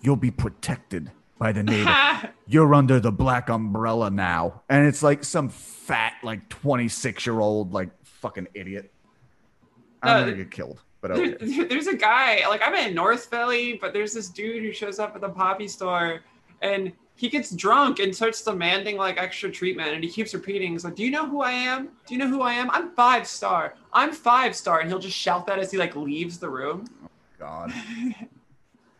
you'll 0.00 0.16
be 0.16 0.30
protected 0.30 1.10
by 1.38 1.52
the 1.52 1.62
native. 1.62 2.30
you're 2.46 2.74
under 2.74 3.00
the 3.00 3.12
black 3.12 3.50
umbrella 3.50 4.10
now." 4.10 4.62
And 4.70 4.86
it's 4.86 5.02
like 5.02 5.24
some 5.24 5.50
fat, 5.50 6.14
like 6.22 6.48
twenty 6.48 6.88
six 6.88 7.26
year 7.26 7.38
old, 7.38 7.74
like 7.74 7.90
fucking 8.02 8.48
idiot. 8.54 8.90
I'm 10.02 10.20
No, 10.22 10.24
gonna 10.30 10.36
get 10.38 10.50
killed, 10.50 10.82
but 11.02 11.10
okay. 11.12 11.34
there- 11.38 11.66
there's 11.66 11.86
a 11.88 11.96
guy, 11.96 12.48
like 12.48 12.62
I'm 12.64 12.74
in 12.74 12.94
North 12.94 13.26
Philly, 13.26 13.74
but 13.78 13.92
there's 13.92 14.14
this 14.14 14.30
dude 14.30 14.62
who 14.62 14.72
shows 14.72 14.98
up 14.98 15.14
at 15.14 15.20
the 15.20 15.28
poppy 15.28 15.68
store 15.68 16.22
and 16.62 16.92
he 17.16 17.28
gets 17.28 17.50
drunk 17.50 17.98
and 17.98 18.16
starts 18.16 18.42
demanding 18.42 18.96
like 18.96 19.18
extra 19.18 19.50
treatment 19.50 19.90
and 19.90 20.02
he 20.02 20.08
keeps 20.08 20.32
repeating, 20.32 20.72
he's 20.72 20.84
like, 20.84 20.94
Do 20.94 21.04
you 21.04 21.10
know 21.10 21.26
who 21.26 21.42
I 21.42 21.52
am? 21.52 21.90
Do 22.06 22.14
you 22.14 22.18
know 22.18 22.26
who 22.28 22.40
I 22.40 22.54
am? 22.54 22.70
I'm 22.70 22.90
five 22.94 23.26
star. 23.26 23.74
I'm 23.92 24.12
five 24.12 24.56
star. 24.56 24.80
And 24.80 24.88
he'll 24.88 24.98
just 24.98 25.16
shout 25.16 25.46
that 25.46 25.58
as 25.58 25.70
he 25.70 25.76
like 25.76 25.94
leaves 25.94 26.38
the 26.38 26.48
room. 26.48 26.86
Oh, 27.04 27.08
God. 27.38 27.72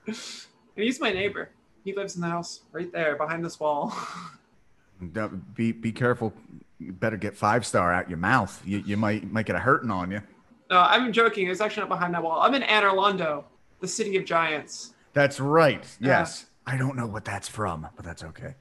And 0.06 0.84
he's 0.84 1.00
my 1.00 1.12
neighbor. 1.12 1.50
He 1.84 1.94
lives 1.94 2.14
in 2.16 2.22
the 2.22 2.28
house 2.28 2.62
right 2.72 2.90
there 2.92 3.16
behind 3.16 3.44
this 3.44 3.60
wall. 3.60 3.94
Be 5.54 5.72
be 5.72 5.90
careful. 5.92 6.32
You 6.78 6.92
better 6.92 7.16
get 7.16 7.36
five 7.36 7.66
star 7.66 7.92
out 7.92 8.08
your 8.08 8.18
mouth. 8.18 8.62
You 8.64 8.78
you 8.78 8.96
might 8.96 9.30
might 9.30 9.46
get 9.46 9.56
a 9.56 9.58
hurting 9.58 9.90
on 9.90 10.10
you. 10.12 10.22
No, 10.72 10.80
I'm 10.80 11.12
joking. 11.12 11.48
It's 11.48 11.60
actually 11.60 11.82
not 11.82 11.90
behind 11.90 12.14
that 12.14 12.22
wall. 12.22 12.40
I'm 12.40 12.54
in 12.54 12.62
Anor 12.62 12.94
Londo, 12.94 13.44
the 13.80 13.86
city 13.86 14.16
of 14.16 14.24
giants. 14.24 14.94
That's 15.12 15.38
right. 15.38 15.84
Yeah. 16.00 16.20
Yes. 16.20 16.46
I 16.66 16.78
don't 16.78 16.96
know 16.96 17.06
what 17.06 17.26
that's 17.26 17.46
from, 17.46 17.86
but 17.94 18.06
that's 18.06 18.24
okay. 18.24 18.54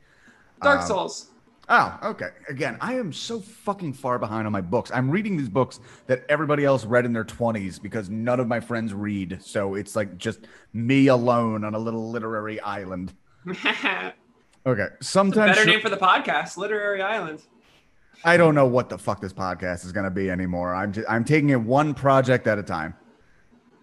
Dark 0.61 0.81
Um, 0.81 0.87
Souls. 0.87 1.27
Oh, 1.69 1.97
okay. 2.03 2.31
Again, 2.49 2.77
I 2.81 2.95
am 2.95 3.13
so 3.13 3.39
fucking 3.39 3.93
far 3.93 4.19
behind 4.19 4.45
on 4.45 4.51
my 4.51 4.59
books. 4.59 4.91
I'm 4.93 5.09
reading 5.09 5.37
these 5.37 5.47
books 5.47 5.79
that 6.07 6.25
everybody 6.27 6.65
else 6.65 6.83
read 6.83 7.05
in 7.05 7.13
their 7.13 7.23
20s 7.23 7.81
because 7.81 8.09
none 8.09 8.41
of 8.41 8.47
my 8.49 8.59
friends 8.59 8.93
read. 8.93 9.39
So 9.41 9.75
it's 9.75 9.95
like 9.95 10.17
just 10.17 10.41
me 10.73 11.07
alone 11.07 11.63
on 11.63 11.75
a 11.75 11.79
little 11.79 12.11
literary 12.11 12.59
island. 12.59 13.13
Okay. 14.63 14.85
Sometimes 15.01 15.55
Better 15.55 15.65
name 15.65 15.81
for 15.81 15.89
the 15.89 15.97
podcast, 15.97 16.55
Literary 16.55 17.01
Island. 17.01 17.41
I 18.23 18.37
don't 18.37 18.55
know 18.55 18.67
what 18.67 18.89
the 18.89 18.97
fuck 18.97 19.19
this 19.21 19.33
podcast 19.33 19.85
is 19.85 19.91
going 19.91 20.03
to 20.03 20.11
be 20.11 20.29
anymore. 20.29 20.75
I'm 20.75 20.93
just, 20.93 21.09
I'm 21.09 21.23
taking 21.23 21.49
it 21.49 21.59
one 21.59 21.93
project 21.93 22.47
at 22.47 22.59
a 22.59 22.63
time. 22.63 22.95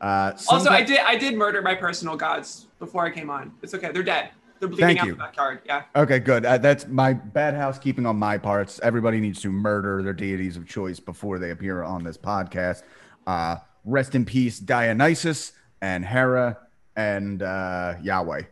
Uh, 0.01 0.33
Also, 0.48 0.70
I 0.70 0.83
did 0.83 1.01
I 1.01 1.16
did 1.16 1.35
murder 1.37 1.61
my 1.61 1.74
personal 1.74 2.16
gods 2.16 2.68
before 2.79 3.05
I 3.05 3.11
came 3.11 3.31
on. 3.31 3.53
It's 3.62 3.74
okay. 3.74 3.90
They're 3.90 4.03
dead. 4.05 4.31
They're 4.61 4.68
bleeding 4.68 4.87
Thank 4.87 5.01
out 5.01 5.07
you. 5.07 5.12
the 5.12 5.18
backyard. 5.18 5.61
Yeah. 5.66 5.83
Okay, 5.94 6.18
good. 6.18 6.44
Uh, 6.44 6.59
that's 6.59 6.87
my 6.87 7.12
bad 7.12 7.55
housekeeping 7.55 8.07
on 8.07 8.16
my 8.16 8.38
parts. 8.38 8.81
Everybody 8.83 9.20
needs 9.20 9.40
to 9.42 9.53
murder 9.53 10.03
their 10.03 10.12
deities 10.12 10.57
of 10.57 10.66
choice 10.66 10.98
before 11.01 11.38
they 11.38 11.51
appear 11.51 11.83
on 11.83 12.05
this 12.05 12.16
podcast. 12.16 12.83
Uh, 13.27 13.57
rest 13.85 14.14
in 14.14 14.24
peace, 14.24 14.59
Dionysus 14.59 15.53
and 15.81 16.05
Hera 16.05 16.59
and 16.96 17.42
uh, 17.42 17.94
Yahweh. 18.03 18.42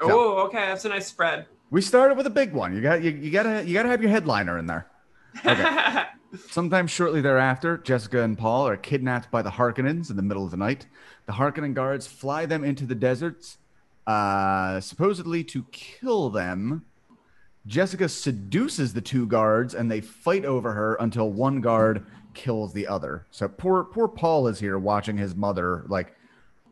Oh, 0.00 0.38
okay. 0.46 0.66
That's 0.66 0.84
a 0.84 0.88
nice 0.90 1.06
spread. 1.06 1.46
We 1.70 1.80
started 1.80 2.16
with 2.16 2.26
a 2.26 2.30
big 2.30 2.52
one. 2.52 2.74
You 2.74 2.80
got 2.80 3.02
you, 3.02 3.10
you 3.10 3.30
gotta 3.30 3.64
you 3.64 3.74
gotta 3.74 3.88
have 3.88 4.02
your 4.02 4.10
headliner 4.10 4.58
in 4.58 4.66
there. 4.66 4.86
Okay. 5.44 6.04
Sometime 6.50 6.86
shortly 6.86 7.20
thereafter, 7.20 7.78
Jessica 7.78 8.22
and 8.22 8.36
Paul 8.36 8.68
are 8.68 8.76
kidnapped 8.76 9.30
by 9.30 9.42
the 9.42 9.50
Harkonnens 9.50 10.10
in 10.10 10.16
the 10.16 10.22
middle 10.22 10.44
of 10.44 10.50
the 10.50 10.56
night. 10.56 10.86
The 11.26 11.32
Harkonnen 11.32 11.74
guards 11.74 12.06
fly 12.06 12.46
them 12.46 12.64
into 12.64 12.84
the 12.84 12.94
deserts, 12.94 13.58
uh, 14.06 14.80
supposedly 14.80 15.44
to 15.44 15.64
kill 15.72 16.30
them. 16.30 16.84
Jessica 17.66 18.08
seduces 18.08 18.92
the 18.92 19.00
two 19.00 19.26
guards, 19.26 19.74
and 19.74 19.90
they 19.90 20.00
fight 20.00 20.44
over 20.44 20.72
her 20.72 20.96
until 21.00 21.30
one 21.30 21.60
guard 21.60 22.06
kills 22.34 22.72
the 22.72 22.86
other. 22.86 23.26
So 23.30 23.48
poor 23.48 23.82
poor 23.82 24.06
Paul 24.06 24.46
is 24.46 24.60
here 24.60 24.78
watching 24.78 25.16
his 25.16 25.34
mother 25.34 25.84
like 25.88 26.14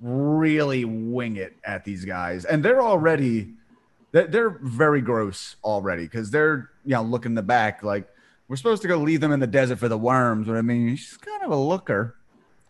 really 0.01 0.85
wing 0.85 1.37
it 1.37 1.57
at 1.65 1.85
these 1.85 2.05
guys, 2.05 2.45
and 2.45 2.65
they're 2.65 2.83
already 2.83 3.55
they're, 4.13 4.59
very 4.63 5.01
gross 5.01 5.57
already 5.65 6.05
because 6.05 6.31
they're 6.31 6.71
you 6.85 6.95
know 6.95 7.03
looking 7.03 7.33
in 7.33 7.35
the 7.35 7.43
back 7.43 7.83
like 7.83 8.09
we're 8.49 8.57
supposed 8.57 8.83
to 8.83 8.89
go 8.89 8.99
leave 8.99 9.21
them 9.21 9.33
in 9.33 9.41
the 9.41 9.47
desert 9.47 9.79
for 9.79 9.89
the 9.89 9.99
worms 9.99 10.47
but 10.47 10.57
i 10.57 10.63
mean 10.63 10.95
she's 10.97 11.17
kind 11.17 11.43
of 11.43 11.51
a 11.51 11.57
looker 11.57 12.17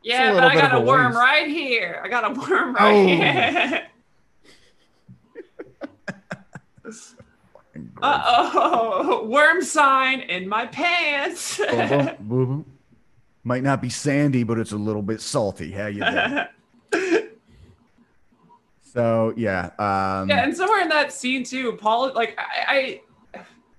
yeah, 0.06 0.34
but 0.34 0.44
I 0.44 0.54
got 0.54 0.74
a 0.74 0.76
a 0.76 0.80
worm 0.82 1.06
waste. 1.06 1.16
right 1.18 1.48
here. 1.48 2.02
I 2.04 2.08
got 2.08 2.30
a 2.30 2.38
worm 2.38 2.74
right 2.74 2.92
Oh. 2.92 3.06
here. 3.06 3.86
Uh 8.02 8.50
oh, 8.54 9.24
worm 9.26 9.62
sign 9.62 10.20
in 10.20 10.46
my 10.48 10.66
pants. 10.66 11.58
Boom, 11.58 12.10
boom. 12.20 12.66
might 13.42 13.62
not 13.62 13.80
be 13.82 13.88
sandy 13.88 14.42
but 14.44 14.58
it's 14.58 14.72
a 14.72 14.76
little 14.76 15.02
bit 15.02 15.20
salty 15.20 15.72
how 15.72 15.86
you 15.86 16.04
doing 16.04 16.44
so 18.82 19.32
yeah 19.36 19.70
um 19.78 20.28
Yeah, 20.28 20.44
and 20.44 20.54
somewhere 20.56 20.82
in 20.82 20.88
that 20.90 21.12
scene 21.12 21.42
too, 21.44 21.72
Paul, 21.72 22.12
like 22.14 22.38
I, 22.38 22.64
I 22.68 23.00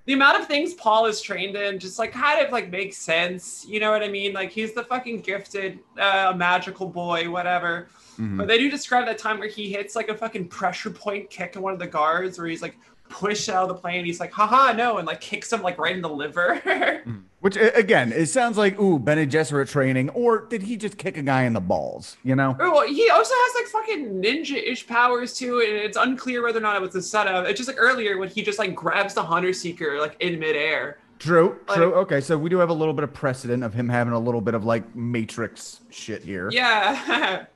the 0.05 0.13
amount 0.13 0.39
of 0.39 0.47
things 0.47 0.73
Paul 0.75 1.07
is 1.07 1.19
trained 1.19 1.55
in 1.55 1.79
just 1.79 1.97
like 1.97 2.11
kind 2.11 2.45
of 2.45 2.51
like 2.51 2.69
makes 2.69 2.97
sense. 2.97 3.65
You 3.67 3.79
know 3.79 3.91
what 3.91 4.03
I 4.03 4.07
mean? 4.07 4.33
Like 4.33 4.51
he's 4.51 4.73
the 4.73 4.83
fucking 4.83 5.21
gifted 5.21 5.79
uh, 5.99 6.33
magical 6.35 6.87
boy, 6.87 7.29
whatever. 7.29 7.89
Mhm. 8.17 8.37
But 8.37 8.47
they 8.47 8.57
do 8.57 8.69
describe 8.69 9.05
that 9.07 9.17
time 9.17 9.39
where 9.39 9.47
he 9.47 9.71
hits 9.71 9.95
like 9.95 10.09
a 10.09 10.15
fucking 10.15 10.47
pressure 10.47 10.91
point 10.91 11.29
kick 11.29 11.57
on 11.57 11.63
one 11.63 11.73
of 11.73 11.79
the 11.79 11.87
guards, 11.87 12.37
where 12.37 12.47
he's 12.47 12.61
like 12.61 12.77
pushed 13.15 13.47
out 13.49 13.63
of 13.63 13.69
the 13.69 13.75
plane. 13.75 14.03
He's 14.05 14.19
like, 14.19 14.31
haha, 14.33 14.73
no, 14.73 14.97
and 14.97 15.07
like 15.07 15.21
kicks 15.21 15.51
him 15.51 15.61
like 15.61 15.77
right 15.77 15.95
in 15.95 16.01
the 16.01 16.09
liver. 16.09 16.61
Mm. 17.05 17.21
Which 17.41 17.55
again, 17.57 18.11
it 18.11 18.25
sounds 18.27 18.57
like 18.57 18.79
ooh, 18.79 18.97
Bene 18.97 19.27
Gesserit 19.27 19.69
training, 19.69 20.09
or 20.09 20.45
did 20.47 20.63
he 20.63 20.75
just 20.75 20.97
kick 20.97 21.17
a 21.17 21.21
guy 21.21 21.43
in 21.43 21.53
the 21.53 21.59
balls? 21.61 22.17
You 22.23 22.35
know? 22.35 22.55
Well, 22.57 22.81
he 22.87 23.07
also 23.11 23.33
has 23.35 23.55
like 23.61 23.67
fucking 23.67 24.23
ninja-ish 24.23 24.87
powers 24.87 25.37
too, 25.37 25.59
and 25.59 25.75
it's 25.75 25.97
unclear 25.97 26.41
whether 26.41 26.57
or 26.57 26.61
not 26.63 26.75
it 26.75 26.81
was 26.81 26.95
a 26.95 27.03
setup. 27.03 27.45
It's 27.45 27.57
just 27.59 27.67
like 27.67 27.77
earlier 27.79 28.17
when 28.17 28.29
he 28.29 28.41
just 28.41 28.57
like 28.57 28.73
grabs 28.73 29.13
the 29.13 29.21
hunter 29.21 29.53
seeker 29.53 29.99
like 29.99 30.15
in 30.19 30.39
midair. 30.39 30.97
True, 31.19 31.59
Like- 31.67 31.77
true. 31.77 31.93
Okay, 31.93 32.19
so 32.21 32.35
we 32.39 32.49
do 32.49 32.57
have 32.57 32.69
a 32.69 32.73
little 32.73 32.93
bit 32.95 33.03
of 33.03 33.13
precedent 33.13 33.63
of 33.63 33.75
him 33.75 33.87
having 33.87 34.13
a 34.13 34.19
little 34.19 34.41
bit 34.41 34.55
of 34.55 34.65
like 34.65 34.95
Matrix 34.95 35.81
shit 35.91 36.23
here. 36.23 36.49
Yeah. 36.51 37.45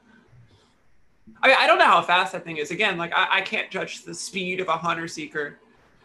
I 1.41 1.47
mean, 1.47 1.57
I 1.59 1.67
don't 1.67 1.79
know 1.79 1.85
how 1.85 2.01
fast 2.01 2.33
that 2.33 2.43
thing 2.43 2.57
is. 2.57 2.71
Again, 2.71 2.97
like 2.97 3.13
I, 3.13 3.37
I 3.37 3.41
can't 3.41 3.71
judge 3.71 4.03
the 4.03 4.13
speed 4.13 4.59
of 4.59 4.67
a 4.67 4.77
hunter 4.77 5.07
seeker, 5.07 5.59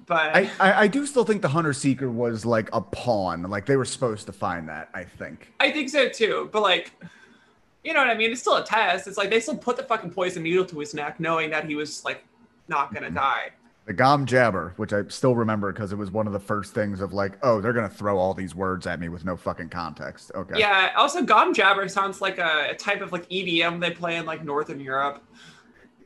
but 0.07 0.37
I, 0.37 0.51
I, 0.61 0.73
I 0.83 0.87
do 0.87 1.07
still 1.07 1.25
think 1.25 1.43
the 1.43 1.49
Hunter 1.49 1.73
Seeker 1.73 2.11
was 2.11 2.45
like 2.45 2.69
a 2.73 2.81
pawn. 2.81 3.43
Like 3.43 3.67
they 3.67 3.77
were 3.77 3.85
supposed 3.85 4.27
to 4.27 4.33
find 4.33 4.69
that. 4.69 4.91
I 4.95 5.05
think. 5.05 5.53
I 5.61 5.71
think 5.71 5.89
so 5.89 6.09
too. 6.09 6.51
But 6.53 6.63
like, 6.63 6.93
you 7.83 7.95
know 7.95 8.01
what 8.01 8.11
I 8.11 8.15
mean? 8.15 8.31
It's 8.31 8.41
still 8.41 8.57
a 8.57 8.65
test. 8.65 9.07
It's 9.07 9.17
like 9.17 9.31
they 9.31 9.41
still 9.41 9.57
put 9.57 9.77
the 9.77 9.85
fucking 9.85 10.11
poison 10.11 10.43
needle 10.43 10.65
to 10.67 10.79
his 10.79 10.95
neck, 10.95 11.21
knowing 11.21 11.51
that 11.51 11.67
he 11.67 11.75
was 11.75 12.05
like 12.05 12.25
not 12.69 12.93
gonna 12.93 13.07
mm-hmm. 13.07 13.17
die. 13.17 13.51
The 13.87 13.93
Gom 13.93 14.25
Jabbar, 14.25 14.73
which 14.79 14.95
I 14.95 15.03
still 15.09 15.35
remember 15.35 15.71
because 15.71 15.93
it 15.93 15.97
was 15.97 16.11
one 16.11 16.27
of 16.27 16.33
the 16.33 16.41
first 16.41 16.73
things 16.73 17.03
of 17.03 17.13
like, 17.13 17.39
oh, 17.43 17.61
they're 17.61 17.75
gonna 17.75 17.89
throw 17.89 18.17
all 18.19 18.33
these 18.33 18.55
words 18.55 18.87
at 18.87 18.99
me 18.99 19.11
with 19.11 19.27
no 19.27 19.37
fucking 19.37 19.69
context. 19.69 20.33
Okay. 20.35 20.59
Yeah. 20.59 20.93
Also, 20.97 21.23
Gom 21.23 21.53
Jabbar 21.55 21.91
sounds 21.91 22.23
like 22.23 22.39
a, 22.39 22.69
a 22.71 22.75
type 22.75 23.03
of 23.03 23.13
like 23.13 23.29
EDM 23.29 23.81
they 23.81 23.91
play 23.91 24.17
in 24.17 24.25
like 24.25 24.43
Northern 24.43 24.81
Europe. 24.81 25.23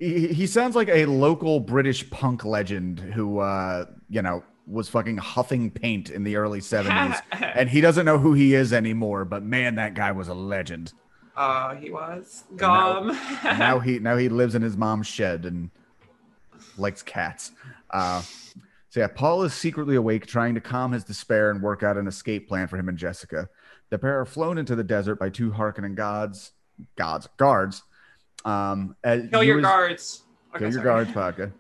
He, 0.01 0.29
he 0.29 0.47
sounds 0.47 0.75
like 0.75 0.89
a 0.89 1.07
local 1.07 1.61
British 1.61 2.09
punk 2.11 2.45
legend 2.45 2.99
who, 3.01 3.39
uh, 3.39 3.85
you 4.09 4.23
know, 4.23 4.43
was 4.67 4.89
fucking 4.89 5.17
huffing 5.17 5.71
paint 5.71 6.11
in 6.11 6.25
the 6.25 6.37
early 6.37 6.61
70s. 6.61 7.21
and 7.33 7.69
he 7.71 7.81
doesn't 7.81 8.05
know 8.05 8.19
who 8.19 8.35
he 8.35 8.55
is 8.55 8.73
anymore, 8.73 9.25
but 9.25 9.43
man, 9.43 9.77
that 9.77 9.95
guy 9.95 10.13
was 10.13 10.29
a 10.29 10.35
legend. 10.35 10.93
Uh, 11.37 11.75
he 11.77 11.91
was 11.91 12.45
now- 12.51 12.57
Gom. 12.57 13.11
And 13.45 13.59
now 13.59 13.79
he 13.79 14.01
now 14.01 14.17
he 14.17 14.29
lives 14.29 14.57
in 14.57 14.63
his 14.63 14.77
mom's 14.77 15.07
shed 15.07 15.45
and 15.45 15.71
likes 16.79 17.03
cats. 17.03 17.53
Uh, 17.91 18.23
so 18.91 19.01
yeah, 19.01 19.09
Paul 19.09 19.43
is 19.43 19.53
secretly 19.53 19.97
awake, 19.97 20.27
trying 20.27 20.55
to 20.55 20.61
calm 20.61 20.93
his 20.93 21.05
despair 21.05 21.51
and 21.51 21.63
work 21.63 21.83
out 21.83 21.97
an 21.97 22.07
escape 22.07 22.49
plan 22.49 22.69
for 22.69 22.77
him 22.77 22.89
and 22.89 22.97
Jessica. 22.97 23.49
The 23.91 23.99
pair 23.99 24.21
are 24.21 24.27
flown 24.27 24.59
into 24.59 24.75
the 24.75 24.85
desert 24.85 25.17
by 25.17 25.31
two 25.31 25.51
Harkonnen 25.51 25.95
gods, 25.95 26.53
gods, 26.97 27.29
guards. 27.37 27.83
Um, 28.45 28.97
at 29.05 29.31
Kill 29.31 29.45
your 29.45 29.61
guards. 29.61 30.23
Okay, 30.51 30.61
Kill 30.61 30.69
your 30.69 30.83
sorry. 30.83 30.85
guards, 30.85 31.13
Paka. 31.13 31.53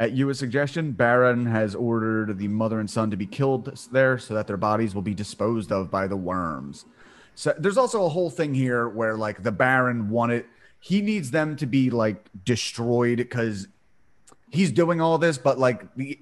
At 0.00 0.12
Yueh's 0.12 0.38
suggestion, 0.38 0.92
Baron 0.92 1.46
has 1.46 1.74
ordered 1.74 2.36
the 2.38 2.48
mother 2.48 2.80
and 2.80 2.90
son 2.90 3.10
to 3.10 3.16
be 3.16 3.26
killed 3.26 3.78
there 3.92 4.18
so 4.18 4.34
that 4.34 4.46
their 4.46 4.56
bodies 4.56 4.94
will 4.94 5.02
be 5.02 5.14
disposed 5.14 5.70
of 5.70 5.90
by 5.90 6.06
the 6.06 6.16
worms. 6.16 6.84
So 7.36 7.54
there's 7.56 7.78
also 7.78 8.04
a 8.04 8.08
whole 8.08 8.30
thing 8.30 8.54
here 8.54 8.88
where 8.88 9.16
like 9.16 9.42
the 9.42 9.52
Baron 9.52 10.10
wanted 10.10 10.46
he 10.80 11.00
needs 11.00 11.30
them 11.30 11.56
to 11.56 11.66
be 11.66 11.88
like 11.88 12.28
destroyed 12.44 13.16
because 13.16 13.68
he's 14.54 14.72
doing 14.72 15.00
all 15.00 15.18
this, 15.18 15.36
but 15.36 15.58
like 15.58 15.94
the 15.96 16.18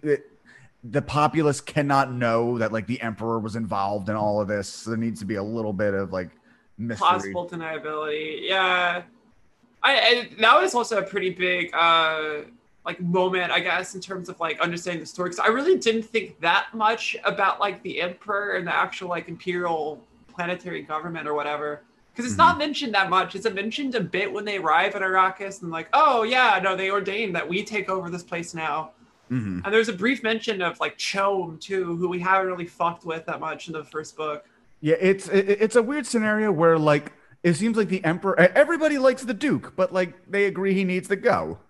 the, 0.85 1.03
populace 1.03 1.61
cannot 1.61 2.13
know 2.13 2.59
that 2.59 2.73
like 2.73 2.87
the 2.87 3.01
Emperor 3.01 3.39
was 3.39 3.55
involved 3.55 4.09
in 4.09 4.17
all 4.17 4.41
of 4.41 4.49
this. 4.49 4.69
So 4.69 4.91
there 4.91 4.99
needs 4.99 5.21
to 5.21 5.27
be 5.27 5.37
a 5.37 5.43
little 5.43 5.73
bit 5.73 5.95
of 5.95 6.13
like 6.13 6.31
mystery. 6.79 7.07
plausible 7.07 7.49
deniability. 7.49 8.41
Yeah, 8.43 9.03
I, 9.83 9.93
I 9.93 10.31
that 10.41 10.61
was 10.61 10.75
also 10.75 10.99
a 10.99 11.03
pretty 11.03 11.31
big 11.31 11.75
uh 11.75 12.43
like 12.85 13.01
moment, 13.01 13.53
I 13.53 13.61
guess, 13.61 13.95
in 13.95 14.01
terms 14.01 14.29
of 14.29 14.41
like 14.41 14.59
understanding 14.61 15.01
the 15.01 15.07
story. 15.07 15.31
Because 15.31 15.45
I 15.45 15.49
really 15.49 15.79
didn't 15.79 16.03
think 16.03 16.41
that 16.41 16.67
much 16.75 17.17
about 17.25 17.61
like 17.61 17.81
the 17.83 18.01
emperor 18.01 18.57
and 18.57 18.67
the 18.67 18.75
actual 18.75 19.09
like 19.09 19.29
imperial 19.29 20.03
planetary 20.27 20.83
government 20.83 21.29
or 21.29 21.35
whatever. 21.35 21.83
Because 22.13 22.31
it's 22.31 22.39
not 22.39 22.59
mentioned 22.59 22.95
that 22.95 23.09
much. 23.09 23.35
It's 23.35 23.51
mentioned 23.51 23.95
a 23.95 24.01
bit 24.01 24.31
when 24.31 24.45
they 24.45 24.59
arrive 24.59 24.95
at 24.95 25.01
Arrakis 25.01 25.63
and 25.63 25.71
like, 25.71 25.89
oh 25.95 26.25
yeah, 26.25 26.61
no, 26.63 26.77
they 26.77 26.91
ordained 26.91 27.35
that 27.35 27.49
we 27.49 27.65
take 27.65 27.89
over 27.89 28.11
this 28.11 28.23
place 28.23 28.53
now. 28.53 28.91
Mhm. 29.31 29.63
And 29.65 29.75
there's 29.75 29.89
a 29.89 29.95
brief 29.95 30.23
mention 30.23 30.61
of 30.61 30.79
like 30.79 30.99
CHOAM 30.99 31.59
too, 31.59 31.97
who 31.97 32.09
we 32.09 32.21
haven't 32.21 32.49
really 32.49 32.67
fucked 32.67 33.07
with 33.07 33.25
that 33.27 33.41
much 33.41 33.67
in 33.69 33.73
the 33.73 33.85
first 33.85 34.15
book. 34.15 34.45
Yeah, 34.83 34.97
it's 35.01 35.29
it, 35.29 35.49
it's 35.49 35.77
a 35.77 35.83
weird 35.83 36.07
scenario 36.07 36.53
where 36.53 36.79
like 36.79 37.13
it 37.43 37.55
seems 37.55 37.79
like 37.79 37.89
the 37.89 38.05
emperor 38.05 38.39
everybody 38.39 38.99
likes 38.99 39.23
the 39.23 39.35
duke, 39.35 39.73
but 39.75 39.93
like 39.93 40.31
they 40.31 40.45
agree 40.45 40.75
he 40.75 40.85
needs 40.85 41.09
to 41.09 41.17
go. 41.17 41.61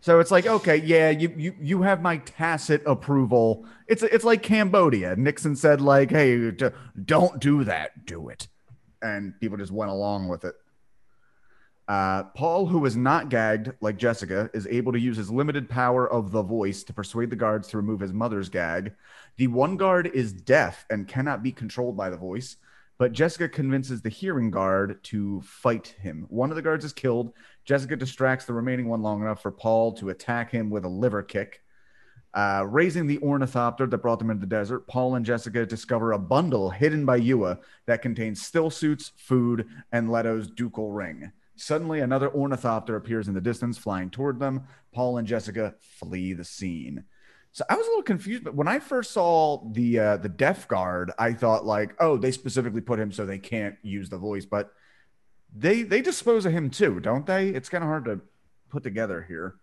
So 0.00 0.20
it's 0.20 0.30
like, 0.30 0.46
okay, 0.46 0.76
yeah, 0.76 1.10
you 1.10 1.32
you 1.36 1.54
you 1.60 1.82
have 1.82 2.02
my 2.02 2.18
tacit 2.18 2.82
approval. 2.84 3.64
It's 3.86 4.02
it's 4.02 4.24
like 4.24 4.42
Cambodia. 4.42 5.16
Nixon 5.16 5.56
said 5.56 5.80
like, 5.80 6.10
"Hey, 6.10 6.52
don't 7.04 7.40
do 7.40 7.64
that. 7.64 8.04
Do 8.04 8.28
it." 8.28 8.48
And 9.02 9.38
people 9.40 9.56
just 9.56 9.72
went 9.72 9.90
along 9.90 10.28
with 10.28 10.44
it. 10.44 10.54
Uh, 11.88 12.24
Paul, 12.24 12.66
who 12.66 12.84
is 12.84 12.96
not 12.96 13.30
gagged 13.30 13.72
like 13.80 13.96
Jessica, 13.96 14.50
is 14.52 14.66
able 14.66 14.92
to 14.92 15.00
use 15.00 15.16
his 15.16 15.30
limited 15.30 15.70
power 15.70 16.10
of 16.10 16.32
the 16.32 16.42
voice 16.42 16.82
to 16.84 16.92
persuade 16.92 17.30
the 17.30 17.36
guards 17.36 17.68
to 17.68 17.78
remove 17.78 18.00
his 18.00 18.12
mother's 18.12 18.50
gag. 18.50 18.92
The 19.38 19.46
one 19.46 19.78
guard 19.78 20.06
is 20.08 20.34
deaf 20.34 20.84
and 20.90 21.08
cannot 21.08 21.42
be 21.42 21.50
controlled 21.50 21.96
by 21.96 22.10
the 22.10 22.16
voice, 22.18 22.56
but 22.98 23.12
Jessica 23.12 23.48
convinces 23.48 24.02
the 24.02 24.10
hearing 24.10 24.50
guard 24.50 25.02
to 25.04 25.40
fight 25.40 25.94
him. 25.98 26.26
One 26.28 26.50
of 26.50 26.56
the 26.56 26.62
guards 26.62 26.84
is 26.84 26.92
killed. 26.92 27.32
Jessica 27.64 27.96
distracts 27.96 28.44
the 28.44 28.52
remaining 28.52 28.88
one 28.88 29.00
long 29.00 29.22
enough 29.22 29.40
for 29.40 29.52
Paul 29.52 29.92
to 29.94 30.10
attack 30.10 30.50
him 30.50 30.68
with 30.68 30.84
a 30.84 30.88
liver 30.88 31.22
kick. 31.22 31.62
Uh, 32.34 32.64
raising 32.68 33.06
the 33.06 33.18
ornithopter 33.20 33.86
that 33.86 33.98
brought 33.98 34.18
them 34.18 34.30
into 34.30 34.40
the 34.40 34.46
desert, 34.46 34.86
Paul 34.86 35.14
and 35.14 35.24
Jessica 35.24 35.64
discover 35.64 36.12
a 36.12 36.18
bundle 36.18 36.70
hidden 36.70 37.06
by 37.06 37.20
Yueh 37.20 37.58
that 37.86 38.02
contains 38.02 38.42
still 38.42 38.70
suits, 38.70 39.12
food, 39.16 39.66
and 39.92 40.10
Leto's 40.10 40.46
ducal 40.46 40.92
ring. 40.92 41.32
Suddenly, 41.56 42.00
another 42.00 42.30
ornithopter 42.30 42.96
appears 42.96 43.28
in 43.28 43.34
the 43.34 43.40
distance, 43.40 43.78
flying 43.78 44.10
toward 44.10 44.38
them. 44.38 44.64
Paul 44.92 45.18
and 45.18 45.26
Jessica 45.26 45.74
flee 45.80 46.32
the 46.32 46.44
scene. 46.44 47.04
So 47.52 47.64
I 47.68 47.74
was 47.74 47.86
a 47.86 47.90
little 47.90 48.02
confused, 48.02 48.44
but 48.44 48.54
when 48.54 48.68
I 48.68 48.78
first 48.78 49.10
saw 49.10 49.64
the 49.72 49.98
uh, 49.98 50.16
the 50.18 50.28
deaf 50.28 50.68
guard, 50.68 51.10
I 51.18 51.32
thought 51.32 51.64
like, 51.64 51.96
oh, 51.98 52.16
they 52.16 52.30
specifically 52.30 52.82
put 52.82 53.00
him 53.00 53.10
so 53.10 53.26
they 53.26 53.38
can't 53.38 53.76
use 53.82 54.08
the 54.08 54.18
voice, 54.18 54.44
but 54.44 54.72
they 55.56 55.82
they 55.82 56.02
dispose 56.02 56.46
of 56.46 56.52
him 56.52 56.70
too, 56.70 57.00
don't 57.00 57.26
they? 57.26 57.48
It's 57.48 57.68
kind 57.68 57.82
of 57.82 57.88
hard 57.88 58.04
to 58.04 58.20
put 58.70 58.82
together 58.82 59.24
here. 59.26 59.56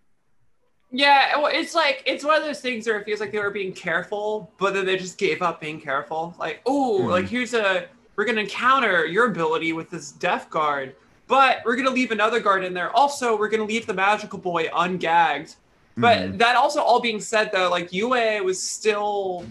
Yeah, 0.97 1.35
well, 1.37 1.51
it's 1.53 1.75
like 1.75 2.01
it's 2.05 2.23
one 2.23 2.37
of 2.37 2.43
those 2.45 2.61
things 2.61 2.87
where 2.87 2.97
it 2.97 3.03
feels 3.05 3.19
like 3.19 3.33
they 3.33 3.39
were 3.39 3.49
being 3.51 3.73
careful, 3.73 4.49
but 4.57 4.73
then 4.73 4.85
they 4.85 4.95
just 4.95 5.17
gave 5.17 5.41
up 5.41 5.59
being 5.59 5.81
careful. 5.81 6.33
Like, 6.39 6.61
oh, 6.65 6.99
Mhm. 7.01 7.09
like 7.09 7.25
here's 7.27 7.53
a 7.53 7.87
we're 8.15 8.23
gonna 8.23 8.47
counter 8.47 9.05
your 9.05 9.25
ability 9.25 9.73
with 9.73 9.89
this 9.89 10.13
deaf 10.13 10.49
guard, 10.49 10.95
but 11.27 11.57
we're 11.65 11.75
gonna 11.75 11.89
leave 11.89 12.11
another 12.11 12.39
guard 12.39 12.63
in 12.63 12.73
there. 12.73 12.95
Also, 12.95 13.37
we're 13.37 13.49
gonna 13.49 13.65
leave 13.65 13.85
the 13.85 13.93
magical 13.93 14.39
boy 14.39 14.67
ungagged. 14.69 15.55
But 15.97 16.17
Mhm. 16.19 16.37
that 16.37 16.55
also 16.55 16.81
all 16.81 17.01
being 17.01 17.19
said, 17.19 17.51
though, 17.51 17.69
like 17.69 17.89
Yueh 17.91 18.41
was 18.41 18.61
still 18.61 19.45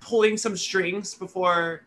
pulling 0.00 0.36
some 0.36 0.56
strings 0.56 1.14
before, 1.14 1.82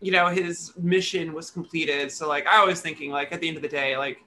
you 0.00 0.10
know, 0.10 0.26
his 0.26 0.72
mission 0.76 1.32
was 1.32 1.48
completed. 1.52 2.10
So 2.10 2.26
like 2.26 2.44
I 2.48 2.64
was 2.64 2.80
thinking, 2.80 3.12
like 3.12 3.30
at 3.30 3.40
the 3.40 3.46
end 3.46 3.56
of 3.56 3.62
the 3.62 3.68
day, 3.68 3.96
like 3.96 4.18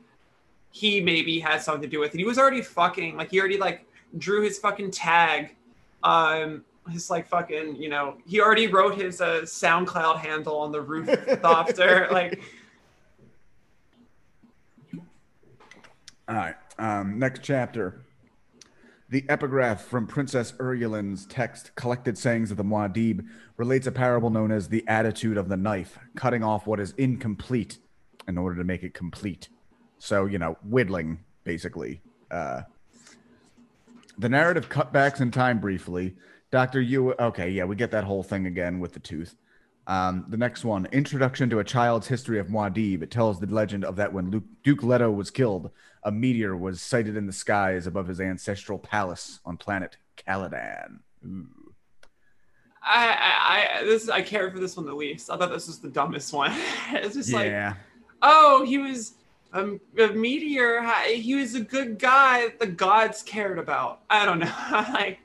he 0.71 1.01
maybe 1.01 1.37
had 1.39 1.61
something 1.61 1.81
to 1.81 1.87
do 1.89 1.99
with 1.99 2.15
it. 2.15 2.17
He 2.17 2.23
was 2.25 2.37
already 2.37 2.61
fucking 2.61 3.17
like 3.17 3.31
he 3.31 3.39
already 3.41 3.57
like 3.57 3.85
drew 4.17 4.41
his 4.41 4.57
fucking 4.57 4.91
tag, 4.91 5.55
um, 6.03 6.63
his 6.89 7.09
like 7.09 7.27
fucking 7.27 7.75
you 7.75 7.89
know 7.89 8.15
he 8.25 8.39
already 8.39 8.67
wrote 8.67 8.95
his 8.95 9.21
uh, 9.21 9.41
SoundCloud 9.41 10.17
handle 10.17 10.57
on 10.57 10.71
the 10.71 10.81
roof 10.81 11.07
thopter. 11.07 12.11
like 12.11 12.41
All 16.27 16.35
right. 16.35 16.55
Um, 16.79 17.19
next 17.19 17.43
chapter. 17.43 18.01
The 19.09 19.23
epigraph 19.29 19.85
from 19.85 20.07
Princess 20.07 20.53
Irulan's 20.53 21.27
text, 21.27 21.75
Collected 21.75 22.17
Sayings 22.17 22.49
of 22.49 22.57
the 22.57 22.63
Muad'Dib, 22.63 23.23
relates 23.57 23.85
a 23.85 23.91
parable 23.91 24.31
known 24.31 24.51
as 24.51 24.67
the 24.67 24.83
attitude 24.87 25.37
of 25.37 25.47
the 25.47 25.55
knife, 25.55 25.99
cutting 26.15 26.43
off 26.43 26.65
what 26.65 26.79
is 26.79 26.93
incomplete 26.97 27.77
in 28.27 28.39
order 28.39 28.55
to 28.55 28.63
make 28.63 28.81
it 28.81 28.95
complete. 28.95 29.49
So, 29.99 30.25
you 30.25 30.39
know, 30.39 30.57
whittling, 30.63 31.19
basically. 31.43 32.01
Uh, 32.31 32.63
the 34.17 34.29
narrative 34.29 34.69
cutbacks 34.69 35.21
in 35.21 35.31
time 35.31 35.59
briefly. 35.59 36.15
Dr. 36.51 36.81
Yueh, 36.81 37.19
okay, 37.19 37.49
yeah, 37.49 37.65
we 37.65 37.75
get 37.75 37.91
that 37.91 38.03
whole 38.03 38.23
thing 38.23 38.45
again 38.45 38.79
with 38.79 38.93
the 38.93 38.99
tooth. 38.99 39.35
Um, 39.87 40.25
the 40.29 40.37
next 40.37 40.63
one, 40.63 40.87
Introduction 40.87 41.49
to 41.51 41.59
a 41.59 41.63
Child's 41.63 42.07
History 42.07 42.39
of 42.39 42.47
Muad'Dib. 42.47 43.03
It 43.03 43.11
tells 43.11 43.39
the 43.39 43.47
legend 43.47 43.85
of 43.85 43.97
that 43.97 44.13
when 44.13 44.31
Luke, 44.31 44.45
Duke 44.63 44.81
Leto 44.81 45.11
was 45.11 45.29
killed, 45.29 45.69
a 46.03 46.11
meteor 46.11 46.55
was 46.55 46.81
sighted 46.81 47.15
in 47.15 47.27
the 47.27 47.33
skies 47.33 47.85
above 47.85 48.07
his 48.07 48.19
ancestral 48.19 48.79
palace 48.79 49.39
on 49.45 49.57
planet 49.57 49.97
Caladan. 50.17 50.99
Ooh. 51.25 51.47
I, 52.81 53.07
I, 53.07 53.81
I 53.81 53.83
this 53.83 54.09
I 54.09 54.21
cared 54.21 54.53
for 54.53 54.59
this 54.59 54.77
one 54.77 54.85
the 54.85 54.93
least. 54.93 55.31
I 55.31 55.37
thought 55.37 55.51
this 55.51 55.65
was 55.67 55.79
the 55.79 55.89
dumbest 55.89 56.31
one. 56.31 56.51
it's 56.91 57.15
just 57.15 57.33
like, 57.33 57.73
oh, 58.21 58.63
he 58.63 58.77
was 58.77 59.15
a 59.55 60.07
meteor. 60.13 60.83
He 61.07 61.35
was 61.35 61.55
a 61.55 61.61
good 61.61 61.99
guy 61.99 62.47
that 62.47 62.59
the 62.59 62.67
gods 62.67 63.23
cared 63.23 63.59
about. 63.59 64.01
I 64.09 64.25
don't 64.25 64.39
know. 64.39 64.53
like, 64.71 65.19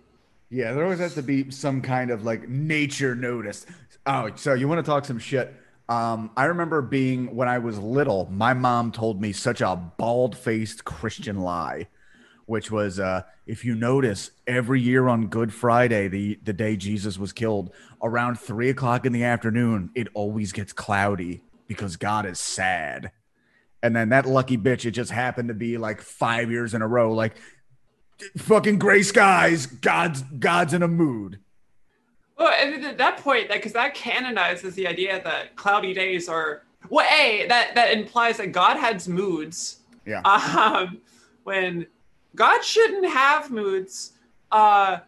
Yeah, 0.49 0.73
there 0.73 0.85
always 0.85 1.01
has 1.01 1.15
to 1.15 1.23
be 1.23 1.51
some 1.51 1.83
kind 1.83 2.11
of 2.11 2.25
like 2.25 2.49
nature 2.49 3.15
notice. 3.15 3.67
Oh, 4.07 4.31
so 4.37 4.55
you 4.55 4.69
want 4.69 4.85
to 4.85 4.89
talk 4.89 5.05
some 5.05 5.19
shit? 5.19 5.55
Um, 5.89 6.31
I 6.37 6.45
remember 6.45 6.83
being 6.83 7.35
when 7.35 7.49
I 7.49 7.59
was 7.59 7.79
little, 7.79 8.29
my 8.31 8.55
mom 8.55 8.93
told 8.93 9.21
me 9.21 9.33
such 9.33 9.61
a 9.61 9.75
bald 9.75 10.37
faced 10.37 10.85
Christian 10.85 11.41
lie, 11.41 11.89
which 12.47 12.71
was 12.71 13.01
uh, 13.01 13.23
if 13.51 13.65
you 13.65 13.75
notice, 13.75 14.31
every 14.47 14.81
year 14.81 15.09
on 15.09 15.27
Good 15.27 15.53
Friday, 15.53 16.07
the, 16.07 16.39
the 16.45 16.53
day 16.53 16.77
Jesus 16.77 17.19
was 17.19 17.33
killed, 17.33 17.73
around 18.01 18.39
three 18.39 18.71
o'clock 18.71 19.05
in 19.05 19.13
the 19.13 19.25
afternoon, 19.25 19.91
it 19.97 20.07
always 20.15 20.53
gets 20.53 20.73
cloudy 20.73 21.43
because 21.67 21.97
God 21.97 22.27
is 22.27 22.39
sad. 22.39 23.11
And 23.83 23.97
then 23.97 24.11
that 24.11 24.27
lucky 24.27 24.59
bitch, 24.59 24.85
it 24.85 24.91
just 24.91 25.11
happened 25.11 25.49
to 25.49 25.55
be 25.55 25.79
like 25.79 26.01
five 26.03 26.51
years 26.51 26.75
in 26.75 26.83
a 26.83 26.87
row, 26.89 27.13
like 27.13 27.37
fucking 28.37 28.79
gray 28.79 29.03
skies, 29.03 29.67
God's 29.67 30.23
God's 30.23 30.75
in 30.75 30.83
a 30.83 30.89
mood. 30.89 31.39
well, 32.39 32.53
and 32.61 32.85
at 32.85 32.99
that 32.99 33.19
point, 33.19 33.49
that 33.49 33.57
because 33.59 33.73
that 33.73 33.95
canonizes 33.95 34.75
the 34.75 34.87
idea 34.87 35.23
that 35.25 35.57
cloudy 35.57 35.95
days 35.95 36.29
are 36.29 36.63
well, 36.91 37.07
a 37.11 37.47
that 37.49 37.75
that 37.75 37.93
implies 37.93 38.37
that 38.39 38.49
God 38.53 38.77
has 38.77 39.09
moods. 39.09 39.79
Yeah. 40.07 40.21
Um, 40.23 40.99
when 41.45 41.87
God 42.35 42.63
shouldn't 42.63 43.07
have 43.11 43.51
moods. 43.51 44.13
Uh, 44.53 44.99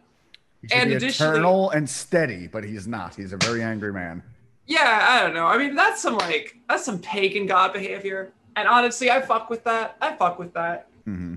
He 0.61 0.73
and 0.73 0.89
be 0.89 0.95
additionally- 0.95 1.33
eternal 1.33 1.69
and 1.71 1.87
steady, 1.89 2.47
but 2.47 2.63
he's 2.63 2.87
not. 2.87 3.13
He's 3.15 3.33
a 3.33 3.37
very 3.37 3.61
angry 3.61 3.91
man. 3.93 4.23
Yeah, 4.65 5.05
I 5.09 5.21
don't 5.21 5.33
know. 5.33 5.45
I 5.45 5.57
mean, 5.57 5.75
that's 5.75 6.01
some 6.01 6.15
like 6.17 6.55
that's 6.69 6.85
some 6.85 6.99
pagan 6.99 7.45
god 7.45 7.73
behavior. 7.73 8.31
And 8.55 8.67
honestly, 8.67 9.09
I 9.09 9.21
fuck 9.21 9.49
with 9.49 9.63
that. 9.63 9.97
I 10.01 10.15
fuck 10.15 10.39
with 10.39 10.53
that. 10.53 10.87
hmm 11.05 11.35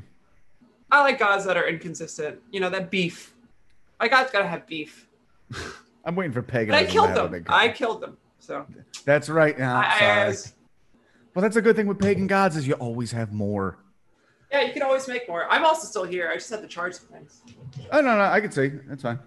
I 0.91 1.01
like 1.03 1.19
gods 1.19 1.45
that 1.47 1.57
are 1.57 1.67
inconsistent. 1.67 2.39
You 2.53 2.61
know, 2.61 2.71
that 2.71 2.91
beef. 2.91 3.35
My 3.99 4.07
god's 4.09 4.31
gotta 4.31 4.47
have 4.47 4.67
beef. 4.67 5.09
I'm 6.05 6.15
waiting 6.15 6.33
for 6.33 6.43
paganism. 6.43 6.87
I 6.87 6.91
killed 6.91 7.15
them. 7.15 7.45
I 7.49 7.69
killed 7.71 8.01
them. 8.01 8.17
So 8.39 8.65
That's 9.05 9.29
right. 9.29 9.59
Yeah, 9.59 9.77
I, 9.77 9.99
sorry. 9.99 10.11
I, 10.21 10.35
well, 11.35 11.43
that's 11.43 11.57
a 11.57 11.63
good 11.63 11.75
thing 11.75 11.87
with 11.89 11.99
pagan 11.99 12.29
gods 12.29 12.57
is 12.57 12.69
you 12.69 12.75
always 12.75 13.11
have 13.13 13.33
more. 13.33 13.79
yeah, 14.53 14.63
you 14.63 14.73
can 14.73 14.83
always 14.83 15.09
make 15.09 15.29
more. 15.29 15.47
I'm 15.51 15.65
also 15.65 15.89
still 15.89 16.05
here. 16.05 16.31
I 16.31 16.35
just 16.35 16.49
have 16.51 16.63
to 16.63 16.69
charge 16.69 16.95
some 16.95 17.09
things. 17.09 17.43
Oh 17.91 18.01
no, 18.01 18.17
no, 18.17 18.23
I 18.23 18.41
can 18.41 18.53
see. 18.53 18.69
That's 18.87 19.03
fine. 19.03 19.19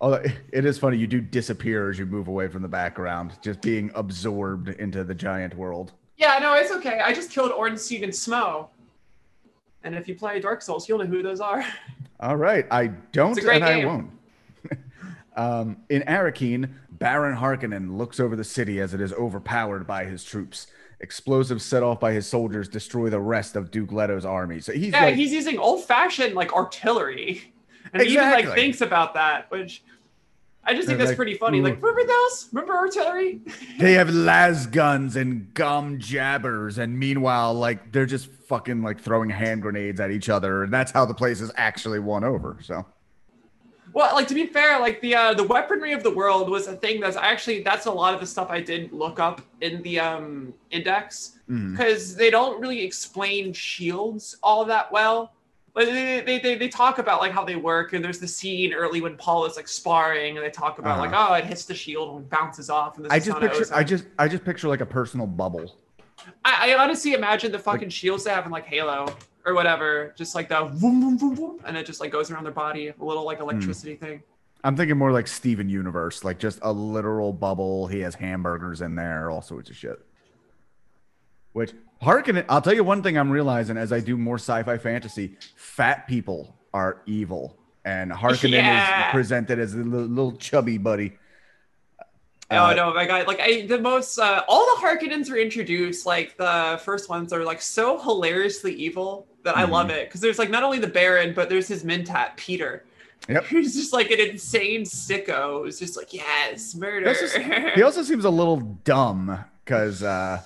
Although 0.00 0.22
it 0.52 0.66
is 0.66 0.78
funny, 0.78 0.98
you 0.98 1.06
do 1.06 1.22
disappear 1.22 1.88
as 1.88 1.98
you 1.98 2.04
move 2.04 2.28
away 2.28 2.48
from 2.48 2.60
the 2.60 2.68
background, 2.68 3.32
just 3.42 3.62
being 3.62 3.90
absorbed 3.94 4.68
into 4.68 5.02
the 5.02 5.14
giant 5.14 5.56
world. 5.56 5.92
Yeah, 6.18 6.38
no, 6.40 6.54
it's 6.54 6.72
okay. 6.72 6.98
I 6.98 7.12
just 7.14 7.30
killed 7.30 7.52
Ornstein 7.52 8.02
and 8.02 8.12
Smough. 8.12 8.68
And 9.84 9.94
if 9.94 10.08
you 10.08 10.16
play 10.16 10.40
Dark 10.40 10.60
Souls, 10.60 10.88
you'll 10.88 10.98
know 10.98 11.06
who 11.06 11.22
those 11.22 11.40
are. 11.40 11.64
All 12.20 12.36
right, 12.36 12.66
I 12.70 12.88
don't, 13.12 13.38
and 13.38 13.64
I 13.64 13.76
game. 13.76 13.86
won't. 13.86 14.10
um, 15.36 15.76
in 15.88 16.02
Arakeen, 16.02 16.70
Baron 16.90 17.36
Harkonnen 17.36 17.96
looks 17.96 18.18
over 18.18 18.34
the 18.34 18.42
city 18.42 18.80
as 18.80 18.92
it 18.92 19.00
is 19.00 19.12
overpowered 19.12 19.86
by 19.86 20.04
his 20.04 20.24
troops. 20.24 20.66
Explosives 20.98 21.64
set 21.64 21.84
off 21.84 22.00
by 22.00 22.12
his 22.12 22.26
soldiers 22.26 22.68
destroy 22.68 23.08
the 23.08 23.20
rest 23.20 23.54
of 23.54 23.70
Duke 23.70 23.92
Leto's 23.92 24.24
army. 24.24 24.58
So 24.58 24.72
he's 24.72 24.92
Yeah, 24.92 25.04
like, 25.04 25.14
he's 25.14 25.32
using 25.32 25.56
old-fashioned 25.56 26.34
like 26.34 26.52
artillery, 26.52 27.54
and 27.92 28.02
he 28.02 28.14
even 28.14 28.30
like 28.32 28.52
thinks 28.52 28.80
about 28.80 29.14
that, 29.14 29.48
which 29.52 29.84
I 30.68 30.74
just 30.74 30.86
think 30.86 30.98
that's 30.98 31.08
like, 31.08 31.16
pretty 31.16 31.34
funny. 31.34 31.60
"Ooh." 31.60 31.62
Like, 31.62 31.82
remember 31.82 32.04
those? 32.06 32.48
Remember 32.52 32.76
artillery? 32.76 33.40
they 33.78 33.94
have 33.94 34.10
las 34.10 34.66
guns 34.66 35.16
and 35.16 35.52
gom 35.54 35.98
jabbars, 35.98 36.76
and 36.76 36.98
meanwhile, 36.98 37.54
like 37.54 37.90
they're 37.90 38.04
just 38.04 38.26
fucking 38.26 38.82
like 38.82 39.00
throwing 39.00 39.30
hand 39.30 39.62
grenades 39.62 39.98
at 39.98 40.10
each 40.10 40.28
other, 40.28 40.64
and 40.64 40.72
that's 40.72 40.92
how 40.92 41.06
the 41.06 41.14
place 41.14 41.40
is 41.40 41.50
actually 41.56 42.00
won 42.00 42.22
over. 42.22 42.58
So 42.60 42.84
Well, 43.94 44.14
like 44.14 44.28
to 44.28 44.34
be 44.34 44.44
fair, 44.46 44.78
like 44.78 45.00
the 45.00 45.14
uh, 45.14 45.32
the 45.32 45.44
weaponry 45.44 45.92
of 45.94 46.02
the 46.02 46.10
world 46.10 46.50
was 46.50 46.66
a 46.66 46.76
thing 46.76 47.00
that's 47.00 47.16
actually 47.16 47.62
that's 47.62 47.86
a 47.86 47.90
lot 47.90 48.12
of 48.12 48.20
the 48.20 48.26
stuff 48.26 48.50
I 48.50 48.60
did 48.60 48.92
look 48.92 49.18
up 49.18 49.40
in 49.62 49.80
the 49.82 50.00
um 50.00 50.52
index 50.70 51.38
because 51.48 52.14
they 52.14 52.28
don't 52.28 52.60
really 52.60 52.84
explain 52.84 53.54
shields 53.54 54.36
all 54.42 54.66
that 54.66 54.92
well. 54.92 55.32
Like 55.78 55.86
they, 55.86 56.20
they, 56.22 56.38
they, 56.40 56.54
they 56.56 56.68
talk 56.68 56.98
about 56.98 57.20
like 57.20 57.30
how 57.30 57.44
they 57.44 57.54
work, 57.54 57.92
and 57.92 58.04
there's 58.04 58.18
the 58.18 58.26
scene 58.26 58.72
early 58.72 59.00
when 59.00 59.16
Paul 59.16 59.46
is 59.46 59.54
like 59.54 59.68
sparring, 59.68 60.36
and 60.36 60.44
they 60.44 60.50
talk 60.50 60.80
about 60.80 60.98
like 60.98 61.12
uh-huh. 61.12 61.28
oh 61.30 61.34
it 61.34 61.44
hits 61.44 61.66
the 61.66 61.74
shield 61.74 62.16
and 62.16 62.28
bounces 62.28 62.68
off, 62.68 62.96
and 62.96 63.04
this 63.04 63.12
I 63.12 63.20
just 63.20 63.38
picture, 63.38 63.66
I 63.72 63.84
just, 63.84 64.04
I 64.18 64.26
just 64.26 64.44
picture 64.44 64.66
like 64.66 64.80
a 64.80 64.86
personal 64.86 65.28
bubble. 65.28 65.76
I, 66.44 66.72
I 66.72 66.82
honestly 66.82 67.12
imagine 67.12 67.52
the 67.52 67.60
fucking 67.60 67.90
shields 67.90 68.24
they 68.24 68.32
have 68.32 68.44
in 68.44 68.50
like 68.50 68.66
Halo 68.66 69.14
or 69.46 69.54
whatever, 69.54 70.12
just 70.16 70.34
like 70.34 70.48
the 70.48 70.62
boom 70.80 71.00
boom 71.00 71.16
boom 71.16 71.36
boom, 71.36 71.60
and 71.64 71.76
it 71.76 71.86
just 71.86 72.00
like 72.00 72.10
goes 72.10 72.28
around 72.32 72.42
their 72.42 72.52
body, 72.52 72.88
a 72.88 72.94
little 72.98 73.24
like 73.24 73.38
hmm. 73.38 73.44
electricity 73.44 73.94
thing. 73.94 74.20
I'm 74.64 74.76
thinking 74.76 74.98
more 74.98 75.12
like 75.12 75.28
Steven 75.28 75.68
Universe, 75.68 76.24
like 76.24 76.40
just 76.40 76.58
a 76.62 76.72
literal 76.72 77.32
bubble. 77.32 77.86
He 77.86 78.00
has 78.00 78.16
hamburgers 78.16 78.80
in 78.80 78.96
there, 78.96 79.30
all 79.30 79.42
sorts 79.42 79.70
of 79.70 79.76
shit. 79.76 80.04
Which 81.52 81.72
Harkonnen, 82.02 82.44
I'll 82.48 82.60
tell 82.62 82.74
you 82.74 82.84
one 82.84 83.02
thing 83.02 83.16
I'm 83.18 83.30
realizing 83.30 83.76
as 83.76 83.92
I 83.92 84.00
do 84.00 84.16
more 84.16 84.36
sci-fi 84.36 84.78
fantasy: 84.78 85.36
fat 85.56 86.06
people 86.06 86.56
are 86.72 87.02
evil, 87.06 87.56
and 87.84 88.12
Harkonnen 88.12 88.52
Yeah. 88.52 89.08
is 89.08 89.12
presented 89.12 89.58
as 89.58 89.74
a 89.74 89.78
little, 89.78 90.06
little 90.06 90.32
chubby 90.36 90.78
buddy. 90.78 91.18
Oh 92.50 92.66
Uh, 92.66 92.74
no, 92.74 92.94
my 92.94 93.04
god! 93.06 93.26
Like 93.26 93.40
I, 93.40 93.66
the 93.66 93.78
most, 93.78 94.18
uh, 94.18 94.42
all 94.48 94.64
the 94.76 94.80
Harkonnens 94.86 95.28
were 95.30 95.36
introduced. 95.36 96.06
Like 96.06 96.36
the 96.38 96.80
first 96.84 97.08
ones 97.10 97.32
are 97.32 97.44
like 97.44 97.60
so 97.60 97.98
hilariously 98.00 98.74
evil 98.74 99.26
that 99.44 99.56
I 99.56 99.64
Mm-hmm. 99.64 99.72
love 99.72 99.90
it 99.90 100.08
because 100.08 100.20
there's 100.20 100.38
like 100.38 100.50
not 100.50 100.62
only 100.62 100.78
the 100.78 100.86
Baron, 100.86 101.34
but 101.34 101.48
there's 101.48 101.68
his 101.68 101.82
Mentat 101.84 102.36
Piter. 102.36 102.84
Yep. 103.28 103.44
Who's 103.50 103.74
just 103.74 103.92
like 103.92 104.10
an 104.12 104.20
insane 104.20 104.82
sicko. 104.82 105.64
Who's 105.64 105.78
just 105.80 105.96
like 105.96 106.14
yes, 106.14 106.74
murder. 106.76 107.04
That's 107.06 107.20
just- 107.20 107.36
He 107.74 107.82
also 107.82 108.02
seems 108.02 108.24
a 108.24 108.30
little 108.30 108.58
dumb 108.84 109.44
because 109.64 110.02
uh, 110.02 110.40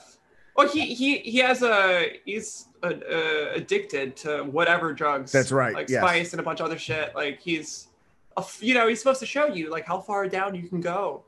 well, 0.57 0.69
he 0.69 0.95
he 0.95 1.19
he 1.19 1.39
has 1.39 1.63
a 1.63 2.19
he's 2.25 2.67
uh, 2.83 2.87
uh, 2.89 3.51
addicted 3.55 4.17
to 4.17 4.43
whatever 4.45 4.93
drugs. 4.93 5.33
That's 5.33 5.53
right, 5.53 5.75
Like 5.75 5.89
yes. 5.89 6.03
spice 6.03 6.33
and 6.33 6.41
a 6.41 6.43
bunch 6.43 6.61
of 6.61 6.67
other 6.67 6.79
shit. 6.79 7.15
Like 7.15 7.41
he's, 7.41 7.89
a 8.37 8.45
you 8.61 8.75
know, 8.75 8.89
he's 8.89 8.99
supposed 8.99 9.21
to 9.21 9.27
show 9.27 9.47
you 9.47 9.71
like 9.71 9.87
how 9.87 10.01
far 10.01 10.29
down 10.29 10.55
you 10.55 10.69
can 10.69 10.81
go. 10.81 11.25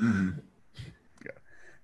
Mhm. 0.00 0.40
Yeah. 1.24 1.30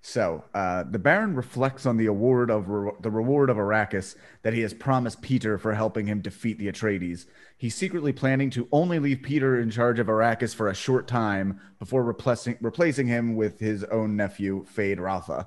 So 0.03 0.45
uh, 0.55 0.85
the 0.85 0.99
Baron 0.99 1.35
reflects 1.35 1.87
on 1.87 1.97
the 1.97 2.07
award 2.07 2.51
of 2.51 2.68
re- 2.68 2.93
the 3.01 3.11
reward 3.11 3.51
of 3.51 3.57
Arrakis 3.57 4.16
that 4.43 4.53
he 4.55 4.61
has 4.61 4.73
promised 4.75 5.23
Piter 5.23 5.59
for 5.59 5.75
helping 5.75 6.07
him 6.07 6.21
defeat 6.21 6.59
the 6.59 6.68
Atreides. 6.68 7.27
He's 7.57 7.75
secretly 7.75 8.12
planning 8.12 8.51
to 8.51 8.66
only 8.73 8.99
leave 8.99 9.23
Piter 9.23 9.61
in 9.61 9.71
charge 9.71 9.99
of 9.99 10.07
Arrakis 10.09 10.55
for 10.55 10.68
a 10.68 10.75
short 10.75 11.07
time 11.07 11.61
before 11.79 12.03
replacing 12.03 12.57
replacing 12.61 13.07
him 13.07 13.35
with 13.37 13.59
his 13.61 13.85
own 13.85 14.16
nephew, 14.16 14.66
Feyd-Rautha. 14.75 15.47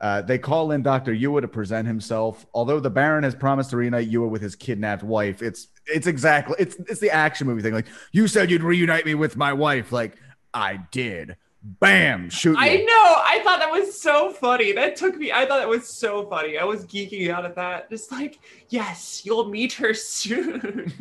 Uh, 0.00 0.22
they 0.22 0.38
call 0.38 0.72
in 0.72 0.82
Dr. 0.82 1.14
Yueh 1.14 1.40
to 1.40 1.48
present 1.48 1.86
himself. 1.86 2.46
Although 2.52 2.80
the 2.80 2.90
Baron 2.90 3.24
has 3.24 3.34
promised 3.34 3.70
to 3.70 3.76
reunite 3.76 4.10
Yueh 4.10 4.28
with 4.28 4.42
his 4.42 4.54
kidnapped 4.54 5.02
wife, 5.02 5.42
it's 5.42 5.68
it's 5.86 6.06
exactly 6.06 6.56
it's 6.58 6.76
it's 6.76 7.00
the 7.00 7.10
action 7.10 7.46
movie 7.46 7.62
thing. 7.62 7.74
Like 7.74 7.86
you 8.12 8.28
said, 8.28 8.50
you'd 8.50 8.62
reunite 8.62 9.06
me 9.06 9.14
with 9.14 9.36
my 9.36 9.52
wife. 9.52 9.92
Like 9.92 10.16
I 10.52 10.80
did. 10.90 11.36
Bam! 11.66 12.28
Shoot 12.28 12.56
I 12.58 12.76
know. 12.76 12.84
I 12.86 13.40
thought 13.42 13.58
that 13.58 13.70
was 13.70 13.98
so 13.98 14.30
funny. 14.30 14.72
That 14.72 14.96
took 14.96 15.16
me. 15.16 15.32
I 15.32 15.46
thought 15.46 15.60
that 15.60 15.68
was 15.68 15.88
so 15.88 16.26
funny. 16.28 16.58
I 16.58 16.64
was 16.64 16.84
geeking 16.84 17.30
out 17.30 17.46
at 17.46 17.56
that. 17.56 17.88
Just 17.88 18.12
like, 18.12 18.38
yes, 18.68 19.22
you'll 19.24 19.48
meet 19.48 19.72
her 19.74 19.94
soon. 19.94 20.92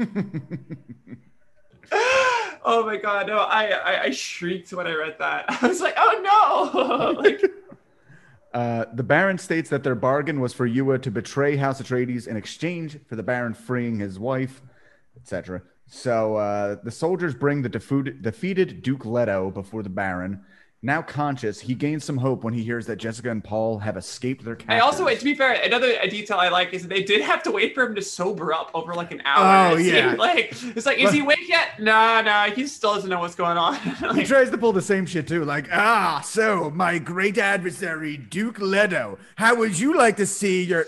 oh 1.92 2.84
my 2.86 2.96
god, 2.96 3.28
no! 3.28 3.40
I, 3.40 3.66
I 3.72 4.04
I 4.04 4.12
shrieked 4.12 4.72
when 4.72 4.88
I 4.88 4.94
read 4.94 5.18
that. 5.20 5.46
I 5.62 5.68
was 5.68 5.82
like, 5.82 5.96
oh 5.98 7.14
no! 7.14 7.22
like, 7.22 7.44
Uh, 8.54 8.86
the 8.94 9.04
Baron 9.04 9.38
states 9.38 9.70
that 9.72 9.84
their 9.84 9.96
bargain 9.96 10.40
was 10.40 10.54
for 10.54 10.68
Yueh 10.68 11.02
to 11.02 11.12
betray 11.12 11.56
House 11.56 11.82
Atreides 11.82 12.28
in 12.28 12.38
exchange 12.38 13.00
for 13.08 13.16
the 13.16 13.24
Baron 13.24 13.54
freeing 13.54 13.98
his 14.00 14.20
wife, 14.20 14.62
etc. 15.18 15.64
So 15.88 16.36
uh, 16.36 16.78
the 16.84 16.92
soldiers 16.92 17.34
bring 17.34 17.64
the 17.64 17.70
defeated, 17.70 18.22
defeated 18.22 18.84
Duke 18.84 19.06
Leto 19.06 19.50
before 19.50 19.82
the 19.82 19.90
Baron. 19.90 20.44
Now 20.86 21.02
conscious, 21.02 21.62
he 21.62 21.76
gains 21.76 22.04
some 22.04 22.18
hope 22.18 22.44
when 22.44 22.54
he 22.54 22.62
hears 22.62 22.86
that 22.88 22.98
Jessica 22.98 23.32
and 23.32 23.42
Paul 23.42 23.80
have 23.80 23.96
escaped 23.96 24.44
their 24.44 24.58
cage. 24.58 24.68
I 24.70 24.80
also, 24.80 25.08
to 25.08 25.24
be 25.24 25.34
fair, 25.34 25.54
another 25.54 25.94
detail 26.10 26.36
I 26.38 26.50
like 26.50 26.74
is 26.74 26.82
that 26.82 26.90
they 26.90 27.02
did 27.04 27.22
have 27.22 27.42
to 27.44 27.52
wait 27.52 27.74
for 27.74 27.84
him 27.84 27.96
to 27.96 28.02
sober 28.02 28.52
up 28.52 28.70
over 28.74 28.94
like 28.94 29.12
an 29.14 29.22
hour. 29.24 29.72
Oh, 29.72 29.76
It 29.78 29.84
seemed 29.86 29.96
yeah. 29.96 30.14
like 30.18 30.52
it's 30.76 30.86
like, 30.86 31.00
is 31.00 31.14
he 31.14 31.22
awake 31.22 31.48
yet? 31.48 31.80
Nah, 31.80 32.20
nah, 32.22 32.50
he 32.50 32.68
still 32.68 32.96
doesn't 32.96 33.10
know 33.10 33.22
what's 33.22 33.34
going 33.36 33.58
on. 33.58 33.76
He 34.16 34.26
tries 34.26 34.50
to 34.50 34.58
pull 34.58 34.74
the 34.74 34.82
same 34.82 35.06
shit 35.06 35.26
too, 35.26 35.46
like, 35.46 35.70
ah, 35.72 36.20
so 36.22 36.70
my 36.72 36.98
great 37.00 37.38
adversary, 37.38 38.18
Duke 38.18 38.60
Leto, 38.60 39.18
how 39.38 39.56
would 39.56 39.80
you 39.80 39.96
like 39.98 40.18
to 40.18 40.26
see 40.26 40.64
your. 40.64 40.86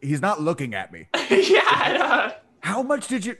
He's 0.00 0.22
not 0.22 0.40
looking 0.40 0.72
at 0.72 0.92
me. 0.92 1.08
yeah, 1.30 2.34
How 2.60 2.82
much 2.82 3.08
did 3.08 3.26
you. 3.26 3.36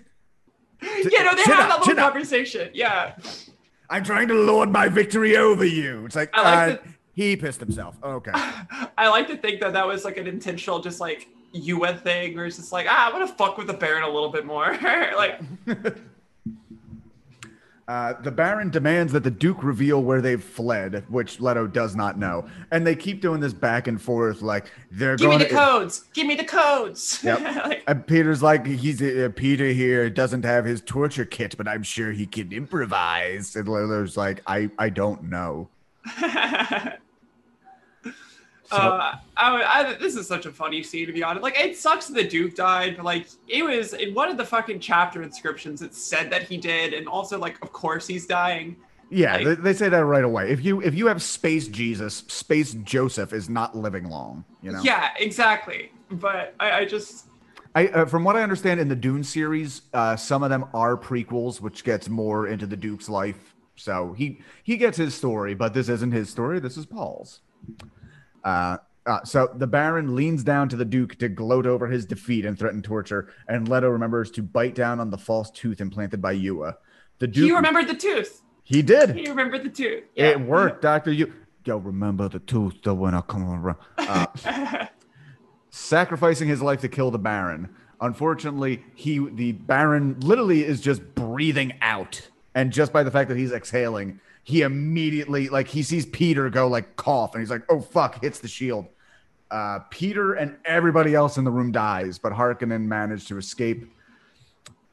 yeah, 0.82 1.22
no, 1.22 1.34
they 1.36 1.42
have 1.44 1.60
up, 1.60 1.68
that 1.68 1.78
little 1.86 1.98
up. 2.04 2.12
conversation. 2.12 2.70
Yeah. 2.74 3.14
I'm 3.92 4.02
trying 4.02 4.28
to 4.28 4.34
lord 4.34 4.70
my 4.70 4.88
victory 4.88 5.36
over 5.36 5.66
you. 5.66 6.06
It's 6.06 6.16
like, 6.16 6.30
I 6.32 6.66
like 6.68 6.80
uh, 6.80 6.88
he 7.12 7.36
pissed 7.36 7.60
himself. 7.60 7.94
Okay. 8.02 8.30
I 8.34 9.08
like 9.10 9.28
to 9.28 9.36
think 9.36 9.60
that 9.60 9.74
that 9.74 9.86
was 9.86 10.06
like 10.06 10.16
an 10.16 10.26
intentional, 10.26 10.80
just 10.80 10.98
like 10.98 11.28
Yueh 11.54 12.02
thing, 12.02 12.34
where 12.34 12.46
it's 12.46 12.56
just 12.56 12.72
like, 12.72 12.86
ah, 12.88 13.06
I'm 13.06 13.12
gonna 13.12 13.28
fuck 13.28 13.58
with 13.58 13.66
the 13.66 13.74
Baron 13.74 14.02
a 14.02 14.08
little 14.08 14.30
bit 14.30 14.46
more. 14.46 14.78
like, 14.82 15.42
Uh, 17.92 18.14
the 18.22 18.30
Baron 18.30 18.70
demands 18.70 19.12
that 19.12 19.22
the 19.22 19.30
Duke 19.30 19.62
reveal 19.62 20.02
where 20.02 20.22
they've 20.22 20.42
fled, 20.42 21.04
which 21.10 21.40
Leto 21.40 21.66
does 21.66 21.94
not 21.94 22.18
know. 22.18 22.48
And 22.70 22.86
they 22.86 22.96
keep 22.96 23.20
doing 23.20 23.38
this 23.38 23.52
back 23.52 23.86
and 23.86 24.00
forth, 24.00 24.40
like 24.40 24.72
they're 24.90 25.14
give 25.14 25.28
me 25.28 25.36
going 25.36 25.46
the 25.46 25.54
codes. 25.54 26.04
Give 26.14 26.26
me 26.26 26.34
the 26.34 26.44
codes. 26.44 27.20
Yep. 27.32 27.40
like, 27.66 27.82
And 27.86 28.06
Piter's 28.06 28.42
like, 28.42 28.66
he's 28.66 29.02
uh, 29.02 29.28
Piter 29.36 29.66
here 29.66 30.08
doesn't 30.08 30.46
have 30.46 30.64
his 30.64 30.80
torture 30.80 31.26
kit, 31.26 31.54
but 31.58 31.68
I'm 31.68 31.82
sure 31.82 32.12
he 32.12 32.24
can 32.24 32.50
improvise. 32.50 33.54
And 33.56 33.68
Leto's 33.68 34.16
like, 34.16 34.40
I, 34.46 34.70
I 34.78 34.88
don't 34.88 35.24
know. 35.24 35.68
uh, 38.72 39.16
I, 39.36 39.62
I, 39.62 39.94
this 40.00 40.16
is 40.16 40.26
such 40.26 40.46
a 40.46 40.52
funny 40.52 40.82
scene 40.82 41.06
to 41.06 41.12
be 41.12 41.22
honest. 41.22 41.42
Like, 41.42 41.58
it 41.58 41.76
sucks 41.76 42.06
that 42.08 42.14
the 42.14 42.26
Duke 42.26 42.54
died, 42.54 42.96
but 42.96 43.04
like, 43.04 43.26
it 43.48 43.62
was 43.62 43.94
in 43.94 44.14
one 44.14 44.28
of 44.28 44.36
the 44.36 44.44
fucking 44.44 44.80
chapter 44.80 45.22
inscriptions. 45.22 45.82
It 45.82 45.94
said 45.94 46.30
that 46.30 46.42
he 46.44 46.56
did, 46.56 46.94
and 46.94 47.06
also 47.08 47.38
like, 47.38 47.62
of 47.62 47.72
course 47.72 48.06
he's 48.06 48.26
dying. 48.26 48.76
Yeah, 49.10 49.36
Like- 49.36 49.44
they, 49.44 49.54
they 49.56 49.72
say 49.74 49.88
that 49.90 50.04
right 50.04 50.24
away. 50.24 50.50
If 50.50 50.64
you 50.64 50.80
if 50.80 50.94
you 50.94 51.06
have 51.06 51.22
Space 51.22 51.68
Jesus, 51.68 52.24
Space 52.28 52.72
Joseph 52.82 53.32
is 53.32 53.50
not 53.50 53.76
living 53.76 54.08
long. 54.08 54.44
You 54.62 54.72
know. 54.72 54.80
Yeah, 54.82 55.10
exactly. 55.18 55.92
But 56.10 56.54
I, 56.58 56.70
I 56.70 56.84
just 56.86 57.26
I, 57.74 57.88
uh, 57.88 58.04
from 58.06 58.24
what 58.24 58.36
I 58.36 58.42
understand 58.42 58.80
in 58.80 58.88
the 58.88 58.96
Dune 58.96 59.24
series, 59.24 59.82
uh, 59.94 60.16
some 60.16 60.42
of 60.42 60.50
them 60.50 60.66
are 60.74 60.96
prequels, 60.96 61.60
which 61.60 61.84
gets 61.84 62.08
more 62.08 62.46
into 62.46 62.66
the 62.66 62.76
Duke's 62.76 63.08
life. 63.08 63.54
So 63.76 64.12
he 64.12 64.40
he 64.62 64.76
gets 64.76 64.96
his 64.98 65.14
story, 65.14 65.54
but 65.54 65.74
this 65.74 65.88
isn't 65.88 66.12
his 66.12 66.28
story. 66.30 66.60
This 66.60 66.76
is 66.76 66.86
Paul's. 66.86 67.40
Uh, 68.44 68.78
uh, 69.04 69.24
so 69.24 69.50
the 69.54 69.66
Baron 69.66 70.14
leans 70.14 70.44
down 70.44 70.68
to 70.68 70.76
the 70.76 70.84
Duke 70.84 71.16
to 71.18 71.28
gloat 71.28 71.66
over 71.66 71.88
his 71.88 72.06
defeat 72.06 72.44
and 72.44 72.58
threaten 72.58 72.82
torture, 72.82 73.32
and 73.48 73.68
Leto 73.68 73.88
remembers 73.88 74.30
to 74.32 74.42
bite 74.42 74.74
down 74.74 75.00
on 75.00 75.10
the 75.10 75.18
false 75.18 75.50
tooth 75.50 75.80
implanted 75.80 76.22
by 76.22 76.36
Yueh. 76.36 76.74
The 77.18 77.26
Duke, 77.26 77.44
he 77.44 77.52
remembered 77.52 77.88
the 77.88 77.94
tooth. 77.94 78.42
he 78.62 78.82
did. 78.82 79.16
He 79.16 79.28
remembered 79.28 79.64
the 79.64 79.70
tooth. 79.70 80.04
It 80.14 80.40
worked, 80.40 80.82
Doctor. 80.82 81.12
You 81.12 81.32
yo 81.64 81.78
remember 81.78 82.28
the 82.28 82.38
tooth 82.40 82.74
though 82.82 82.94
when 82.94 83.14
I 83.14 83.20
come 83.22 83.48
around. 83.48 83.78
Uh, 83.98 84.86
sacrificing 85.70 86.48
his 86.48 86.62
life 86.62 86.80
to 86.82 86.88
kill 86.88 87.10
the 87.10 87.18
Baron. 87.18 87.74
Unfortunately, 88.00 88.84
he 88.94 89.18
the 89.18 89.52
Baron 89.52 90.18
literally 90.20 90.64
is 90.64 90.80
just 90.80 91.14
breathing 91.14 91.72
out, 91.80 92.28
and 92.54 92.72
just 92.72 92.92
by 92.92 93.02
the 93.02 93.10
fact 93.10 93.28
that 93.30 93.36
he's 93.36 93.52
exhaling, 93.52 94.20
he 94.44 94.62
immediately 94.62 95.48
like 95.48 95.68
he 95.68 95.82
sees 95.82 96.06
Piter 96.06 96.50
go 96.50 96.66
like 96.68 96.96
cough, 96.96 97.34
and 97.34 97.42
he's 97.42 97.50
like, 97.50 97.62
"Oh 97.68 97.80
fuck!" 97.80 98.20
Hits 98.22 98.40
the 98.40 98.48
shield. 98.48 98.86
Uh, 99.50 99.80
Piter 99.90 100.34
and 100.34 100.56
everybody 100.64 101.14
else 101.14 101.36
in 101.36 101.44
the 101.44 101.50
room 101.50 101.72
dies, 101.72 102.18
but 102.18 102.32
Harkonnen 102.32 102.82
managed 102.82 103.28
to 103.28 103.38
escape. 103.38 103.86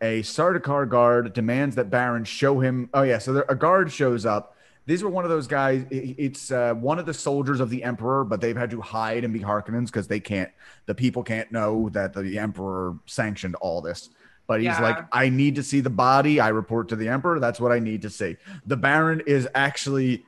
A 0.02 0.22
Sardaukar 0.22 0.88
guard 0.90 1.34
demands 1.34 1.76
that 1.78 1.90
Baron 1.90 2.24
show 2.24 2.60
him. 2.60 2.90
Oh 2.94 3.04
yeah, 3.04 3.18
so 3.18 3.34
there, 3.34 3.46
a 3.50 3.56
guard 3.56 3.92
shows 3.92 4.26
up. 4.26 4.56
These 4.86 5.04
were 5.04 5.10
one 5.10 5.24
of 5.24 5.30
those 5.30 5.48
guys. 5.48 5.86
It's 5.90 6.52
uh, 6.52 6.74
one 6.74 7.00
of 7.00 7.06
the 7.06 7.14
soldiers 7.14 7.60
of 7.60 7.70
the 7.70 7.84
Emperor, 7.84 8.24
but 8.24 8.42
they've 8.42 8.58
had 8.58 8.72
to 8.72 8.82
hide 8.82 9.24
and 9.24 9.34
be 9.34 9.40
Harkonnens 9.40 9.88
because 9.88 10.08
they 10.08 10.20
can't. 10.20 10.52
The 10.88 10.96
people 10.96 11.24
can't 11.24 11.52
know 11.52 11.90
that 11.90 12.14
the 12.14 12.40
Emperor 12.40 12.96
sanctioned 13.06 13.56
all 13.56 13.82
this. 13.82 14.10
But 14.50 14.62
he's 14.62 14.66
Yeah. 14.66 14.82
like, 14.82 14.98
I 15.14 15.30
need 15.30 15.54
to 15.56 15.64
see 15.64 15.80
the 15.80 15.92
body. 15.92 16.40
I 16.40 16.48
report 16.50 16.90
to 16.90 16.96
the 16.96 17.08
Emperor. 17.08 17.40
That's 17.40 17.60
what 17.60 17.72
I 17.72 17.78
need 17.78 18.02
to 18.02 18.10
see. 18.10 18.36
The 18.66 18.76
Baron 18.76 19.22
is 19.28 19.48
actually. 19.54 20.26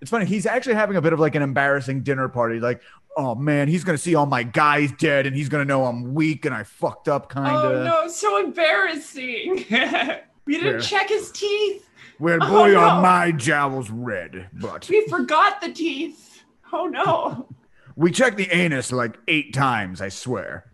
It's 0.00 0.12
funny. 0.12 0.26
He's 0.26 0.46
actually 0.46 0.76
having 0.76 0.96
a 0.96 1.02
bit 1.02 1.12
of 1.12 1.18
like 1.18 1.34
an 1.34 1.42
embarrassing 1.42 2.04
dinner 2.04 2.28
party. 2.28 2.60
Like, 2.60 2.80
oh 3.16 3.34
man, 3.34 3.66
he's 3.66 3.82
gonna 3.82 3.98
see 3.98 4.14
all 4.14 4.26
my 4.26 4.44
guys 4.44 4.92
dead, 4.92 5.26
and 5.26 5.34
he's 5.34 5.48
gonna 5.48 5.64
know 5.64 5.86
I'm 5.86 6.14
weak 6.14 6.44
and 6.44 6.54
I 6.54 6.62
fucked 6.62 7.08
up, 7.08 7.28
kind 7.28 7.48
of. 7.52 7.64
Oh 7.72 7.82
no, 7.84 8.08
so 8.08 8.38
embarrassing. 8.44 9.54
we 10.46 10.54
didn't 10.56 10.74
Yeah. 10.74 10.78
check 10.78 11.08
his 11.08 11.32
teeth. 11.32 11.84
Well, 12.20 12.38
Oh, 12.42 12.48
boy, 12.48 12.72
no. 12.74 12.78
are 12.78 13.02
my 13.02 13.32
jowls 13.32 13.90
red, 13.90 14.46
but 14.52 14.88
We 14.88 15.04
forgot 15.08 15.60
the 15.60 15.72
teeth. 15.72 16.44
Oh 16.72 16.86
no. 16.86 17.48
we 17.96 18.12
checked 18.12 18.36
the 18.36 18.48
anus 18.54 18.92
like 18.92 19.18
eight 19.26 19.52
times, 19.52 20.00
I 20.00 20.10
swear. 20.10 20.70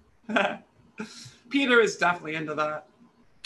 Piter 1.55 1.81
is 1.81 1.97
definitely 1.97 2.35
into 2.35 2.53
that. 2.57 2.89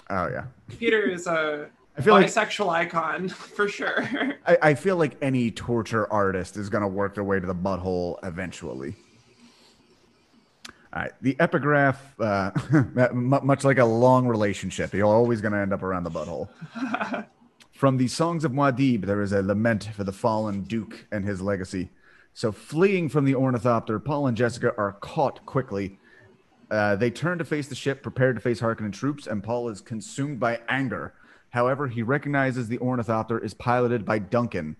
Oh 0.09 0.29
yeah. 0.29 0.45
Piter 0.79 1.03
is 1.03 1.27
a 1.27 1.69
I 1.99 2.01
feel 2.01 2.15
like 2.15 2.27
bisexual 2.27 2.71
icon 2.71 3.29
for 3.29 3.69
sure. 3.69 4.03
I, 4.47 4.59
I 4.63 4.75
feel 4.75 4.97
like 4.97 5.17
any 5.21 5.51
torture 5.51 6.11
artist 6.11 6.57
is 6.57 6.71
gonna 6.71 6.89
work 6.89 7.15
their 7.15 7.25
way 7.25 7.39
to 7.39 7.47
the 7.47 7.55
butthole 7.55 8.17
eventually. 8.23 8.97
All 10.91 11.03
right, 11.03 11.13
the 11.21 11.37
epigraph, 11.39 12.19
uh, 12.19 12.51
much 13.13 13.63
like 13.65 13.77
a 13.77 13.85
long 13.85 14.27
relationship, 14.27 14.95
you're 14.95 15.05
always 15.05 15.43
gonna 15.43 15.61
end 15.61 15.75
up 15.75 15.83
around 15.83 16.05
the 16.05 16.11
butthole. 16.11 16.49
From 17.73 17.99
the 17.99 18.09
Songs 18.09 18.45
of 18.45 18.53
Muad'Dib, 18.53 19.05
there 19.05 19.21
is 19.21 19.33
a 19.33 19.43
lament 19.43 19.91
for 19.95 20.03
the 20.03 20.13
fallen 20.13 20.63
Duke 20.63 21.07
and 21.13 21.27
his 21.27 21.43
legacy. 21.43 21.91
So, 22.33 22.53
fleeing 22.53 23.11
from 23.11 23.27
the 23.27 23.35
Ornithopter, 23.35 24.03
Paul 24.03 24.29
and 24.29 24.37
Jessica 24.37 24.73
are 24.79 24.93
caught 24.93 25.45
quickly. 25.45 25.99
Uh, 26.71 26.97
they 26.97 27.11
turn 27.11 27.39
to 27.39 27.45
face 27.45 27.69
the 27.69 27.75
ship, 27.75 28.03
prepared 28.03 28.37
to 28.37 28.43
face 28.43 28.61
Harkonnen 28.61 28.93
troops, 28.93 29.27
and 29.27 29.43
Paul 29.43 29.69
is 29.69 29.81
consumed 29.81 30.39
by 30.39 30.61
anger. 30.69 31.15
However, 31.51 31.89
he 31.89 32.03
recognizes 32.03 32.69
the 32.69 32.79
Ornithopter 32.79 33.39
is 33.39 33.55
piloted 33.55 34.05
by 34.05 34.19
Duncan, 34.19 34.77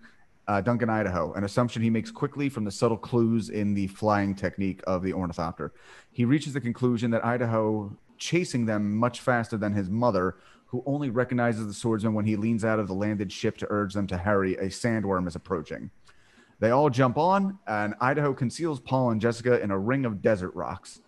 uh, 0.47 0.61
Duncan 0.61 0.89
Idaho, 0.89 1.33
an 1.33 1.43
assumption 1.43 1.81
he 1.81 1.89
makes 1.89 2.11
quickly 2.11 2.47
from 2.47 2.63
the 2.63 2.71
subtle 2.71 2.97
clues 2.97 3.49
in 3.49 3.73
the 3.73 3.87
flying 3.87 4.35
technique 4.35 4.81
of 4.85 5.01
the 5.01 5.13
Ornithopter. 5.13 5.73
He 6.11 6.25
reaches 6.25 6.53
the 6.53 6.61
conclusion 6.61 7.09
that 7.11 7.25
Idaho 7.25 7.97
chasing 8.19 8.65
them 8.65 8.95
much 8.95 9.21
faster 9.21 9.57
than 9.57 9.73
his 9.73 9.89
mother, 9.89 10.35
who 10.67 10.83
only 10.85 11.09
recognizes 11.09 11.65
the 11.65 11.73
swordsman 11.73 12.13
when 12.13 12.25
he 12.25 12.35
leans 12.35 12.63
out 12.63 12.77
of 12.77 12.87
the 12.87 12.93
landed 12.93 13.31
ship 13.31 13.57
to 13.57 13.67
urge 13.71 13.93
them 13.95 14.05
to 14.05 14.17
hurry. 14.17 14.55
A 14.57 14.65
sandworm 14.65 15.27
is 15.27 15.35
approaching. 15.35 15.89
They 16.59 16.69
all 16.69 16.89
jump 16.91 17.17
on, 17.17 17.57
and 17.65 17.95
Idaho 17.99 18.33
conceals 18.33 18.79
Paul 18.79 19.11
and 19.11 19.21
Jessica 19.21 19.59
in 19.61 19.71
a 19.71 19.79
ring 19.79 20.05
of 20.05 20.21
desert 20.21 20.53
rocks. 20.53 21.01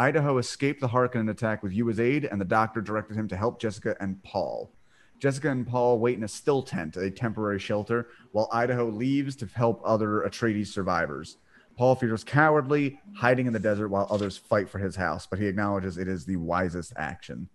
Idaho 0.00 0.38
escaped 0.38 0.80
the 0.80 0.88
Harkonnen 0.88 1.28
attack 1.28 1.62
with 1.62 1.72
Yueh's 1.72 2.00
aid, 2.00 2.24
and 2.24 2.40
the 2.40 2.44
doctor 2.46 2.80
directed 2.80 3.18
him 3.18 3.28
to 3.28 3.36
help 3.36 3.60
Jessica 3.60 3.94
and 4.00 4.22
Paul. 4.22 4.72
Jessica 5.18 5.50
and 5.50 5.66
Paul 5.66 5.98
wait 5.98 6.16
in 6.16 6.24
a 6.24 6.28
still 6.28 6.62
tent, 6.62 6.96
a 6.96 7.10
temporary 7.10 7.58
shelter, 7.58 8.08
while 8.32 8.48
Idaho 8.50 8.86
leaves 8.88 9.36
to 9.36 9.46
help 9.52 9.82
other 9.84 10.22
Atreides 10.26 10.68
survivors. 10.68 11.36
Paul 11.76 11.96
feels 11.96 12.24
cowardly, 12.24 12.98
hiding 13.14 13.46
in 13.46 13.52
the 13.52 13.58
desert 13.58 13.88
while 13.90 14.06
others 14.08 14.38
fight 14.38 14.70
for 14.70 14.78
his 14.78 14.96
house, 14.96 15.26
but 15.26 15.38
he 15.38 15.46
acknowledges 15.46 15.98
it 15.98 16.08
is 16.08 16.24
the 16.24 16.36
wisest 16.36 16.94
action. 16.96 17.50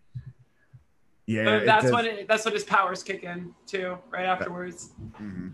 Yeah, 1.25 1.45
But 1.45 1.65
that's 1.65 1.83
does- 1.85 1.93
when 1.93 2.05
it, 2.05 2.27
that's 2.27 2.45
when 2.45 2.53
his 2.53 2.63
powers 2.63 3.01
kick 3.01 3.23
in 3.23 3.55
too, 3.65 3.97
right 4.11 4.25
afterwards. 4.25 4.91
Mm-hmm. 5.19 5.47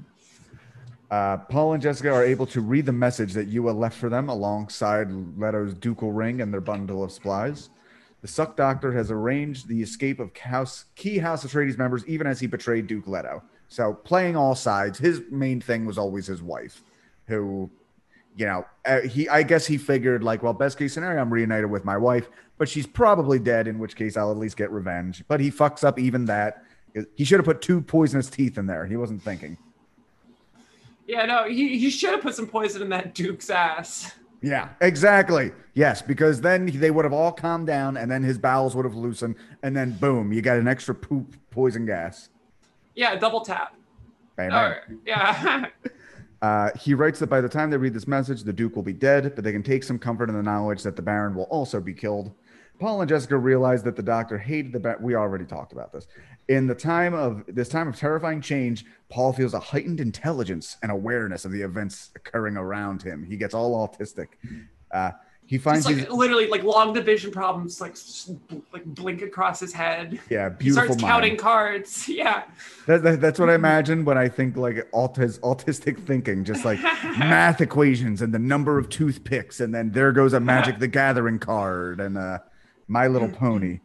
Uh, 1.12 1.36
Paul 1.36 1.74
and 1.74 1.84
Jessica 1.84 2.10
are 2.10 2.24
able 2.24 2.48
to 2.48 2.62
read 2.62 2.86
the 2.86 2.94
message 2.94 3.34
that 3.34 3.52
Yueh 3.52 3.78
left 3.78 3.98
for 3.98 4.08
them 4.08 4.30
alongside 4.30 5.12
Leto's 5.38 5.74
ducal 5.74 6.14
ring 6.14 6.40
and 6.40 6.54
their 6.54 6.62
bundle 6.62 7.04
of 7.04 7.12
supplies. 7.12 7.70
The 8.22 8.30
Suk 8.30 8.56
Doctor 8.56 8.94
has 8.94 9.12
arranged 9.12 9.68
the 9.68 9.82
escape 9.82 10.22
of 10.22 10.36
house, 10.38 10.86
key 10.96 11.18
House 11.18 11.44
Atreides 11.46 11.78
members, 11.78 12.06
even 12.08 12.28
as 12.28 12.40
he 12.40 12.48
betrayed 12.48 12.88
Duke 12.88 13.08
Leto. 13.08 13.44
So, 13.68 13.94
playing 13.94 14.38
all 14.38 14.56
sides, 14.56 15.00
his 15.00 15.22
main 15.30 15.60
thing 15.60 15.86
was 15.86 15.98
always 15.98 16.28
his 16.28 16.42
wife, 16.42 16.82
who, 17.28 17.70
you 18.38 18.46
know, 18.46 18.66
uh, 18.86 19.02
he. 19.02 19.28
I 19.28 19.44
guess 19.44 19.66
he 19.66 19.78
figured 19.78 20.24
like, 20.24 20.44
well, 20.44 20.54
best 20.54 20.78
case 20.78 20.94
scenario, 20.94 21.20
I'm 21.20 21.34
reunited 21.34 21.70
with 21.70 21.84
my 21.84 21.98
wife, 21.98 22.30
but 22.58 22.70
she's 22.70 22.88
probably 22.88 23.40
dead. 23.40 23.68
In 23.68 23.80
which 23.80 23.96
case, 23.96 24.16
I'll 24.16 24.32
at 24.32 24.38
least 24.38 24.56
get 24.56 24.72
revenge. 24.72 25.24
But 25.28 25.40
he 25.40 25.52
fucks 25.52 25.84
up 25.84 26.00
even 26.00 26.26
that. 26.26 26.64
He 27.16 27.26
should 27.26 27.40
have 27.40 27.46
put 27.46 27.62
two 27.62 27.82
poisonous 27.82 28.30
teeth 28.30 28.58
in 28.58 28.68
there. 28.68 28.86
He 28.86 28.98
wasn't 28.98 29.24
thinking. 29.24 29.58
Yeah, 31.12 31.26
no, 31.26 31.44
he, 31.44 31.78
he 31.78 31.90
should 31.90 32.12
have 32.12 32.22
put 32.22 32.36
some 32.36 32.48
poison 32.48 32.82
in 32.82 32.88
that 32.88 33.14
Duke's 33.14 33.50
ass. 33.50 34.16
Yeah, 34.42 34.70
exactly. 34.80 35.52
Yes, 35.74 36.02
because 36.02 36.40
then 36.40 36.68
they 36.68 36.90
would 36.90 37.04
have 37.04 37.12
all 37.12 37.34
calmed 37.34 37.68
down, 37.68 37.98
and 37.98 38.10
then 38.10 38.24
his 38.24 38.38
bowels 38.38 38.78
would 38.78 38.86
have 38.86 38.96
loosened, 38.96 39.36
and 39.62 39.76
then 39.76 39.92
boom, 39.92 40.32
you 40.32 40.42
got 40.42 40.58
an 40.58 40.70
extra 40.70 40.96
poop 40.96 41.36
poison 41.50 41.86
gas. 41.86 42.30
Yeah, 42.96 43.18
double 43.18 43.42
tap. 43.42 43.76
Or, 44.38 44.84
yeah. 45.06 45.66
Uh, 46.42 46.72
he 46.76 46.96
writes 46.96 47.20
that 47.20 47.28
by 47.28 47.40
the 47.40 47.48
time 47.48 47.70
they 47.70 47.78
read 47.78 47.94
this 47.94 48.08
message, 48.08 48.42
the 48.42 48.52
Duke 48.52 48.76
will 48.76 48.82
be 48.82 48.94
dead, 48.94 49.36
but 49.36 49.44
they 49.44 49.52
can 49.52 49.62
take 49.62 49.84
some 49.84 50.00
comfort 50.00 50.28
in 50.28 50.36
the 50.36 50.42
knowledge 50.42 50.82
that 50.82 50.96
the 50.96 51.02
Baron 51.04 51.36
will 51.36 51.44
also 51.44 51.80
be 51.80 51.94
killed. 51.94 52.32
Paul 52.80 53.00
and 53.02 53.08
Jessica 53.08 53.38
realize 53.38 53.84
that 53.84 53.96
the 53.96 54.02
Doctor 54.02 54.40
hated 54.40 54.74
the 54.74 54.80
Baron. 54.80 55.04
We 55.04 55.14
already 55.14 55.46
talked 55.46 55.72
about 55.72 55.94
this. 55.94 56.08
In 56.56 56.68
the 56.68 56.76
time 56.76 57.14
of 57.14 57.44
this 57.48 57.70
time 57.70 57.88
of 57.88 57.96
terrifying 57.96 58.42
change, 58.42 58.84
Paul 59.10 59.32
feels 59.32 59.54
a 59.54 59.60
heightened 59.60 60.00
intelligence 60.02 60.78
and 60.84 60.92
awareness 60.92 61.46
of 61.46 61.52
the 61.52 61.62
events 61.62 62.10
occurring 62.16 62.58
around 62.58 63.02
him. 63.02 63.24
He 63.24 63.38
gets 63.38 63.54
all 63.54 63.72
autistic. 63.88 64.28
Uh, 64.92 65.12
He 65.46 65.58
finds 65.58 65.86
like 65.86 66.10
literally 66.10 66.48
like 66.48 66.64
long 66.64 66.94
division 66.94 67.32
problems, 67.32 67.80
like 67.82 67.96
like 68.74 68.86
blink 68.86 69.22
across 69.22 69.60
his 69.60 69.74
head. 69.74 70.20
yeah, 70.30 70.50
He 70.50 70.56
beautiful 70.64 70.86
starts 70.96 71.02
mind. 71.02 71.12
counting 71.12 71.38
cards. 71.38 72.08
Yeah. 72.22 72.44
That, 72.88 73.04
that- 73.04 73.22
that's 73.22 73.40
what 73.40 73.50
I 73.50 73.56
imagine 73.56 74.04
when 74.06 74.18
I 74.18 74.28
think 74.38 74.58
like 74.58 74.78
autis, 74.92 75.40
autistic 75.42 75.96
thinking, 76.06 76.44
just 76.52 76.64
like 76.66 76.80
math 77.36 77.60
equations 77.62 78.22
and 78.22 78.34
the 78.34 78.40
number 78.54 78.78
of 78.80 78.90
toothpicks, 78.90 79.60
and 79.62 79.74
then 79.76 79.92
there 79.92 80.12
goes 80.12 80.34
a 80.34 80.40
Magic 80.40 80.80
the 80.80 80.88
Gathering 81.00 81.40
card 81.40 82.00
and 82.06 82.18
uh, 82.18 82.40
My 82.88 83.08
Little 83.08 83.30
Pony. 83.30 83.80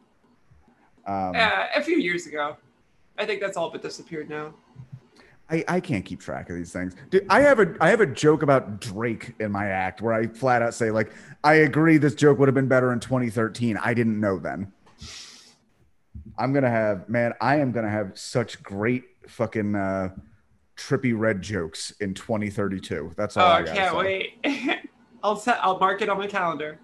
Um, 1.07 1.35
Yeah, 1.35 1.69
a 1.75 1.83
few 1.83 1.99
years 1.99 2.27
ago. 2.27 2.57
I 3.19 3.25
think 3.25 3.41
that's 3.41 3.57
all 3.57 3.71
but 3.71 3.83
disappeared 3.83 4.29
now. 4.29 4.55
I, 5.49 5.65
I 5.69 5.81
can't 5.81 6.05
keep 6.05 6.21
track 6.21 6.51
of 6.51 6.57
these 6.57 6.73
things. 6.73 6.95
Dude, 7.09 7.25
I 7.31 7.41
have 7.43 7.61
a 7.61 7.75
I 7.81 7.89
have 7.91 8.01
a 8.01 8.07
joke 8.07 8.43
about 8.43 8.81
Drake 8.81 9.35
in 9.39 9.53
my 9.53 9.67
act 9.69 10.03
where 10.03 10.13
I 10.13 10.27
flat 10.27 10.61
out 10.61 10.75
say 10.75 10.91
like 10.91 11.13
I 11.45 11.55
agree 11.55 11.99
this 11.99 12.17
joke 12.17 12.39
would 12.41 12.49
have 12.49 12.55
been 12.55 12.67
better 12.67 12.93
in 12.93 12.99
2013. 12.99 13.77
I 13.81 13.95
didn't 13.95 14.19
know 14.21 14.39
then. 14.39 14.73
I'm 16.37 16.53
gonna 16.53 16.69
have 16.71 17.09
man, 17.09 17.33
I 17.41 17.57
am 17.57 17.71
gonna 17.71 17.89
have 17.91 18.19
such 18.19 18.61
great 18.63 19.05
fucking 19.29 19.77
uh, 19.77 20.09
Trippie 20.77 21.17
Redd 21.17 21.41
jokes 21.43 21.93
in 22.01 22.13
2032. 22.13 23.13
That's 23.17 23.37
Oh, 23.37 23.43
all 23.43 23.47
I 23.53 23.61
I 23.61 23.63
can't 23.63 23.93
say. 23.93 24.33
wait. 24.45 24.81
I'll 25.23 25.37
set. 25.37 25.59
I'll 25.63 25.79
mark 25.79 26.03
it 26.03 26.09
on 26.09 26.19
my 26.19 26.27
calendar. 26.27 26.79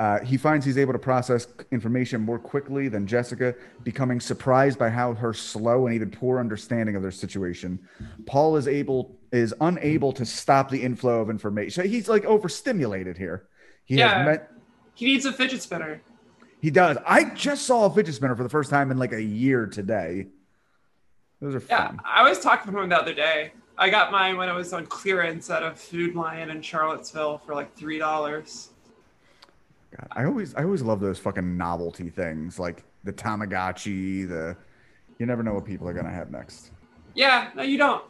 Uh, 0.00 0.18
he 0.20 0.38
finds 0.38 0.64
he's 0.64 0.78
able 0.78 0.94
to 0.94 0.98
process 0.98 1.46
information 1.72 2.22
more 2.22 2.38
quickly 2.38 2.88
than 2.88 3.06
Jessica, 3.06 3.54
becoming 3.84 4.18
surprised 4.18 4.78
by 4.78 4.88
how 4.88 5.12
her 5.12 5.34
slow 5.34 5.84
and 5.86 5.94
even 5.94 6.10
poor 6.10 6.40
understanding 6.40 6.96
of 6.96 7.02
their 7.02 7.10
situation. 7.10 7.78
Paul 8.24 8.56
is 8.56 8.66
able 8.66 9.18
is 9.30 9.52
unable 9.60 10.10
to 10.14 10.24
stop 10.24 10.70
the 10.70 10.82
inflow 10.82 11.20
of 11.20 11.28
information. 11.28 11.86
He's 11.86 12.08
like 12.08 12.24
overstimulated 12.24 13.18
here. 13.18 13.46
He 13.84 13.96
Yeah. 13.96 14.08
has 14.20 14.26
met, 14.26 14.50
He 14.94 15.04
needs 15.04 15.26
a 15.26 15.34
fidget 15.34 15.60
spinner. 15.60 16.00
he 16.62 16.70
does. 16.70 16.96
I 17.06 17.24
just 17.24 17.66
saw 17.66 17.84
a 17.84 17.90
fidget 17.94 18.14
spinner 18.14 18.34
for 18.34 18.42
the 18.42 18.48
first 18.48 18.70
time 18.70 18.90
in 18.90 18.96
like 18.98 19.12
a 19.12 19.22
year 19.22 19.66
today. 19.66 20.28
Those 21.42 21.54
are 21.56 21.62
Yeah, 21.68 21.88
fun. 21.88 22.00
I 22.06 22.26
was 22.26 22.40
talking 22.40 22.72
to 22.72 22.78
him 22.80 22.88
the 22.88 22.96
other 22.96 23.12
day. 23.14 23.52
I 23.76 23.90
got 23.90 24.10
mine 24.12 24.38
when 24.38 24.48
I 24.48 24.52
was 24.54 24.72
on 24.72 24.86
clearance 24.86 25.50
at 25.50 25.62
a 25.62 25.74
Food 25.74 26.14
Lion 26.14 26.48
in 26.48 26.62
Charlottesville 26.62 27.36
for 27.36 27.54
like 27.54 27.74
three 27.76 27.98
dollars. 27.98 28.70
God, 29.96 30.06
I 30.12 30.24
always 30.24 30.54
I 30.54 30.64
always 30.64 30.82
love 30.82 31.00
those 31.00 31.18
fucking 31.18 31.56
novelty 31.56 32.10
things 32.10 32.58
like 32.58 32.84
the 33.04 33.12
Tamagotchi. 33.12 34.28
The 34.28 34.56
you 35.18 35.26
never 35.26 35.42
know 35.42 35.54
what 35.54 35.64
people 35.64 35.88
are 35.88 35.92
gonna 35.92 36.10
have 36.12 36.30
next. 36.30 36.70
Yeah, 37.14 37.50
no, 37.54 37.62
you 37.62 37.78
don't. 37.78 38.04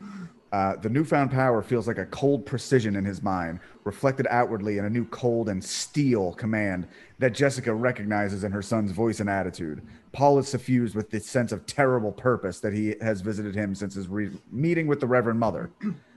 Uh, 0.50 0.76
the 0.76 0.88
newfound 0.88 1.30
power 1.30 1.60
feels 1.60 1.86
like 1.86 1.98
a 1.98 2.06
cold 2.06 2.46
precision 2.46 2.96
in 2.96 3.04
his 3.04 3.22
mind, 3.22 3.60
reflected 3.84 4.26
outwardly 4.30 4.78
in 4.78 4.86
a 4.86 4.90
new 4.90 5.04
cold 5.08 5.48
and 5.48 5.62
steel 5.62 6.32
command 6.32 6.88
that 7.18 7.34
Jessica 7.34 7.74
recognizes 7.74 8.44
in 8.44 8.52
her 8.52 8.62
son's 8.62 8.90
voice 8.90 9.20
and 9.20 9.28
attitude. 9.28 9.82
Paul 10.12 10.38
is 10.38 10.48
suffused 10.48 10.94
with 10.94 11.10
the 11.10 11.20
sense 11.20 11.52
of 11.52 11.66
terrible 11.66 12.12
purpose 12.12 12.60
that 12.60 12.72
he 12.72 12.94
has 13.02 13.20
visited 13.20 13.54
him 13.54 13.74
since 13.74 13.94
his 13.94 14.08
re- 14.08 14.30
meeting 14.50 14.86
with 14.86 15.00
the 15.00 15.06
Reverend 15.06 15.38
Mother. 15.38 15.70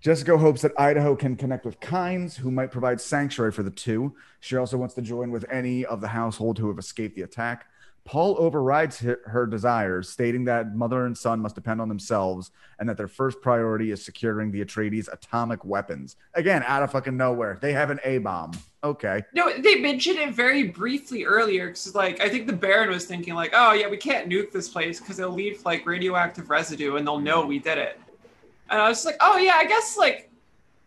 Jessica 0.00 0.36
hopes 0.36 0.62
that 0.62 0.72
Idaho 0.78 1.16
can 1.16 1.36
connect 1.36 1.64
with 1.64 1.80
Kynes, 1.80 2.36
who 2.36 2.50
might 2.50 2.70
provide 2.70 3.00
sanctuary 3.00 3.52
for 3.52 3.62
the 3.62 3.70
two. 3.70 4.14
She 4.40 4.56
also 4.56 4.76
wants 4.76 4.94
to 4.94 5.02
join 5.02 5.30
with 5.30 5.44
any 5.50 5.84
of 5.84 6.00
the 6.00 6.08
household 6.08 6.58
who 6.58 6.68
have 6.68 6.78
escaped 6.78 7.16
the 7.16 7.22
attack. 7.22 7.66
Paul 8.04 8.36
overrides 8.38 8.98
her, 8.98 9.46
desires, 9.46 10.10
stating 10.10 10.44
that 10.44 10.76
mother 10.76 11.06
and 11.06 11.16
son 11.16 11.40
must 11.40 11.54
depend 11.54 11.80
on 11.80 11.88
themselves 11.88 12.50
and 12.78 12.86
that 12.86 12.98
their 12.98 13.08
first 13.08 13.40
priority 13.40 13.92
is 13.92 14.04
securing 14.04 14.50
the 14.50 14.62
Atreides' 14.62 15.10
atomic 15.10 15.64
weapons. 15.64 16.16
Again, 16.34 16.62
out 16.66 16.82
of 16.82 16.92
fucking 16.92 17.16
nowhere. 17.16 17.58
They 17.62 17.72
have 17.72 17.88
an 17.88 18.00
A 18.04 18.18
bomb. 18.18 18.52
Okay. 18.82 19.22
No, 19.32 19.50
they 19.56 19.76
mentioned 19.76 20.18
it 20.18 20.34
very 20.34 20.64
briefly 20.64 21.24
earlier 21.24 21.68
because, 21.68 21.94
like, 21.94 22.20
I 22.20 22.28
think 22.28 22.46
the 22.46 22.52
Baron 22.52 22.90
was 22.90 23.06
thinking, 23.06 23.32
like, 23.32 23.52
oh 23.54 23.72
yeah, 23.72 23.88
we 23.88 23.96
can't 23.96 24.28
nuke 24.28 24.52
this 24.52 24.68
place 24.68 25.00
because 25.00 25.18
it'll 25.18 25.32
leave 25.32 25.64
like 25.64 25.86
radioactive 25.86 26.50
residue 26.50 26.96
and 26.96 27.06
they'll 27.06 27.18
know 27.18 27.46
we 27.46 27.58
did 27.58 27.78
it. 27.78 27.98
And 28.70 28.80
I 28.80 28.88
was 28.88 28.98
just 28.98 29.06
like, 29.06 29.16
oh 29.20 29.36
yeah, 29.38 29.54
I 29.56 29.64
guess 29.66 29.96
like 29.96 30.30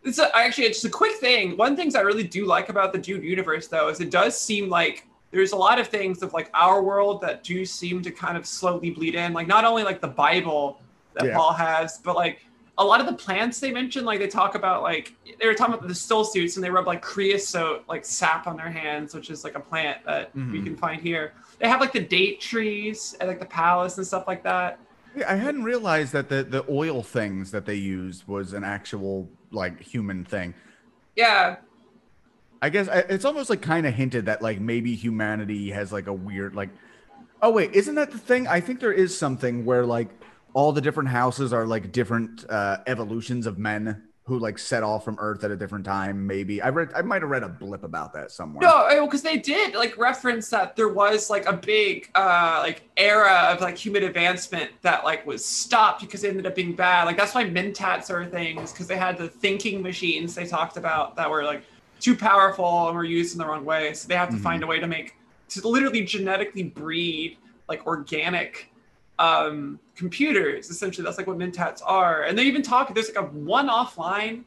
it's 0.03 0.19
a, 0.19 0.35
actually 0.35 0.65
it's 0.65 0.81
just 0.81 0.93
a 0.93 0.95
quick 0.97 1.17
thing. 1.17 1.57
One 1.57 1.75
things 1.75 1.95
I 1.95 2.01
really 2.01 2.23
do 2.23 2.45
like 2.45 2.69
about 2.69 2.93
the 2.93 2.99
Dune 2.99 3.23
universe 3.23 3.67
though 3.67 3.89
is 3.89 3.99
it 3.99 4.09
does 4.11 4.39
seem 4.39 4.69
like 4.69 5.05
there's 5.31 5.51
a 5.51 5.55
lot 5.57 5.79
of 5.79 5.87
things 5.87 6.23
of 6.23 6.33
like 6.33 6.49
our 6.53 6.81
world 6.81 7.21
that 7.21 7.43
do 7.43 7.65
seem 7.65 8.01
to 8.01 8.11
kind 8.11 8.37
of 8.37 8.45
slowly 8.45 8.89
bleed 8.91 9.15
in. 9.15 9.33
Like 9.33 9.47
not 9.47 9.65
only 9.65 9.83
like 9.83 10.01
the 10.01 10.07
Bible 10.07 10.79
that 11.15 11.25
Yeah. 11.25 11.35
Paul 11.35 11.53
has, 11.53 11.97
but 11.99 12.15
like 12.15 12.41
a 12.79 12.83
lot 12.85 12.99
of 13.01 13.07
the 13.07 13.13
plants 13.13 13.59
they 13.59 13.71
mentioned, 13.71 14.05
like 14.05 14.19
they 14.19 14.27
talk 14.27 14.55
about 14.55 14.83
like 14.83 15.13
they 15.39 15.47
were 15.47 15.53
talking 15.55 15.73
about 15.73 15.87
the 15.87 15.95
still 15.95 16.23
suits 16.23 16.55
and 16.57 16.63
they 16.63 16.69
rub 16.69 16.87
like 16.87 17.01
creosote 17.01 17.83
like 17.89 18.05
sap 18.05 18.47
on 18.47 18.55
their 18.55 18.69
hands, 18.69 19.13
which 19.13 19.29
is 19.29 19.43
like 19.43 19.55
a 19.55 19.59
plant 19.59 19.97
that 20.05 20.33
we 20.35 20.41
Mhm. 20.41 20.63
can 20.63 20.77
find 20.77 21.01
here. 21.01 21.33
They 21.59 21.67
have 21.67 21.81
like 21.81 21.91
the 21.91 21.99
date 21.99 22.39
trees 22.39 23.15
at 23.19 23.27
like 23.27 23.39
the 23.39 23.45
palace 23.45 23.97
and 23.97 24.05
stuff 24.07 24.27
like 24.27 24.43
that. 24.43 24.79
Yeah, 25.17 25.31
I 25.31 25.35
hadn't 25.35 25.63
realized 25.63 26.13
that 26.13 26.29
the, 26.29 26.43
the 26.43 26.63
oil 26.69 27.01
things 27.03 27.51
that 27.51 27.65
they 27.65 27.75
used 27.75 28.27
was 28.27 28.53
an 28.53 28.63
actual 28.63 29.29
like 29.51 29.81
human 29.81 30.23
thing. 30.23 30.53
Yeah, 31.15 31.57
I 32.61 32.69
guess 32.69 32.87
I- 32.87 32.99
it's 33.09 33.25
almost 33.25 33.49
like 33.49 33.61
kind 33.61 33.87
of 33.87 33.93
hinted 33.93 34.25
that 34.27 34.41
like 34.41 34.59
maybe 34.59 34.95
humanity 34.95 35.71
has 35.71 35.91
like 35.91 36.07
a 36.07 36.13
weird 36.13 36.55
like 36.55 36.69
oh 37.41 37.51
wait 37.51 37.73
isn't 37.73 37.95
that 37.95 38.11
the 38.11 38.17
thing? 38.17 38.47
I 38.47 38.59
think 38.59 38.79
there 38.79 38.93
is 38.93 39.17
something 39.17 39.65
where 39.65 39.85
like 39.85 40.09
all 40.53 40.71
the 40.71 40.81
different 40.81 41.09
houses 41.09 41.53
are 41.53 41.65
like 41.67 41.91
different 41.91 42.45
uh, 42.49 42.77
evolutions 42.87 43.45
of 43.45 43.57
men 43.57 44.06
who 44.27 44.37
like 44.39 44.59
set 44.59 44.83
off 44.83 45.05
from 45.05 45.15
Earth 45.19 45.43
at 45.45 45.51
a 45.51 45.55
different 45.55 45.85
time 45.85 46.27
maybe 46.27 46.61
I 46.61 46.69
read 46.69 46.89
I 46.93 47.01
might 47.01 47.21
have 47.21 47.31
read 47.31 47.43
a 47.43 47.49
blip 47.49 47.83
about 47.83 48.13
that 48.13 48.29
somewhere 48.31 48.67
No, 48.67 49.05
because 49.05 49.21
they 49.21 49.37
did 49.37 49.73
like 49.73 49.97
reference 49.97 50.49
that 50.49 50.75
there 50.75 50.89
was 50.89 51.29
like 51.29 51.45
a 51.45 51.53
big 51.53 52.09
uh 52.13 52.59
like 52.61 52.89
era 52.97 53.49
of 53.51 53.61
like 53.61 53.77
human 53.77 54.03
advancement 54.03 54.71
that 54.81 55.05
like 55.05 55.25
was 55.25 55.45
stopped 55.45 56.01
because 56.01 56.25
it 56.25 56.29
ended 56.29 56.45
up 56.45 56.55
being 56.55 56.75
bad. 56.75 57.05
Like 57.05 57.15
that's 57.15 57.33
why 57.33 57.45
mentats 57.45 58.09
are 58.09 58.25
things 58.25 58.73
because 58.73 58.87
they 58.87 58.97
had 58.97 59.17
the 59.17 59.29
thinking 59.29 59.81
machines 59.81 60.35
they 60.35 60.45
talked 60.45 60.75
about 60.75 61.15
that 61.15 61.29
were 61.29 61.43
like 61.43 61.63
too 61.99 62.15
powerful 62.15 62.87
and 62.87 62.95
were 62.97 63.05
used 63.05 63.33
in 63.33 63.39
the 63.39 63.47
wrong 63.47 63.63
way. 63.63 63.93
So 63.93 64.07
they 64.09 64.15
have 64.15 64.29
to 64.29 64.35
Mhm. 64.35 64.41
find 64.41 64.63
a 64.63 64.67
way 64.67 64.79
to 64.79 64.87
make 64.87 65.13
to 65.49 65.65
literally 65.67 66.03
genetically 66.03 66.63
breed 66.63 67.37
like 67.69 67.87
organic 67.87 68.71
um 69.19 69.79
computers 69.95 70.69
essentially 70.69 71.03
that's 71.03 71.17
like 71.17 71.27
what 71.27 71.37
mentats 71.37 71.81
are 71.85 72.23
and 72.23 72.37
they 72.37 72.43
even 72.43 72.61
talk 72.61 72.93
there's 72.93 73.07
like 73.07 73.23
a 73.23 73.27
one 73.29 73.67
offline 73.67 74.43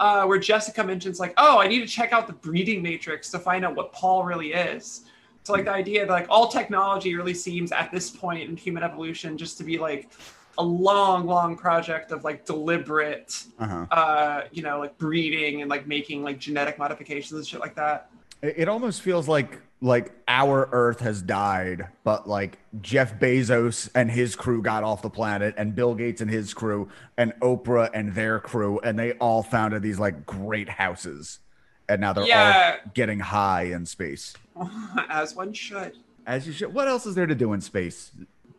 uh, 0.00 0.24
where 0.24 0.38
Jessica 0.38 0.84
mentions 0.84 1.18
like, 1.20 1.34
"Oh, 1.36 1.58
I 1.58 1.68
need 1.68 1.80
to 1.80 1.86
check 1.86 2.12
out 2.12 2.26
the 2.26 2.32
breeding 2.32 2.82
matrix 2.82 3.30
to 3.30 3.38
find 3.38 3.64
out 3.64 3.74
what 3.74 3.92
Paul 3.92 4.24
really 4.24 4.52
is." 4.52 5.04
So 5.44 5.52
like 5.52 5.64
the 5.64 5.72
idea 5.72 6.04
that 6.04 6.12
like 6.12 6.26
all 6.28 6.48
technology 6.48 7.14
really 7.14 7.34
seems 7.34 7.70
at 7.70 7.92
this 7.92 8.10
point 8.10 8.48
in 8.48 8.56
human 8.56 8.82
evolution 8.82 9.38
just 9.38 9.56
to 9.58 9.64
be 9.64 9.78
like 9.78 10.10
a 10.58 10.62
long, 10.62 11.26
long 11.26 11.56
project 11.56 12.10
of 12.10 12.24
like 12.24 12.44
deliberate, 12.44 13.44
uh-huh. 13.58 13.86
uh, 13.90 14.42
you 14.50 14.62
know, 14.62 14.80
like 14.80 14.96
breeding 14.98 15.60
and 15.62 15.70
like 15.70 15.86
making 15.86 16.22
like 16.22 16.38
genetic 16.38 16.78
modifications 16.78 17.32
and 17.32 17.46
shit 17.46 17.60
like 17.60 17.76
that. 17.76 18.10
it, 18.42 18.54
it 18.58 18.68
almost 18.68 19.02
feels 19.02 19.28
like 19.28 19.60
like 19.82 20.12
our 20.26 20.68
Earth 20.72 21.00
has 21.00 21.20
died 21.20 21.86
but 22.02 22.26
like 22.28 22.58
Jeff 22.80 23.18
Bezos 23.20 23.90
and 23.94 24.10
his 24.10 24.34
crew 24.34 24.62
got 24.62 24.82
off 24.84 25.02
the 25.02 25.10
planet 25.10 25.54
and 25.58 25.74
Bill 25.74 25.94
Gates 25.94 26.20
and 26.22 26.30
his 26.30 26.54
crew 26.54 26.88
and 27.18 27.32
Oprah 27.42 27.90
and 27.92 28.14
their 28.14 28.40
crew 28.40 28.78
and 28.80 28.98
they 28.98 29.12
all 29.14 29.42
founded 29.42 29.82
these 29.82 29.98
like 29.98 30.24
great 30.24 30.68
houses 30.70 31.40
and 31.88 32.00
now 32.00 32.12
they're 32.14 32.24
Yeah. 32.26 32.76
all 32.84 32.90
getting 32.94 33.20
high 33.20 33.64
in 33.64 33.84
space. 33.86 34.34
As 35.08 35.34
one 35.36 35.52
should. 35.52 35.92
As 36.26 36.46
you 36.46 36.52
should. 36.52 36.72
What 36.74 36.88
else 36.88 37.04
is 37.06 37.14
there 37.14 37.26
to 37.26 37.34
do 37.34 37.52
in 37.52 37.60
space? 37.60 38.10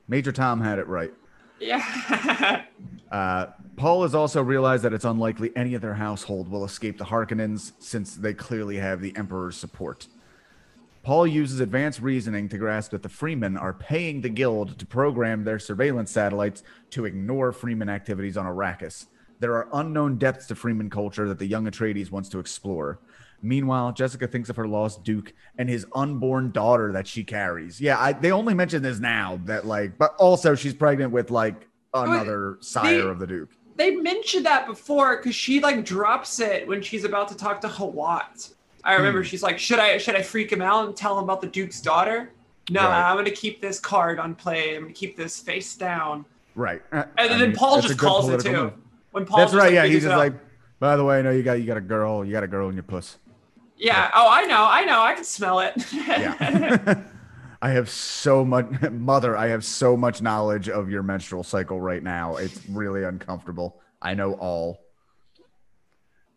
Major 0.07 0.31
Tom 0.31 0.61
had 0.61 0.77
it 0.79 0.87
right. 0.87 1.13
Yeah. 1.59 2.63
Uh, 3.09 3.45
Paul 3.77 4.01
has 4.03 4.13
also 4.13 4.41
realized 4.43 4.83
that 4.83 4.91
it's 4.91 5.05
unlikely 5.05 5.51
any 5.55 5.75
of 5.75 5.81
their 5.81 5.93
household 5.93 6.49
will 6.51 6.65
escape 6.65 6.97
the 6.97 7.05
Harkonnens 7.05 7.71
since 7.79 8.15
they 8.15 8.33
clearly 8.33 8.75
have 8.77 8.99
the 9.01 9.15
Emperor's 9.15 9.55
support. 9.55 10.07
Paul 11.07 11.25
uses 11.25 11.61
advanced 11.61 12.01
reasoning 12.01 12.49
to 12.49 12.57
grasp 12.57 12.91
that 12.91 13.01
the 13.01 13.07
Fremen 13.07 13.57
are 13.57 13.71
paying 13.71 14.19
the 14.19 14.27
Guild 14.27 14.77
to 14.77 14.85
program 14.85 15.45
their 15.45 15.57
surveillance 15.57 16.11
satellites 16.11 16.63
to 16.89 17.05
ignore 17.05 17.53
Fremen 17.53 17.89
activities 17.89 18.35
on 18.35 18.45
Arrakis. 18.45 19.05
There 19.39 19.53
are 19.53 19.69
unknown 19.71 20.17
depths 20.17 20.47
to 20.47 20.53
Fremen 20.53 20.91
culture 20.91 21.25
that 21.29 21.39
the 21.39 21.45
young 21.45 21.65
Atreides 21.65 22.11
wants 22.11 22.27
to 22.27 22.39
explore. 22.39 22.99
Meanwhile, 23.41 23.93
Jessica 23.93 24.27
thinks 24.27 24.49
of 24.49 24.57
her 24.57 24.67
lost 24.67 25.05
Duke 25.05 25.31
and 25.57 25.69
his 25.69 25.85
unborn 25.95 26.51
daughter 26.51 26.91
that 26.91 27.07
she 27.07 27.23
carries. 27.23 27.79
Yeah, 27.79 27.97
I, 27.97 28.11
they 28.11 28.33
only 28.33 28.53
mention 28.53 28.83
this 28.83 28.99
now 28.99 29.39
that 29.45 29.65
like, 29.65 29.97
but 29.97 30.13
also 30.17 30.55
she's 30.55 30.73
pregnant 30.73 31.13
with 31.13 31.31
like 31.31 31.69
another 31.93 32.57
sire 32.59 33.09
of 33.09 33.19
the 33.19 33.27
Duke. 33.27 33.51
they 33.77 33.95
mentioned 33.95 34.45
that 34.45 34.67
before 34.67 35.15
because 35.15 35.35
she 35.35 35.61
like 35.61 35.85
drops 35.85 36.41
it 36.41 36.67
when 36.67 36.81
she's 36.81 37.05
about 37.05 37.29
to 37.29 37.37
talk 37.37 37.61
to 37.61 37.69
Hawat. 37.69 38.55
I 38.87 38.95
remember 38.95 39.19
Hmm. 39.21 39.25
she's 39.27 39.43
like, 39.43 39.59
"Should 39.59 39.79
I 39.79 39.97
should 39.99 40.15
I 40.15 40.21
freak 40.23 40.51
him 40.51 40.61
out 40.61 40.87
and 40.87 40.95
tell 40.95 41.17
him 41.17 41.23
about 41.23 41.41
the 41.41 41.47
Duke's 41.47 41.81
daughter?" 41.81 42.31
No, 42.69 42.81
Right. 42.81 43.09
I'm 43.11 43.15
gonna 43.17 43.29
keep 43.31 43.61
this 43.61 43.79
card 43.79 44.19
on 44.19 44.33
play. 44.35 44.75
I'm 44.75 44.83
gonna 44.83 44.93
keep 44.93 45.15
this 45.15 45.39
face 45.39 45.75
down. 45.75 46.25
Right. 46.55 46.81
Uh, 46.91 47.03
And 47.17 47.29
I 47.31 47.37
then 47.37 47.39
mean, 47.49 47.53
Paul 47.55 47.81
just 47.81 47.97
calls 47.99 48.29
it 48.29 48.39
too. 48.41 48.51
move. 48.51 48.73
When 49.11 49.25
Paul 49.25 49.37
That's 49.39 49.51
just, 49.51 49.61
right. 49.63 49.71
Yeah, 49.73 49.85
he's 49.85 50.03
just 50.03 50.13
out. 50.13 50.17
like, 50.17 50.33
by 50.79 50.95
the 50.97 51.03
way, 51.05 51.19
I 51.19 51.21
know 51.21 51.31
you 51.31 51.43
got 51.43 51.53
you 51.59 51.65
got 51.65 51.77
a 51.77 51.81
girl, 51.81 52.25
you 52.25 52.31
got 52.33 52.43
a 52.43 52.47
girl 52.47 52.67
in 52.69 52.75
your 52.75 52.83
puss. 52.83 53.17
Yeah. 53.77 54.09
Oh, 54.13 54.27
I 54.29 54.43
know. 54.45 54.65
I 54.67 54.83
know. 54.85 55.01
I 55.01 55.13
can 55.13 55.23
smell 55.23 55.59
it. 55.59 55.73
Yeah. 55.93 56.95
I 57.61 57.69
have 57.71 57.89
so 57.89 58.43
much, 58.45 58.67
mother. 58.91 59.35
I 59.35 59.47
have 59.47 59.63
so 59.65 59.95
much 59.97 60.21
knowledge 60.21 60.69
of 60.69 60.89
your 60.89 61.01
menstrual 61.03 61.43
cycle 61.43 61.79
right 61.81 62.03
now. 62.03 62.35
It's 62.37 62.59
really 62.69 63.03
uncomfortable. 63.03 63.81
I 64.01 64.13
know 64.13 64.33
all. 64.33 64.79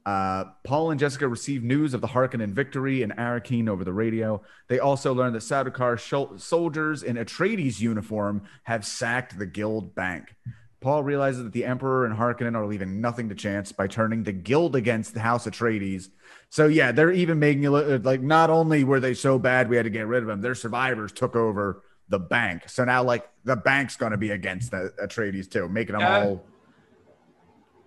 Uh, 0.07 0.44
Paul 0.64 0.90
and 0.90 0.98
Jessica 0.98 1.28
receive 1.28 1.62
news 1.62 1.92
of 1.94 2.01
the 2.01 2.09
Harkonnen 2.09 2.53
victory 2.53 3.03
in 3.03 3.11
Arakeen 3.11 3.68
over 3.68 3.84
the 3.84 3.92
radio. 3.92 4.40
They 4.68 4.78
also 4.78 5.12
learn 5.12 5.32
that 5.34 5.40
Sardaukar 5.42 5.96
shol- 5.96 6.40
soldiers 6.40 7.03
in 7.03 7.16
Atreides 7.16 7.80
uniform 7.80 8.42
have 8.64 8.86
sacked 8.86 9.38
the 9.38 9.46
guild 9.46 9.94
bank. 9.94 10.34
Paul 10.80 11.03
realizes 11.03 11.44
that 11.44 11.53
the 11.53 11.66
Emperor 11.66 12.07
and 12.07 12.16
Harkonnen 12.16 12.55
are 12.57 12.66
leaving 12.66 13.03
nothing 13.03 13.28
to 13.28 13.34
chance 13.34 13.70
by 13.70 13.86
turning 13.86 14.22
the 14.22 14.32
guild 14.32 14.74
against 14.74 15.12
the 15.12 15.20
House 15.20 15.46
Atreides. 15.46 16.09
So 16.48 16.66
yeah, 16.66 16.90
they're 16.92 17.12
even 17.12 17.38
making 17.38 17.64
it 17.64 17.68
look 17.70 18.03
like 18.05 18.22
not 18.22 18.48
only 18.48 18.82
were 18.84 18.98
they 19.01 19.12
so 19.12 19.38
bad 19.38 19.68
we 19.68 19.76
had 19.76 19.82
to 19.84 19.90
get 19.90 20.07
rid 20.07 20.22
of 20.22 20.28
them, 20.28 20.40
their 20.40 20.55
survivors 20.55 21.12
took 21.12 21.36
over 21.36 21.82
the 22.09 22.18
bank. 22.18 22.62
So 22.70 22.84
now 22.86 23.03
like 23.03 23.28
the 23.44 23.57
bank's 23.57 23.96
going 23.96 24.12
to 24.12 24.18
be 24.18 24.30
against 24.30 24.70
the 24.70 24.92
Atreides 25.03 25.51
too, 25.51 25.68
making 25.68 25.92
them 25.92 26.01
Yeah. 26.01 26.24
all 26.24 26.44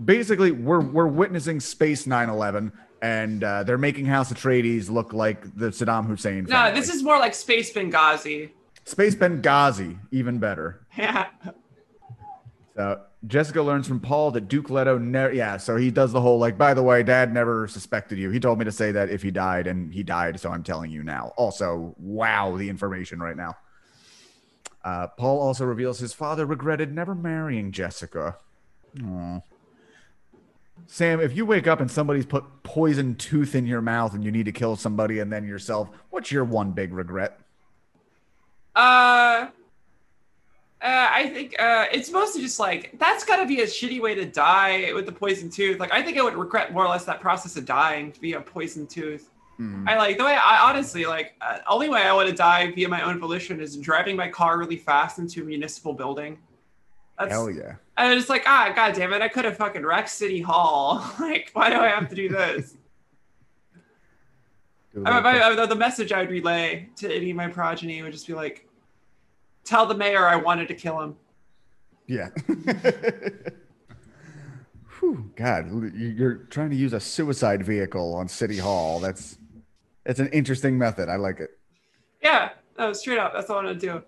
basically 0.03 0.51
we're 0.51 0.81
we're 0.81 1.07
witnessing 1.07 1.59
space 1.59 2.05
9/11 2.05 2.71
and 3.01 3.43
uh, 3.43 3.63
they're 3.63 3.77
making 3.77 4.05
House 4.05 4.31
Atreides 4.31 4.89
look 4.89 5.11
like 5.13 5.43
the 5.57 5.67
Saddam 5.67 6.05
Hussein. 6.05 6.45
no, 6.49 6.73
this 6.73 6.89
is 6.89 7.03
more 7.03 7.19
like 7.19 7.33
Space 7.35 7.73
Benghazi. 7.73 8.51
Space 8.85 9.13
Benghazi, 9.15 9.97
even 10.11 10.39
better. 10.39 10.85
Yeah. 10.97 11.27
So 12.75 13.01
Jessica 13.27 13.61
learns 13.61 13.87
from 13.87 13.99
Paul 13.99 14.31
that 14.31 14.47
Duke 14.47 14.69
Leto 14.69 14.97
never, 14.97 15.33
yeah. 15.33 15.57
So 15.57 15.77
he 15.77 15.91
does 15.91 16.11
the 16.11 16.21
whole 16.21 16.39
like, 16.39 16.57
by 16.57 16.73
the 16.73 16.83
way, 16.83 17.03
Dad 17.03 17.33
never 17.33 17.67
suspected 17.67 18.17
you. 18.17 18.29
He 18.31 18.39
told 18.39 18.59
me 18.59 18.65
to 18.65 18.71
say 18.71 18.91
that 18.91 19.09
if 19.09 19.21
he 19.21 19.31
died, 19.31 19.67
and 19.67 19.93
he 19.93 20.03
died, 20.03 20.39
so 20.39 20.51
I'm 20.51 20.63
telling 20.63 20.91
you 20.91 21.03
now. 21.03 21.33
Also, 21.37 21.95
wow, 21.97 22.57
the 22.57 22.69
information 22.69 23.19
right 23.19 23.37
now. 23.37 23.55
Uh, 24.83 25.07
Paul 25.07 25.39
also 25.39 25.65
reveals 25.65 25.99
his 25.99 26.13
father 26.13 26.45
regretted 26.45 26.93
never 26.93 27.15
marrying 27.15 27.71
Jessica. 27.71 28.37
Aw. 29.05 29.39
Sam, 30.87 31.19
if 31.19 31.35
you 31.35 31.45
wake 31.45 31.67
up 31.67 31.79
and 31.79 31.89
somebody's 31.89 32.25
put 32.25 32.43
poison 32.63 33.15
tooth 33.15 33.55
in 33.55 33.65
your 33.65 33.81
mouth 33.81 34.13
and 34.13 34.23
you 34.23 34.31
need 34.31 34.45
to 34.45 34.51
kill 34.51 34.75
somebody 34.75 35.19
and 35.19 35.31
then 35.31 35.47
yourself, 35.47 35.89
what's 36.09 36.31
your 36.31 36.43
one 36.43 36.71
big 36.71 36.93
regret? 36.93 37.39
Uh, 38.75 39.47
uh, 40.81 41.09
I 41.11 41.29
think 41.29 41.55
uh, 41.59 41.85
it's 41.91 42.11
mostly 42.11 42.41
just 42.41 42.59
like 42.59 42.97
that's 42.99 43.23
got 43.23 43.37
to 43.37 43.45
be 43.45 43.61
a 43.61 43.65
shitty 43.65 44.01
way 44.01 44.15
to 44.15 44.25
die 44.25 44.91
with 44.93 45.05
the 45.05 45.11
poison 45.11 45.49
tooth. 45.49 45.79
Like, 45.79 45.93
I 45.93 46.01
think 46.01 46.17
I 46.17 46.23
would 46.23 46.35
regret 46.35 46.73
more 46.73 46.85
or 46.85 46.89
less 46.89 47.05
that 47.05 47.21
process 47.21 47.55
of 47.55 47.65
dying 47.65 48.13
via 48.19 48.41
poison 48.41 48.85
tooth. 48.87 49.29
Hmm. 49.57 49.87
I 49.87 49.95
like 49.97 50.17
the 50.17 50.25
way 50.25 50.33
I 50.33 50.69
honestly 50.69 51.05
like. 51.05 51.35
Uh, 51.39 51.59
only 51.69 51.87
way 51.87 52.01
I 52.01 52.13
want 52.13 52.27
to 52.29 52.35
die 52.35 52.71
via 52.71 52.89
my 52.89 53.01
own 53.03 53.19
volition 53.19 53.61
is 53.61 53.77
driving 53.77 54.15
my 54.15 54.27
car 54.27 54.57
really 54.57 54.77
fast 54.77 55.19
into 55.19 55.41
a 55.41 55.45
municipal 55.45 55.93
building. 55.93 56.37
That's, 57.19 57.31
Hell 57.31 57.49
yeah. 57.51 57.75
And 57.97 58.17
it's 58.19 58.29
like, 58.29 58.43
ah, 58.47 58.71
god 58.75 58.93
damn 58.95 59.13
it, 59.13 59.21
I 59.21 59.27
could 59.27 59.45
have 59.45 59.57
fucking 59.57 59.85
wrecked 59.85 60.09
City 60.09 60.41
Hall. 60.41 61.05
like, 61.19 61.51
why 61.53 61.69
do 61.69 61.75
I 61.77 61.87
have 61.89 62.09
to 62.09 62.15
do 62.15 62.29
this? 62.29 62.75
I, 65.05 65.19
I, 65.19 65.61
I- 65.63 65.65
the 65.65 65.75
message 65.75 66.11
I 66.11 66.19
would 66.21 66.29
relay 66.29 66.89
to 66.97 67.13
any 67.13 67.31
of 67.31 67.37
my 67.37 67.47
progeny 67.47 68.01
would 68.01 68.11
just 68.11 68.27
be 68.27 68.33
like, 68.33 68.67
tell 69.63 69.85
the 69.85 69.95
mayor 69.95 70.25
I 70.27 70.35
wanted 70.35 70.67
to 70.69 70.75
kill 70.75 71.01
him. 71.01 71.15
Yeah. 72.07 72.29
Whew, 74.99 75.31
God, 75.35 75.71
you- 75.95 76.07
you're 76.15 76.35
trying 76.35 76.69
to 76.69 76.75
use 76.75 76.93
a 76.93 76.99
suicide 76.99 77.63
vehicle 77.63 78.13
on 78.15 78.27
City 78.27 78.57
Hall. 78.57 78.99
That's 78.99 79.37
that's 80.05 80.19
an 80.19 80.27
interesting 80.29 80.77
method. 80.77 81.07
I 81.09 81.15
like 81.15 81.39
it. 81.39 81.51
Yeah, 82.21 82.49
no, 82.77 82.91
straight 82.93 83.19
up. 83.19 83.33
That's 83.33 83.49
all 83.49 83.59
I 83.59 83.63
want 83.65 83.79
to 83.79 83.85
do. 83.87 84.03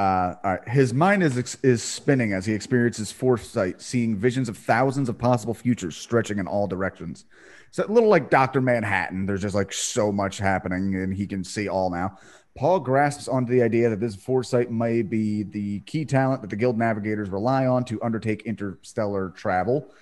Uh, 0.00 0.34
all 0.42 0.52
right. 0.52 0.66
His 0.66 0.94
mind 0.94 1.22
is 1.22 1.58
is 1.62 1.82
spinning 1.82 2.32
as 2.32 2.46
he 2.46 2.54
experiences 2.54 3.12
foresight, 3.12 3.82
seeing 3.82 4.16
visions 4.16 4.48
of 4.48 4.56
thousands 4.56 5.10
of 5.10 5.18
possible 5.18 5.52
futures 5.52 5.94
stretching 5.94 6.38
in 6.38 6.46
all 6.46 6.66
directions. 6.66 7.26
So 7.70 7.84
a 7.84 7.92
little 7.92 8.08
like 8.08 8.30
Doctor 8.30 8.62
Manhattan. 8.62 9.26
There's 9.26 9.42
just 9.42 9.54
like 9.54 9.74
so 9.74 10.10
much 10.10 10.38
happening, 10.38 10.94
and 10.94 11.12
he 11.12 11.26
can 11.26 11.44
see 11.44 11.68
all 11.68 11.90
now. 11.90 12.16
Paul 12.56 12.80
grasps 12.80 13.28
onto 13.28 13.52
the 13.52 13.62
idea 13.62 13.90
that 13.90 14.00
this 14.00 14.16
foresight 14.16 14.70
may 14.70 15.02
be 15.02 15.42
the 15.42 15.80
key 15.80 16.06
talent 16.06 16.40
that 16.40 16.48
the 16.48 16.56
guild 16.56 16.78
navigators 16.78 17.28
rely 17.28 17.66
on 17.66 17.84
to 17.84 18.02
undertake 18.02 18.44
interstellar 18.44 19.34
travel. 19.36 19.92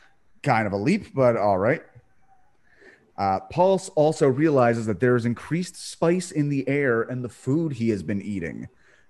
Kind 0.44 0.68
of 0.68 0.74
a 0.74 0.76
leap, 0.76 1.12
but 1.12 1.36
all 1.36 1.58
right. 1.58 1.82
Uh, 3.16 3.40
Paul 3.50 3.82
also 3.96 4.28
realizes 4.28 4.86
that 4.86 5.00
there 5.00 5.16
is 5.16 5.26
increased 5.26 5.74
spice 5.74 6.30
in 6.30 6.50
the 6.50 6.68
air 6.68 7.02
and 7.02 7.24
the 7.24 7.28
food 7.28 7.72
he 7.72 7.88
has 7.88 8.04
been 8.04 8.22
eating. 8.22 8.68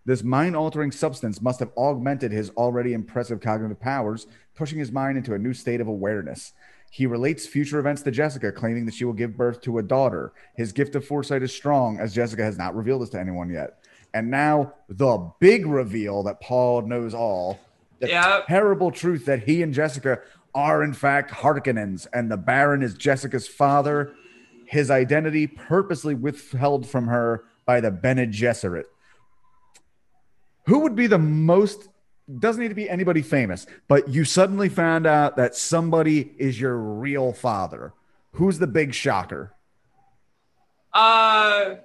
This 0.08 0.24
mind 0.24 0.56
altering 0.56 0.90
substance 0.90 1.42
must 1.42 1.60
have 1.60 1.70
augmented 1.76 2.32
his 2.32 2.48
already 2.56 2.94
impressive 2.94 3.42
cognitive 3.42 3.78
powers, 3.78 4.26
pushing 4.54 4.78
his 4.78 4.90
mind 4.90 5.18
into 5.18 5.34
a 5.34 5.38
new 5.38 5.52
state 5.52 5.82
of 5.82 5.86
awareness. 5.86 6.54
He 6.90 7.04
relates 7.04 7.46
future 7.46 7.78
events 7.78 8.00
to 8.00 8.10
Jessica, 8.10 8.50
claiming 8.50 8.86
that 8.86 8.94
she 8.94 9.04
will 9.04 9.12
give 9.12 9.36
birth 9.36 9.60
to 9.60 9.76
a 9.76 9.82
daughter. 9.82 10.32
His 10.56 10.72
gift 10.72 10.94
of 10.94 11.04
foresight 11.04 11.42
is 11.42 11.52
strong, 11.52 12.00
as 12.00 12.14
Jessica 12.14 12.42
has 12.42 12.56
not 12.56 12.74
revealed 12.74 13.02
this 13.02 13.10
to 13.10 13.20
anyone 13.20 13.50
yet. 13.50 13.84
And 14.14 14.30
now, 14.30 14.72
the 14.88 15.30
big 15.40 15.66
reveal 15.66 16.22
that 16.22 16.40
Paul 16.40 16.80
knows 16.86 17.12
all 17.12 17.58
the 18.00 18.08
Yep. 18.08 18.46
terrible 18.46 18.90
truth 18.90 19.26
that 19.26 19.42
he 19.42 19.62
and 19.62 19.74
Jessica 19.74 20.20
are, 20.54 20.82
in 20.82 20.94
fact, 20.94 21.32
Harkonnens, 21.32 22.06
and 22.14 22.30
the 22.30 22.38
Baron 22.38 22.82
is 22.82 22.94
Jessica's 22.94 23.46
father. 23.46 24.12
His 24.64 24.90
identity 24.90 25.46
purposely 25.46 26.14
withheld 26.14 26.86
from 26.86 27.08
her 27.08 27.44
by 27.66 27.82
the 27.82 27.90
Bene 27.90 28.26
Gesserit. 28.26 28.86
Who 30.68 30.80
would 30.80 30.94
be 30.94 31.06
the 31.06 31.18
most? 31.18 31.88
Doesn't 32.38 32.60
need 32.60 32.68
to 32.68 32.74
be 32.74 32.90
anybody 32.90 33.22
famous, 33.22 33.66
but 33.88 34.08
you 34.08 34.26
suddenly 34.26 34.68
found 34.68 35.06
out 35.06 35.36
that 35.38 35.56
somebody 35.56 36.34
is 36.36 36.60
your 36.60 36.76
real 36.76 37.32
father. 37.32 37.94
Who's 38.32 38.58
the 38.58 38.66
big 38.66 38.92
shocker? 38.92 39.54
Uh, 40.92 41.76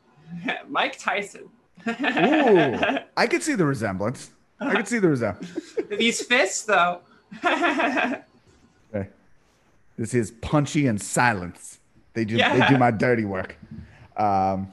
Mike 0.68 0.98
Tyson. 0.98 1.50
Ooh, 1.86 2.78
I 3.18 3.26
could 3.28 3.42
see 3.42 3.54
the 3.54 3.66
resemblance. 3.66 4.30
I 4.58 4.76
could 4.76 4.88
see 4.88 4.98
the 4.98 5.08
resemblance. 5.08 5.76
These 5.90 6.22
fists, 6.22 6.62
though. 6.62 7.00
Okay. 7.44 9.08
This 9.98 10.14
is 10.14 10.30
punchy 10.30 10.86
and 10.86 11.00
silence. 11.00 11.80
They 12.14 12.24
do 12.24 12.38
they 12.38 12.66
do 12.68 12.78
my 12.78 12.90
dirty 12.90 13.24
work. 13.26 13.56
Um, 14.16 14.72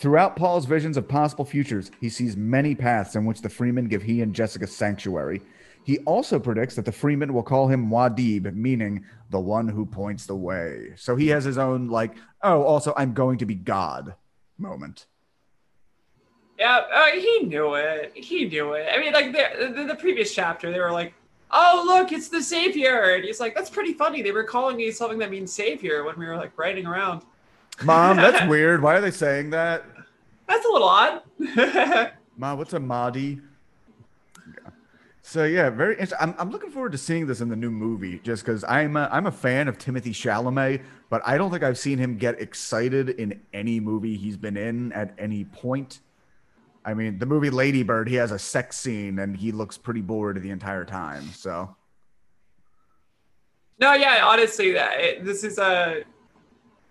throughout 0.00 0.34
Paul's 0.34 0.64
visions 0.64 0.96
of 0.96 1.06
possible 1.06 1.44
futures, 1.44 1.90
he 2.00 2.08
sees 2.08 2.36
many 2.36 2.74
paths 2.74 3.14
in 3.14 3.26
which 3.26 3.42
the 3.42 3.50
Fremen 3.50 3.88
give 3.88 4.02
he 4.02 4.22
and 4.22 4.34
Jessica 4.34 4.66
sanctuary. 4.66 5.42
He 5.84 5.98
also 6.00 6.38
predicts 6.38 6.74
that 6.76 6.86
the 6.86 6.90
Fremen 6.90 7.30
will 7.30 7.42
call 7.42 7.68
him 7.68 7.90
Wadib, 7.90 8.52
meaning 8.54 9.04
the 9.28 9.40
one 9.40 9.68
who 9.68 9.84
points 9.84 10.26
the 10.26 10.36
way. 10.36 10.92
So 10.96 11.16
he 11.16 11.28
has 11.28 11.44
his 11.44 11.58
own 11.58 11.88
like, 11.88 12.16
oh, 12.42 12.62
also 12.62 12.94
I'm 12.96 13.12
going 13.12 13.38
to 13.38 13.46
be 13.46 13.54
God 13.54 14.14
moment. 14.58 15.06
Yeah, 16.58 16.82
uh, 16.92 17.06
he 17.06 17.40
knew 17.40 17.74
it. 17.74 18.12
He 18.14 18.46
knew 18.46 18.72
it. 18.72 18.88
I 18.92 18.98
mean, 18.98 19.12
like 19.12 19.32
the, 19.32 19.72
the 19.74 19.84
the 19.84 19.94
previous 19.94 20.34
chapter, 20.34 20.70
they 20.70 20.78
were 20.78 20.92
like, 20.92 21.14
"Oh, 21.50 21.82
look, 21.86 22.12
it's 22.12 22.28
the 22.28 22.42
savior," 22.42 23.14
and 23.14 23.24
he's 23.24 23.40
like, 23.40 23.54
"That's 23.54 23.70
pretty 23.70 23.94
funny." 23.94 24.20
They 24.20 24.32
were 24.32 24.44
calling 24.44 24.76
me 24.76 24.90
something 24.90 25.18
that 25.20 25.30
means 25.30 25.54
savior 25.54 26.04
when 26.04 26.18
we 26.18 26.26
were 26.26 26.36
like 26.36 26.52
riding 26.58 26.84
around. 26.84 27.22
Mom, 27.84 28.16
that's 28.16 28.46
weird. 28.48 28.82
Why 28.82 28.96
are 28.96 29.00
they 29.00 29.10
saying 29.10 29.50
that? 29.50 29.84
That's 30.48 30.64
a 30.64 30.68
little 30.68 30.88
odd. 30.88 31.22
Ma, 32.36 32.54
what's 32.54 32.72
a 32.72 32.80
Mahdi? 32.80 33.40
So 35.22 35.44
yeah, 35.44 35.70
very. 35.70 35.92
Interesting. 35.92 36.18
I'm 36.20 36.34
I'm 36.38 36.50
looking 36.50 36.70
forward 36.70 36.92
to 36.92 36.98
seeing 36.98 37.26
this 37.26 37.40
in 37.40 37.48
the 37.48 37.56
new 37.56 37.70
movie, 37.70 38.18
just 38.24 38.44
because 38.44 38.64
I'm 38.64 38.96
a, 38.96 39.08
I'm 39.12 39.26
a 39.26 39.32
fan 39.32 39.68
of 39.68 39.78
Timothée 39.78 40.10
Chalamet, 40.10 40.82
but 41.08 41.22
I 41.24 41.38
don't 41.38 41.50
think 41.50 41.62
I've 41.62 41.78
seen 41.78 41.98
him 41.98 42.16
get 42.16 42.40
excited 42.40 43.10
in 43.10 43.40
any 43.52 43.78
movie 43.78 44.16
he's 44.16 44.36
been 44.36 44.56
in 44.56 44.92
at 44.92 45.14
any 45.18 45.44
point. 45.44 46.00
I 46.84 46.94
mean, 46.94 47.18
the 47.18 47.26
movie 47.26 47.50
Lady 47.50 47.82
Bird, 47.82 48.08
he 48.08 48.16
has 48.16 48.32
a 48.32 48.38
sex 48.38 48.76
scene 48.76 49.18
and 49.18 49.36
he 49.36 49.52
looks 49.52 49.78
pretty 49.78 50.00
bored 50.00 50.42
the 50.42 50.50
entire 50.50 50.84
time. 50.84 51.28
So 51.32 51.76
no, 53.80 53.94
yeah, 53.94 54.22
honestly, 54.24 54.72
that 54.72 55.00
it, 55.00 55.24
this 55.24 55.42
is 55.42 55.58
a. 55.58 56.02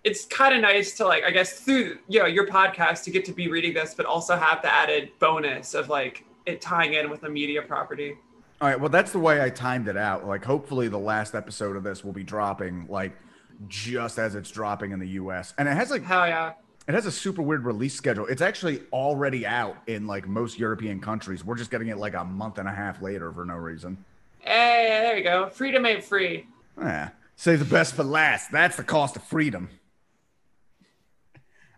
It's 0.02 0.24
kind 0.24 0.54
of 0.54 0.62
nice 0.62 0.96
to 0.96 1.06
like, 1.06 1.24
I 1.24 1.30
guess, 1.30 1.60
through 1.60 1.98
you 2.08 2.20
know 2.20 2.26
your 2.26 2.46
podcast 2.46 3.04
to 3.04 3.10
get 3.10 3.24
to 3.26 3.32
be 3.32 3.48
reading 3.48 3.74
this, 3.74 3.94
but 3.94 4.06
also 4.06 4.36
have 4.36 4.62
the 4.62 4.72
added 4.72 5.10
bonus 5.18 5.74
of 5.74 5.88
like 5.88 6.24
it 6.46 6.60
tying 6.60 6.94
in 6.94 7.10
with 7.10 7.22
a 7.24 7.28
media 7.28 7.62
property. 7.62 8.16
All 8.60 8.68
right. 8.68 8.78
Well, 8.78 8.90
that's 8.90 9.12
the 9.12 9.18
way 9.18 9.42
I 9.42 9.48
timed 9.48 9.88
it 9.88 9.96
out. 9.96 10.26
Like, 10.26 10.44
hopefully, 10.44 10.88
the 10.88 10.98
last 10.98 11.34
episode 11.34 11.76
of 11.76 11.82
this 11.82 12.04
will 12.04 12.12
be 12.12 12.22
dropping 12.22 12.86
like 12.88 13.12
just 13.68 14.18
as 14.18 14.34
it's 14.34 14.50
dropping 14.50 14.92
in 14.92 14.98
the 14.98 15.08
U.S. 15.08 15.54
And 15.58 15.68
it 15.68 15.76
has 15.76 15.90
like 15.90 16.02
Hell 16.02 16.26
yeah. 16.26 16.52
it 16.88 16.94
has 16.94 17.06
a 17.06 17.12
super 17.12 17.42
weird 17.42 17.64
release 17.64 17.94
schedule. 17.94 18.26
It's 18.26 18.42
actually 18.42 18.82
already 18.92 19.46
out 19.46 19.76
in 19.86 20.06
like 20.06 20.26
most 20.28 20.58
European 20.58 21.00
countries. 21.00 21.44
We're 21.44 21.56
just 21.56 21.70
getting 21.70 21.88
it 21.88 21.98
like 21.98 22.14
a 22.14 22.24
month 22.24 22.58
and 22.58 22.68
a 22.68 22.72
half 22.72 23.02
later 23.02 23.32
for 23.32 23.44
no 23.44 23.54
reason. 23.54 24.02
Hey, 24.40 25.00
there 25.02 25.16
you 25.16 25.24
go. 25.24 25.48
Freedom 25.50 25.84
ain't 25.84 26.04
free. 26.04 26.46
Yeah. 26.78 27.10
Save 27.36 27.58
the 27.60 27.64
best 27.64 27.94
for 27.94 28.04
last. 28.04 28.50
That's 28.52 28.76
the 28.76 28.84
cost 28.84 29.16
of 29.16 29.22
freedom. 29.22 29.70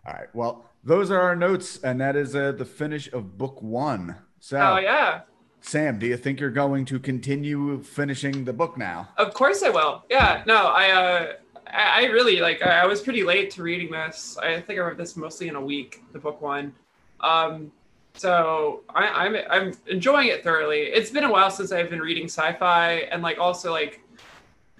All 0.05 0.13
right. 0.13 0.27
Well, 0.33 0.65
those 0.83 1.11
are 1.11 1.19
our 1.19 1.35
notes, 1.35 1.79
and 1.83 1.99
that 2.01 2.15
is 2.15 2.35
uh, 2.35 2.51
the 2.51 2.65
finish 2.65 3.11
of 3.13 3.37
book 3.37 3.61
one. 3.61 4.15
So, 4.39 4.57
Oh 4.59 4.77
yeah. 4.77 5.21
Sam, 5.61 5.97
do 5.97 6.05
you 6.05 6.17
think 6.17 6.41
you're 6.41 6.49
going 6.49 6.83
to 6.85 6.99
continue 6.99 7.81
finishing 7.81 8.43
the 8.43 8.51
book 8.51 8.77
now? 8.77 9.07
Of 9.17 9.33
course 9.33 9.63
I 9.63 9.69
will. 9.69 10.03
Yeah, 10.09 10.43
no, 10.45 10.67
I 10.67 10.91
uh 10.91 11.33
I 11.67 12.03
really 12.07 12.41
like 12.41 12.61
I 12.61 12.81
I 12.81 12.85
was 12.85 12.99
pretty 12.99 13.23
late 13.23 13.49
to 13.51 13.63
reading 13.63 13.89
this. 13.89 14.37
I 14.43 14.59
think 14.59 14.77
I 14.77 14.81
read 14.81 14.97
this 14.97 15.15
mostly 15.15 15.47
in 15.47 15.55
a 15.55 15.61
week, 15.61 16.03
the 16.11 16.19
book 16.19 16.41
one. 16.41 16.73
Um 17.21 17.71
so 18.13 18.81
I, 18.93 19.07
I'm 19.07 19.37
I'm 19.49 19.73
enjoying 19.87 20.27
it 20.27 20.43
thoroughly. 20.43 20.81
It's 20.81 21.09
been 21.09 21.23
a 21.23 21.31
while 21.31 21.49
since 21.49 21.71
I've 21.71 21.89
been 21.89 22.01
reading 22.01 22.25
sci-fi 22.25 23.07
and 23.09 23.23
like 23.23 23.39
also 23.39 23.71
like 23.71 24.01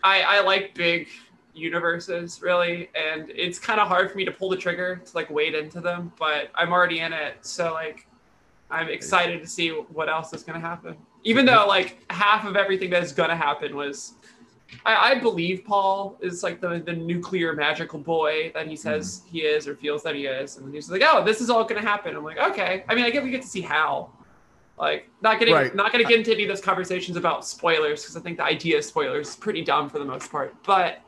I 0.03 0.21
I 0.21 0.41
like 0.41 0.75
big 0.75 1.07
universes 1.53 2.41
really 2.41 2.89
and 2.95 3.29
it's 3.29 3.59
kind 3.59 3.79
of 3.79 3.87
hard 3.87 4.09
for 4.11 4.17
me 4.17 4.25
to 4.25 4.31
pull 4.31 4.49
the 4.49 4.57
trigger 4.57 5.01
to 5.05 5.15
like 5.15 5.29
wade 5.29 5.53
into 5.53 5.79
them, 5.79 6.11
but 6.17 6.49
I'm 6.55 6.71
already 6.71 6.99
in 6.99 7.13
it. 7.13 7.35
So 7.41 7.73
like 7.73 8.07
I'm 8.73 8.89
excited 8.89 9.39
to 9.41 9.47
see 9.47 9.69
what 9.69 10.09
else 10.09 10.33
is 10.33 10.43
going 10.43 10.59
to 10.59 10.65
happen. 10.65 10.97
Even 11.23 11.45
though 11.45 11.65
like 11.67 12.03
half 12.09 12.45
of 12.45 12.55
everything 12.55 12.89
that's 12.89 13.11
going 13.11 13.29
to 13.29 13.35
happen 13.35 13.75
was, 13.75 14.15
I, 14.85 15.11
I 15.11 15.19
believe 15.19 15.63
Paul 15.63 16.17
is 16.21 16.41
like 16.41 16.59
the 16.59 16.81
the 16.83 16.93
nuclear 16.93 17.53
magical 17.53 17.99
boy 17.99 18.51
that 18.55 18.67
he 18.67 18.75
says 18.75 19.19
mm-hmm. 19.19 19.29
he 19.29 19.39
is 19.41 19.67
or 19.67 19.75
feels 19.75 20.01
that 20.03 20.15
he 20.15 20.25
is, 20.25 20.57
and 20.57 20.73
he's 20.73 20.89
like, 20.89 21.03
oh, 21.05 21.23
this 21.23 21.39
is 21.39 21.49
all 21.49 21.63
going 21.63 21.81
to 21.81 21.87
happen. 21.87 22.15
I'm 22.15 22.23
like, 22.23 22.39
okay. 22.39 22.83
I 22.89 22.95
mean, 22.95 23.05
I 23.05 23.11
get 23.11 23.23
we 23.23 23.29
get 23.29 23.43
to 23.43 23.47
see 23.47 23.61
how. 23.61 24.09
Like, 24.75 25.07
not 25.21 25.37
getting 25.37 25.53
Right. 25.53 25.75
not 25.75 25.91
going 25.91 26.03
to 26.03 26.09
get 26.09 26.17
into 26.17 26.33
any 26.33 26.43
of 26.43 26.49
those 26.49 26.59
conversations 26.59 27.15
about 27.15 27.45
spoilers 27.45 28.01
because 28.01 28.17
I 28.17 28.21
think 28.21 28.37
the 28.37 28.43
idea 28.43 28.79
of 28.79 28.83
spoilers 28.83 29.29
is 29.29 29.35
pretty 29.35 29.63
dumb 29.63 29.87
for 29.87 29.99
the 29.99 30.05
most 30.05 30.31
part. 30.31 30.55
But 30.63 30.99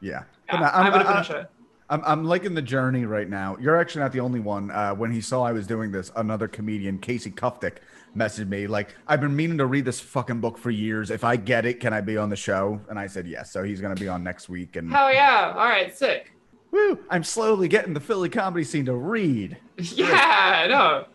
Yeah. 0.00 0.24
yeah, 0.48 0.60
no, 0.60 0.66
I'm, 0.66 0.94
I- 0.94 1.04
finish 1.24 1.30
it. 1.30 1.50
I'm, 1.90 2.02
I'm 2.04 2.24
liking 2.24 2.52
the 2.54 2.60
journey 2.62 3.06
right 3.06 3.28
now. 3.30 3.56
You're 3.58 3.80
actually 3.80 4.02
not 4.02 4.12
the 4.12 4.20
only 4.20 4.40
one. 4.40 4.70
Uh, 4.70 4.94
when 4.94 5.10
he 5.10 5.22
saw 5.22 5.42
I 5.42 5.52
was 5.52 5.66
doing 5.66 5.90
this, 5.90 6.12
another 6.16 6.46
comedian, 6.46 6.98
Casey 6.98 7.30
Kuftick, 7.30 7.78
messaged 8.14 8.48
me 8.48 8.66
like, 8.66 8.94
"I've 9.06 9.22
been 9.22 9.34
meaning 9.34 9.56
to 9.56 9.64
read 9.66 9.86
this 9.86 9.98
fucking 9.98 10.40
book 10.42 10.58
for 10.58 10.70
years. 10.70 11.10
If 11.10 11.24
I 11.24 11.36
get 11.36 11.64
it, 11.64 11.80
can 11.80 11.94
I 11.94 12.02
be 12.02 12.18
on 12.18 12.28
the 12.28 12.36
show?" 12.36 12.78
And 12.90 12.98
I 12.98 13.06
said 13.06 13.26
yes. 13.26 13.50
So 13.50 13.62
he's 13.62 13.80
gonna 13.80 13.94
be 13.94 14.06
on 14.06 14.22
next 14.22 14.50
week. 14.50 14.76
And 14.76 14.90
Hell 14.92 15.10
yeah! 15.12 15.54
All 15.56 15.64
right, 15.66 15.96
sick. 15.96 16.32
woo, 16.72 16.98
I'm 17.08 17.24
slowly 17.24 17.68
getting 17.68 17.94
the 17.94 18.00
Philly 18.00 18.28
comedy 18.28 18.64
scene 18.64 18.84
to 18.84 18.94
read. 18.94 19.56
Yeah, 19.78 20.66
no, 20.68 21.06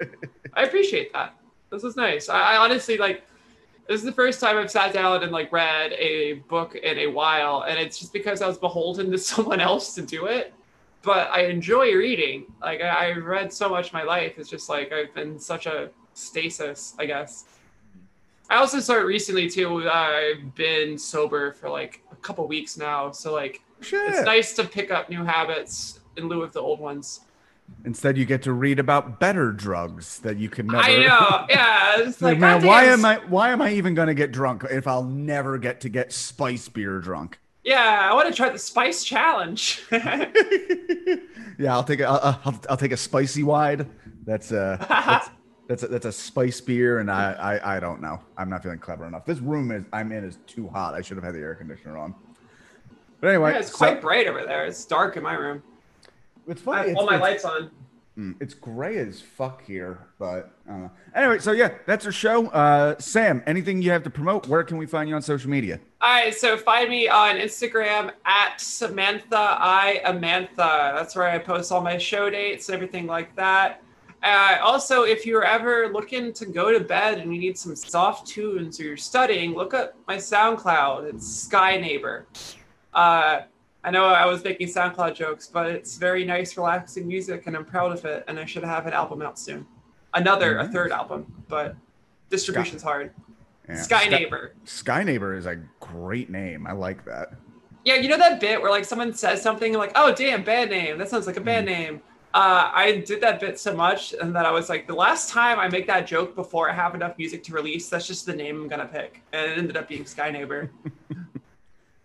I 0.56 0.64
appreciate 0.64 1.14
that. 1.14 1.36
This 1.70 1.84
is 1.84 1.96
nice. 1.96 2.30
I, 2.30 2.54
I 2.54 2.58
honestly 2.58 2.98
like. 2.98 3.24
This 3.88 4.00
is 4.00 4.06
the 4.06 4.14
first 4.14 4.40
time 4.40 4.58
I've 4.58 4.72
sat 4.72 4.94
down 4.94 5.24
and 5.24 5.32
like 5.32 5.52
read 5.52 5.94
a 5.94 6.34
book 6.48 6.76
in 6.76 7.00
a 7.00 7.08
while, 7.08 7.66
and 7.68 7.78
it's 7.78 8.00
just 8.00 8.14
because 8.14 8.42
I 8.42 8.48
was 8.48 8.58
beholden 8.58 9.12
to 9.12 9.18
someone 9.32 9.60
else 9.60 9.94
to 9.96 10.02
do 10.02 10.26
it. 10.26 10.54
But 11.02 11.30
I 11.32 11.46
enjoy 11.46 11.94
reading. 11.94 12.46
Like 12.62 12.82
I, 12.82 13.10
I've 13.10 13.26
read 13.26 13.52
so 13.52 13.68
much 13.70 13.92
in 13.92 13.98
my 13.98 14.04
life. 14.04 14.34
It's 14.38 14.50
just 14.50 14.70
like 14.70 14.94
I've 14.94 15.14
been 15.14 15.38
such 15.38 15.66
a 15.66 15.90
stasis, 16.14 16.96
I 16.98 17.06
guess. 17.06 17.46
I 18.50 18.58
also 18.58 18.80
started 18.80 19.06
recently 19.06 19.50
too. 19.50 19.90
I've 19.90 20.56
been 20.56 20.98
sober 20.98 21.54
for 21.54 21.70
like 21.70 22.02
a 22.12 22.16
couple 22.18 22.48
weeks 22.48 22.78
now, 22.78 23.12
so 23.12 23.34
like 23.34 23.62
Shit. 23.82 24.14
it's 24.14 24.26
nice 24.26 24.54
to 24.54 24.64
pick 24.64 24.92
up 24.92 25.10
new 25.10 25.24
habits 25.24 26.00
in 26.18 26.30
lieu 26.30 26.42
of 26.42 26.54
the 26.54 26.62
old 26.62 26.80
ones. 26.80 27.22
Instead, 27.86 28.18
you 28.18 28.26
get 28.26 28.42
to 28.44 28.54
read 28.54 28.80
about 28.80 29.20
better 29.20 29.52
drugs 29.52 30.20
that 30.20 30.38
you 30.38 30.50
can 30.50 30.68
never. 30.68 30.84
I 30.84 30.98
know. 31.06 31.46
Yeah. 31.50 31.96
It's 32.00 32.22
Like, 32.22 32.40
man, 32.40 32.66
why 32.66 32.86
am 32.86 33.04
I? 33.04 33.18
Why 33.28 33.50
am 33.50 33.62
I 33.62 33.74
even 33.74 33.94
gonna 33.94 34.14
get 34.14 34.32
drunk 34.32 34.64
if 34.70 34.88
I'll 34.88 35.04
never 35.04 35.58
get 35.58 35.82
to 35.82 35.90
get 35.90 36.14
spice 36.14 36.70
beer 36.70 37.00
drunk? 37.00 37.40
Yeah, 37.64 38.10
I 38.12 38.14
want 38.14 38.28
to 38.30 38.34
try 38.36 38.50
the 38.50 38.60
spice 38.60 39.04
challenge. 39.04 39.82
yeah, 39.92 41.74
I'll 41.74 41.84
take 41.84 42.02
a, 42.02 42.06
I'll, 42.08 42.40
I'll, 42.46 42.62
I'll 42.72 42.78
take 42.78 42.92
a 42.92 42.98
spicy 42.98 43.44
wide. 43.44 43.88
That's 44.26 44.52
a 44.52 44.78
that's 44.90 45.30
that's 45.68 45.84
a, 45.84 45.88
that's 45.88 46.06
a 46.06 46.12
spice 46.12 46.60
beer, 46.62 47.00
and 47.00 47.10
I, 47.12 47.34
I 47.34 47.78
I 47.78 47.80
don't 47.80 48.02
know. 48.02 48.20
I'm 48.38 48.50
not 48.50 48.64
feeling 48.64 48.80
clever 48.80 49.06
enough. 49.08 49.26
This 49.26 49.40
room 49.40 49.72
is 49.72 49.84
I'm 49.94 50.12
in 50.12 50.24
is 50.24 50.38
too 50.48 50.68
hot. 50.68 50.94
I 50.94 51.02
should 51.02 51.18
have 51.18 51.24
had 51.24 51.36
the 51.36 51.40
air 51.40 51.56
conditioner 51.56 51.98
on. 51.98 52.16
But 53.22 53.30
anyway, 53.30 53.54
yeah, 53.54 53.60
it's 53.60 53.72
so- 53.72 53.78
quite 53.78 54.02
bright 54.02 54.28
over 54.28 54.44
there. 54.46 54.66
It's 54.66 54.84
dark 54.86 55.16
in 55.18 55.24
my 55.24 55.34
room. 55.34 55.64
It's 56.48 56.66
I 56.68 56.78
have 56.80 56.88
It's, 56.88 57.00
all 57.00 57.06
my 57.06 57.16
it's- 57.16 57.30
lights 57.44 57.46
on. 57.46 57.72
mm, 58.18 58.36
it's 58.40 58.54
gray 58.54 58.98
as 58.98 59.22
fuck 59.22 59.64
here, 59.66 60.00
but 60.20 60.52
I. 60.70 60.90
Anyway, 61.16 61.40
so 61.40 61.52
yeah, 61.52 61.70
that's 61.86 62.06
our 62.06 62.12
show. 62.12 62.48
Uh, 62.48 62.96
Sam, 63.00 63.42
anything 63.48 63.82
you 63.82 63.92
have 63.92 64.04
to 64.04 64.10
promote? 64.10 64.48
Where 64.48 64.64
can 64.64 64.78
we 64.78 64.86
find 64.86 65.10
you 65.10 65.16
on 65.16 65.22
social 65.22 65.50
media? 65.50 65.80
All 66.02 66.10
right, 66.14 66.34
so 66.36 66.58
find 66.58 66.90
me 66.90 67.08
on 67.08 67.38
Instagram 67.38 68.12
at 68.26 68.60
Samantha 68.60 69.36
I 69.60 70.02
Amantha. 70.06 70.96
That's 70.96 71.16
where 71.16 71.28
I 71.30 71.38
post 71.40 71.72
all 71.72 71.82
my 71.82 71.98
show 71.98 72.30
dates, 72.30 72.68
and 72.70 72.76
everything 72.76 73.08
like 73.08 73.36
that. 73.36 73.82
Uh, 74.22 74.58
also, 74.62 75.04
if 75.04 75.26
you're 75.26 75.44
ever 75.44 75.90
looking 75.92 76.32
to 76.32 76.46
go 76.46 76.72
to 76.72 76.80
bed 76.80 77.18
and 77.20 77.34
you 77.34 77.40
need 77.42 77.58
some 77.58 77.76
soft 77.76 78.26
tunes 78.26 78.80
or 78.80 78.84
you're 78.84 78.96
studying, 78.96 79.54
look 79.54 79.74
up 79.74 79.96
my 80.08 80.16
SoundCloud. 80.16 81.14
It's 81.14 81.28
Sky 81.28 81.76
Neighbor. 81.78 82.26
Uh, 82.94 83.42
I 83.86 83.92
know 83.92 84.06
I 84.06 84.26
was 84.26 84.44
making 84.44 84.68
SoundCloud 84.68 85.14
jokes, 85.16 85.48
but 85.48 85.68
it's 85.70 85.98
very 85.98 86.24
nice, 86.24 86.56
relaxing 86.56 87.08
music, 87.08 87.48
and 87.48 87.56
I'm 87.56 87.66
proud 87.66 87.92
of 87.92 88.06
it. 88.06 88.24
And 88.28 88.40
I 88.40 88.46
should 88.46 88.64
have 88.64 88.88
an 88.88 88.94
album 88.94 89.22
out 89.22 89.38
soon. 89.38 89.66
Another, 90.14 90.58
a 90.60 90.68
third 90.68 90.92
album, 90.92 91.26
but 91.50 91.76
distribution's 92.30 92.82
hard. 92.84 93.12
Yeah, 93.68 93.76
Sky 93.82 94.06
Neighbor. 94.08 94.54
Sky 94.64 95.04
Neighbor 95.04 95.36
is 95.36 95.46
a 95.46 95.56
great 95.80 96.30
name. 96.30 96.68
I 96.68 96.72
like 96.74 97.04
that. 97.06 97.34
Yeah, 97.86 97.96
you 97.96 98.08
know 98.08 98.18
that 98.18 98.40
bit 98.40 98.62
where 98.62 98.72
like 98.72 98.86
someone 98.86 99.14
says 99.14 99.42
something 99.42 99.74
like, 99.74 99.92
oh 99.96 100.14
damn, 100.14 100.44
bad 100.44 100.70
name. 100.70 100.98
That 100.98 101.10
sounds 101.10 101.28
like 101.28 101.38
a 101.38 101.42
bad 101.42 101.66
Mm-hmm. 101.66 101.82
name. 101.84 102.02
Uh, 102.34 102.72
I 102.74 103.04
did 103.06 103.22
that 103.22 103.40
bit 103.40 103.60
so 103.60 103.76
much 103.76 104.14
and 104.20 104.36
that 104.36 104.46
I 104.46 104.52
was 104.52 104.68
like, 104.70 104.88
the 104.88 104.94
last 104.96 105.30
time 105.30 105.60
I 105.60 105.68
make 105.68 105.86
that 105.88 106.08
joke 106.08 106.34
before 106.36 106.70
I 106.70 106.74
have 106.74 106.96
enough 106.96 107.16
music 107.18 107.44
to 107.44 107.54
release, 107.54 107.90
that's 107.90 108.08
just 108.08 108.26
the 108.26 108.34
name 108.36 108.62
I'm 108.62 108.68
gonna 108.68 108.88
pick. 108.88 109.22
And 109.34 109.52
it 109.52 109.58
ended 109.58 109.78
up 109.78 109.88
being 109.88 110.06
Sky 110.06 110.32
Neighbor. 110.32 110.72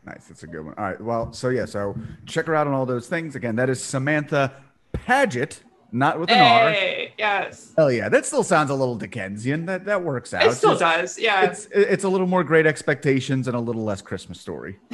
Nice. 0.08 0.24
That's 0.26 0.42
a 0.42 0.46
good 0.46 0.64
one. 0.64 0.74
All 0.78 0.84
right. 0.84 1.00
Well, 1.00 1.32
so 1.32 1.48
yeah, 1.50 1.64
so 1.66 1.94
check 2.26 2.46
her 2.46 2.54
out 2.54 2.66
on 2.66 2.72
all 2.72 2.86
those 2.86 3.08
things. 3.08 3.36
Again, 3.36 3.56
that 3.56 3.68
is 3.68 3.82
Samantha 3.82 4.52
Padgett, 4.94 5.60
not 5.92 6.18
with 6.18 6.30
an 6.30 6.38
R. 6.38 6.70
hey, 6.70 7.12
yes. 7.18 7.72
Hell 7.76 7.92
yeah. 7.92 8.08
That 8.08 8.24
still 8.24 8.42
sounds 8.42 8.70
a 8.70 8.74
little 8.74 8.94
Dickensian. 8.96 9.66
That 9.66 9.84
that 9.84 10.02
works 10.02 10.32
out. 10.32 10.46
It 10.46 10.52
still 10.54 10.78
Just- 10.78 10.80
does, 10.80 11.18
yeah. 11.18 11.42
It's 11.44 11.66
it's 11.72 12.04
a 12.04 12.08
little 12.08 12.26
more 12.26 12.42
great 12.42 12.66
expectations 12.66 13.48
and 13.48 13.56
a 13.56 13.60
little 13.60 13.84
less 13.84 14.00
Christmas 14.00 14.40
story. 14.40 14.78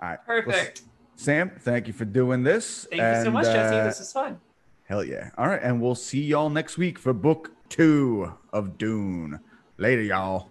All 0.00 0.08
right. 0.10 0.18
Well, 0.28 0.42
Perfect. 0.42 0.82
Sam, 1.16 1.50
thank 1.58 1.88
you 1.88 1.92
for 1.92 2.04
doing 2.04 2.44
this. 2.44 2.86
Thank 2.90 3.02
you 3.02 3.14
so 3.14 3.24
and, 3.24 3.32
much, 3.32 3.46
Jesse. 3.46 3.74
uh, 3.76 3.84
This 3.84 3.98
is 4.00 4.12
fun. 4.12 4.38
Hell 4.84 5.02
yeah. 5.02 5.30
All 5.36 5.48
right. 5.48 5.60
And 5.60 5.82
we'll 5.82 5.96
see 5.96 6.22
y'all 6.22 6.48
next 6.50 6.78
week 6.78 6.96
for 6.98 7.12
book 7.12 7.50
two 7.68 8.32
of 8.52 8.78
Dune. 8.78 9.40
Later, 9.78 10.02
y'all. 10.02 10.48